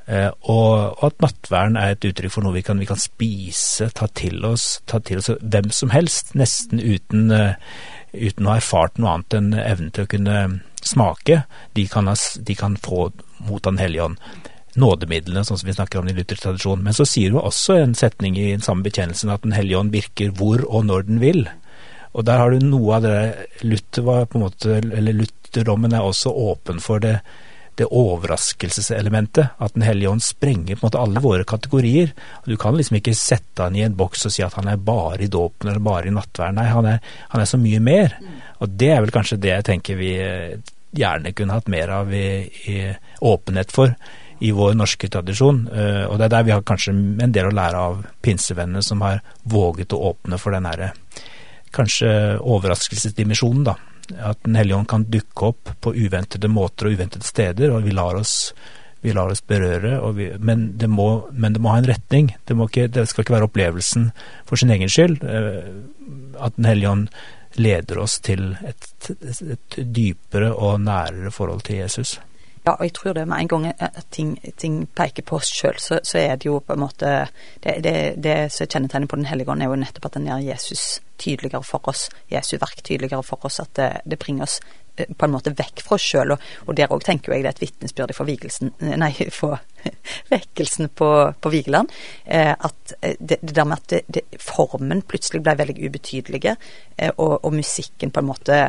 Eh, 0.05 0.29
og, 0.53 0.97
at 1.05 1.17
nattverden 1.23 1.77
er 1.81 1.95
et 1.95 2.05
uttrykk 2.05 2.33
for 2.33 2.45
noe 2.45 2.53
vi 2.53 2.61
kan, 2.65 2.81
vi 2.81 2.89
kan 2.89 2.99
spise, 3.01 3.89
ta 3.97 4.07
til 4.13 4.43
oss, 4.45 4.79
ta 4.89 4.99
til 5.01 5.21
oss 5.21 5.31
hvem 5.41 5.71
som 5.73 5.93
helst, 5.93 6.35
nesten 6.37 6.81
uten, 6.81 7.31
uh, 7.33 7.57
uten 8.13 8.45
å 8.45 8.53
ha 8.53 8.59
erfart 8.61 8.99
noe 9.01 9.15
annet 9.15 9.37
enn 9.39 9.53
evnen 9.57 9.93
til 9.95 10.05
å 10.05 10.11
kunne 10.13 10.41
smake. 10.85 11.41
De 11.73 11.87
kan, 11.89 12.11
de 12.13 12.57
kan 12.57 12.77
få 12.77 13.09
mot 13.45 13.65
Den 13.65 13.81
hellige 13.81 14.05
ånd. 14.11 14.21
Nådemidlene, 14.75 15.45
sånn 15.47 15.59
som 15.61 15.69
vi 15.69 15.75
snakker 15.75 16.01
om 16.01 16.09
i 16.11 16.15
Luthers 16.15 16.41
tradisjon. 16.43 16.81
Men 16.83 16.95
så 16.95 17.05
sier 17.07 17.31
hun 17.31 17.45
også 17.45 17.77
en 17.79 17.95
setning 17.95 18.35
i 18.39 18.49
den 18.51 18.65
samme 18.65 18.83
bekjennelsen 18.83 19.31
at 19.31 19.45
Den 19.45 19.55
hellige 19.55 19.79
ånd 19.79 19.93
virker 19.95 20.33
hvor 20.35 20.65
og 20.67 20.87
når 20.89 21.07
den 21.07 21.21
vil. 21.23 21.45
Og 22.15 22.23
der 22.27 22.39
har 22.39 22.51
du 22.51 22.63
noe 22.63 22.97
av 22.97 23.03
det 23.03 23.17
Luther 23.67 24.05
var 24.07 24.27
på 24.27 24.39
en 24.39 24.45
måte, 24.47 24.79
eller 24.79 25.15
lutherdommen 25.15 25.95
er 25.95 26.03
også 26.03 26.31
åpen 26.31 26.79
for 26.83 27.03
det, 27.03 27.17
det 27.75 27.87
overraskelseselementet. 27.87 29.55
At 29.59 29.75
Den 29.75 29.83
hellige 29.87 30.11
ånd 30.11 30.23
sprenger 30.23 30.75
på 30.75 30.83
en 30.83 30.87
måte 30.87 31.01
alle 31.03 31.23
våre 31.23 31.47
kategorier. 31.47 32.11
Du 32.45 32.55
kan 32.59 32.75
liksom 32.75 32.99
ikke 32.99 33.15
sette 33.15 33.67
han 33.67 33.75
i 33.75 33.83
en 33.83 33.95
boks 33.99 34.27
og 34.27 34.35
si 34.35 34.43
at 34.43 34.55
han 34.59 34.71
er 34.71 34.79
bare 34.79 35.23
i 35.23 35.31
dåpen 35.31 35.71
eller 35.71 35.83
bare 35.83 36.11
i 36.11 36.15
nattverden. 36.15 36.59
Nei, 36.59 36.69
han 36.71 36.91
er, 36.93 37.01
han 37.31 37.43
er, 37.43 37.51
så 37.51 37.59
mye 37.59 37.83
mer. 37.83 38.15
Og 38.63 38.75
det 38.79 38.91
er 38.95 39.03
vel 39.03 39.15
kanskje 39.15 39.39
det 39.43 39.51
jeg 39.51 39.67
tenker 39.71 39.99
vi 39.99 40.13
eh, 40.19 40.55
gjerne 40.95 41.35
kunne 41.35 41.59
hatt 41.59 41.71
mer 41.71 41.91
av 41.91 42.13
i, 42.15 42.27
i 42.71 42.77
åpenhet 43.23 43.75
for 43.75 43.91
i 44.39 44.51
vår 44.51 44.73
norske 44.75 45.07
tradisjon. 45.11 45.65
Uh, 45.71 46.03
og 46.09 46.19
det 46.19 46.27
er 46.27 46.33
der 46.35 46.49
vi 46.49 46.55
har 46.55 46.65
kanskje 46.67 46.95
en 47.23 47.35
del 47.35 47.51
å 47.51 47.55
lære 47.55 47.85
av 47.91 48.03
pinsevennene 48.25 48.83
som 48.83 49.03
har 49.05 49.21
våget 49.43 49.95
å 49.95 50.01
åpne 50.11 50.39
for 50.41 50.55
den 50.55 50.67
herre 50.69 50.93
kanskje 51.75 52.09
overraskelsesdimensjonen, 52.39 53.67
da. 53.67 53.75
At 54.29 54.43
Den 54.43 54.55
hellige 54.55 54.77
ånd 54.77 54.89
kan 54.89 55.07
dukke 55.09 55.51
opp 55.51 55.69
på 55.81 55.93
uventede 55.95 56.49
måter 56.51 56.87
og 56.87 56.97
uventede 56.97 57.25
steder, 57.25 57.73
og 57.73 57.87
vi 57.87 57.93
lar 57.95 58.19
oss, 58.19 58.53
vi 59.01 59.13
lar 59.13 59.31
oss 59.33 59.41
berøre. 59.41 59.97
Vi, 60.13 60.29
men, 60.37 60.67
det 60.77 60.89
må, 60.89 61.25
men, 61.31 61.55
det 61.55 61.61
må, 61.61 61.71
ha 61.73 61.81
en 61.81 61.89
retning. 61.89 62.35
Det, 62.45 62.57
ikke, 62.67 62.87
det, 62.93 63.07
skal 63.09 63.25
ikke 63.25 63.37
være 63.37 63.49
opplevelsen 63.49 64.11
for 64.45 64.61
sin 64.61 64.73
egen 64.75 64.91
skyld. 64.91 65.25
Eh, 65.25 65.73
at 66.37 66.57
Den 66.59 66.69
hellige 66.69 66.93
ånd 66.93 67.09
leder 67.55 68.03
oss 68.03 68.19
til 68.19 68.51
et, 68.67 68.87
et 69.09 69.77
dypere 69.79 70.51
og 70.53 70.81
nærere 70.83 71.33
forhold 71.33 71.65
til 71.65 71.81
Jesus. 71.81 72.19
Ja, 72.65 72.73
og 72.73 72.81
jeg 72.81 72.93
tror 72.97 73.13
det 73.13 73.27
med 73.29 73.43
en 73.43 73.47
gang 73.47 73.65
at 73.77 74.05
ting, 74.11 74.35
ting 74.57 74.79
peker 74.97 75.21
på 75.21 75.37
oss 75.37 75.51
sjøl, 75.53 75.75
så, 75.77 75.99
så, 76.01 76.17
er 76.17 76.39
det 76.41 76.47
jo 76.47 76.59
på 76.65 76.73
en 76.73 76.81
måte 76.81 77.11
Det, 77.61 77.75
det, 77.85 77.97
det 78.17 78.37
som 78.53 78.65
kjennetegner 78.65 79.07
på 79.07 79.19
Den 79.19 79.29
hellige 79.29 79.51
ånd, 79.51 79.61
er 79.61 79.69
jo 79.69 79.77
nettopp 79.77 80.07
at 80.09 80.17
den 80.17 80.25
gjør 80.31 80.47
Jesus 80.47 80.85
tydeligere 81.21 81.63
for 81.63 81.85
oss, 81.91 82.09
Jesu 82.31 82.57
verk 82.57 82.81
tydeligere 82.83 83.23
for 83.23 83.45
oss, 83.45 83.59
at 83.61 83.69
det, 83.77 83.91
det 84.05 84.19
bringer 84.19 84.47
oss 84.47 84.57
eh, 84.97 85.05
på 85.13 85.27
en 85.27 85.35
måte 85.35 85.53
vekk 85.53 85.85
fra 85.85 85.99
oss 85.99 86.09
sjøl. 86.09 86.33
Og, 86.33 86.49
og, 86.65 86.73
der 86.75 86.91
òg 86.91 87.05
tenker 87.05 87.35
jeg 87.35 87.45
det 87.45 87.51
er 87.51 87.55
et 87.55 87.63
vitnesbyrd 87.67 88.15
for 88.17 88.27
vigelsen 88.27 88.73
Nei, 88.81 89.11
for 89.39 89.61
vekkelsen 90.33 90.89
på, 90.89 91.09
på 91.37 91.53
Vigeland. 91.53 91.93
Eh, 92.25 92.51
at 92.51 92.95
eh, 93.01 93.13
det, 93.19 93.43
det, 93.43 93.53
der 93.53 93.69
med 93.69 93.77
at 93.77 94.09
det, 94.09 94.25
formen 94.41 95.05
plutselig 95.05 95.45
ble 95.45 95.57
veldig 95.61 95.77
ubetydelige, 95.85 96.57
eh, 96.97 97.13
og, 97.15 97.43
og, 97.43 97.53
musikken 97.53 98.11
på 98.11 98.25
en 98.25 98.33
måte 98.33 98.63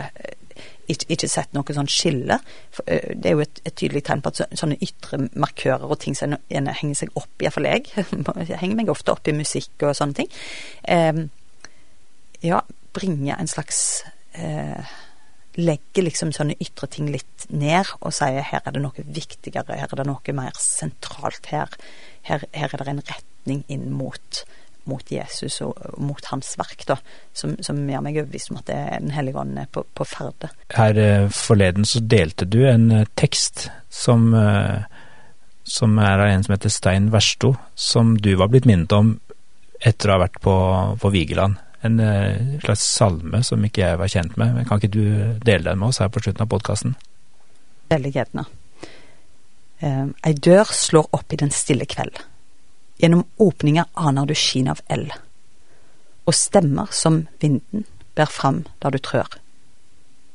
ikke, 0.86 1.08
ikke 1.14 1.30
sett 1.30 1.54
noe 1.56 1.76
sånn 1.76 1.90
skille. 1.90 2.38
Eh, 2.86 3.12
det 3.14 3.30
er 3.30 3.36
jo 3.36 3.44
et, 3.44 3.62
et, 3.64 3.74
tydelig 3.74 4.04
tegn 4.06 4.22
på 4.24 4.32
at 4.32 4.58
sånne 4.58 4.78
ytre 4.84 5.20
markører 5.34 5.88
og 5.88 6.00
ting 6.02 6.16
som 6.18 6.36
en 6.36 6.70
henger 6.70 7.02
seg 7.02 7.14
opp, 7.18 7.32
i, 7.40 7.46
iallfall 7.46 7.68
jeg, 7.70 7.88
jeg 8.50 8.60
henger 8.62 8.78
meg 8.80 8.92
ofte 8.92 9.14
opp 9.14 9.28
i 9.28 9.36
musikk 9.36 9.86
og 9.86 9.96
sånne 9.98 10.20
ting, 10.22 10.30
eh, 10.92 11.24
ja, 12.46 12.62
bringe 12.96 13.36
en 13.36 13.50
slags 13.50 13.80
eh, 14.38 14.94
Legge 15.56 16.02
liksom 16.02 16.34
sånne 16.36 16.52
ytre 16.60 16.84
ting 16.92 17.06
litt 17.08 17.46
ned 17.48 17.88
og 18.02 18.12
sier 18.12 18.44
her 18.44 18.60
er 18.60 18.74
det 18.76 18.82
noe 18.82 19.04
viktigere, 19.08 19.78
her 19.80 19.88
er 19.88 20.02
det 20.02 20.04
noe 20.04 20.34
mer 20.36 20.58
sentralt, 20.60 21.48
her, 21.48 21.72
her, 22.28 22.44
her 22.52 22.74
er 22.76 22.84
det 22.84 22.92
en 22.92 23.00
retning 23.08 23.62
inn 23.72 23.86
mot 23.96 24.42
mot 24.90 25.10
Jesus 25.12 25.60
og, 25.64 25.78
mot 25.98 26.30
hans 26.30 26.54
verk, 26.58 26.84
da, 26.88 26.96
som, 27.36 27.56
som 27.64 27.78
gjør 27.88 28.04
meg 28.04 28.18
overbevist 28.20 28.52
om 28.52 28.60
at 28.60 28.68
det 28.70 28.76
er 28.76 29.02
Den 29.02 29.14
hellige 29.14 29.40
ånd 29.40 29.58
er 29.60 29.68
på, 29.72 29.84
på 29.94 30.06
ferde. 30.08 30.50
Her 30.74 31.00
eh, 31.00 31.28
forleden 31.34 31.86
så 31.88 32.02
delte 32.02 32.48
du 32.48 32.62
en 32.68 32.90
eh, 32.94 33.06
tekst 33.18 33.68
som, 33.92 34.28
eh, 34.34 34.86
som 35.66 35.98
er 36.02 36.22
av 36.24 36.30
en 36.30 36.46
som 36.46 36.56
heter 36.56 36.72
Stein 36.72 37.10
Versto, 37.14 37.54
som 37.74 38.16
du 38.18 38.34
var 38.40 38.50
blitt 38.52 38.68
minnet 38.68 38.92
om 38.96 39.16
etter 39.80 40.10
å 40.10 40.16
ha 40.16 40.24
vært 40.24 40.40
på, 40.42 40.56
på 41.02 41.12
Vigeland. 41.12 41.60
En 41.84 42.00
slags 42.64 42.82
salme 42.96 43.42
som 43.46 43.62
ikke 43.62 43.82
jeg 43.82 43.98
var 44.00 44.10
kjent 44.10 44.38
med. 44.40 44.54
Men 44.56 44.64
kan 44.66 44.80
ikke 44.80 44.96
du 44.96 45.04
dele 45.44 45.68
den 45.68 45.78
med 45.78 45.92
oss 45.92 46.00
her 46.02 46.08
på 46.10 46.22
slutten 46.24 46.42
av 46.42 46.48
podkasten? 46.50 46.96
Veldig 47.92 48.10
gjerne. 48.14 48.46
Ei 49.84 50.32
dør 50.32 50.72
slår 50.72 51.12
opp 51.14 51.36
i 51.36 51.38
den 51.44 51.52
stille 51.54 51.86
kveld. 51.86 52.16
Gjennom 52.96 53.26
åpninga 53.36 53.86
aner 53.94 54.26
du 54.26 54.34
skin 54.34 54.68
av 54.72 54.80
eld, 54.88 55.12
og 56.24 56.34
stemmer 56.34 56.92
som 56.92 57.26
vinden 57.40 57.84
ber 58.16 58.30
fram 58.32 58.64
der 58.82 58.94
du 58.94 58.98
trør. 58.98 59.28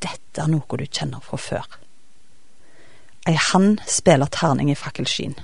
Dette 0.01 0.43
er 0.43 0.49
noe 0.51 0.77
du 0.77 0.85
kjenner 0.85 1.23
fra 1.25 1.37
før. 1.41 1.65
Ei 3.29 3.37
hand 3.37 3.81
spiller 3.89 4.29
terning 4.33 4.71
i 4.71 4.77
fakkelskin. 4.77 5.35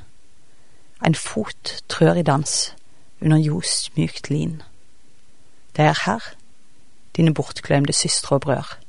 En 1.06 1.18
fot 1.18 1.76
trør 1.90 2.22
i 2.22 2.26
dans 2.26 2.56
under 3.22 3.38
ljos 3.38 3.90
mykt 3.98 4.30
lin. 4.30 4.62
Det 5.78 5.86
er 5.86 6.00
her, 6.06 6.24
dine 7.18 7.34
bortglemte 7.34 7.94
søstre 7.94 8.38
og 8.38 8.46
brødre. 8.46 8.80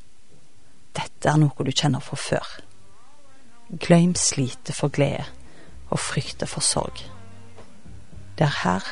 Dette 0.97 1.29
er 1.29 1.37
noe 1.41 1.65
du 1.65 1.73
kjenner 1.73 2.01
fra 2.05 2.17
før. 2.17 2.49
Glem 3.85 4.15
slitet 4.17 4.73
for 4.77 4.89
glede 4.89 5.27
og 5.91 6.01
frykte 6.01 6.49
for 6.49 6.65
sorg. 6.65 7.05
Det 8.39 8.47
er 8.47 8.57
her 8.63 8.85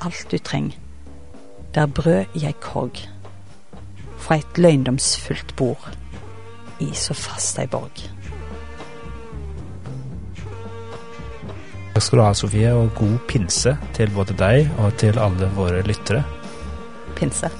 alt 0.00 0.26
du 0.30 0.38
trenger. 0.38 0.76
Det 1.74 1.82
er 1.82 1.86
brød 1.86 2.24
i 2.34 2.46
ei 2.48 2.54
korg. 2.60 2.96
Fra 4.18 4.38
et 4.40 4.58
løgndomsfullt 4.58 5.56
bord. 5.56 5.90
I 6.80 6.88
så 6.94 7.14
fast 7.14 7.58
ei 7.58 7.66
borg. 7.66 8.08
Takk 11.94 12.06
skal 12.06 12.18
du 12.18 12.22
ha, 12.22 12.32
Sofie, 12.34 12.72
og 12.72 12.92
god 12.94 13.18
pinse 13.28 13.76
til 13.96 14.12
både 14.14 14.36
deg 14.38 14.70
og 14.78 14.94
til 15.02 15.18
alle 15.18 15.50
våre 15.56 15.82
lyttere. 15.82 16.22
Pinse. 17.18 17.50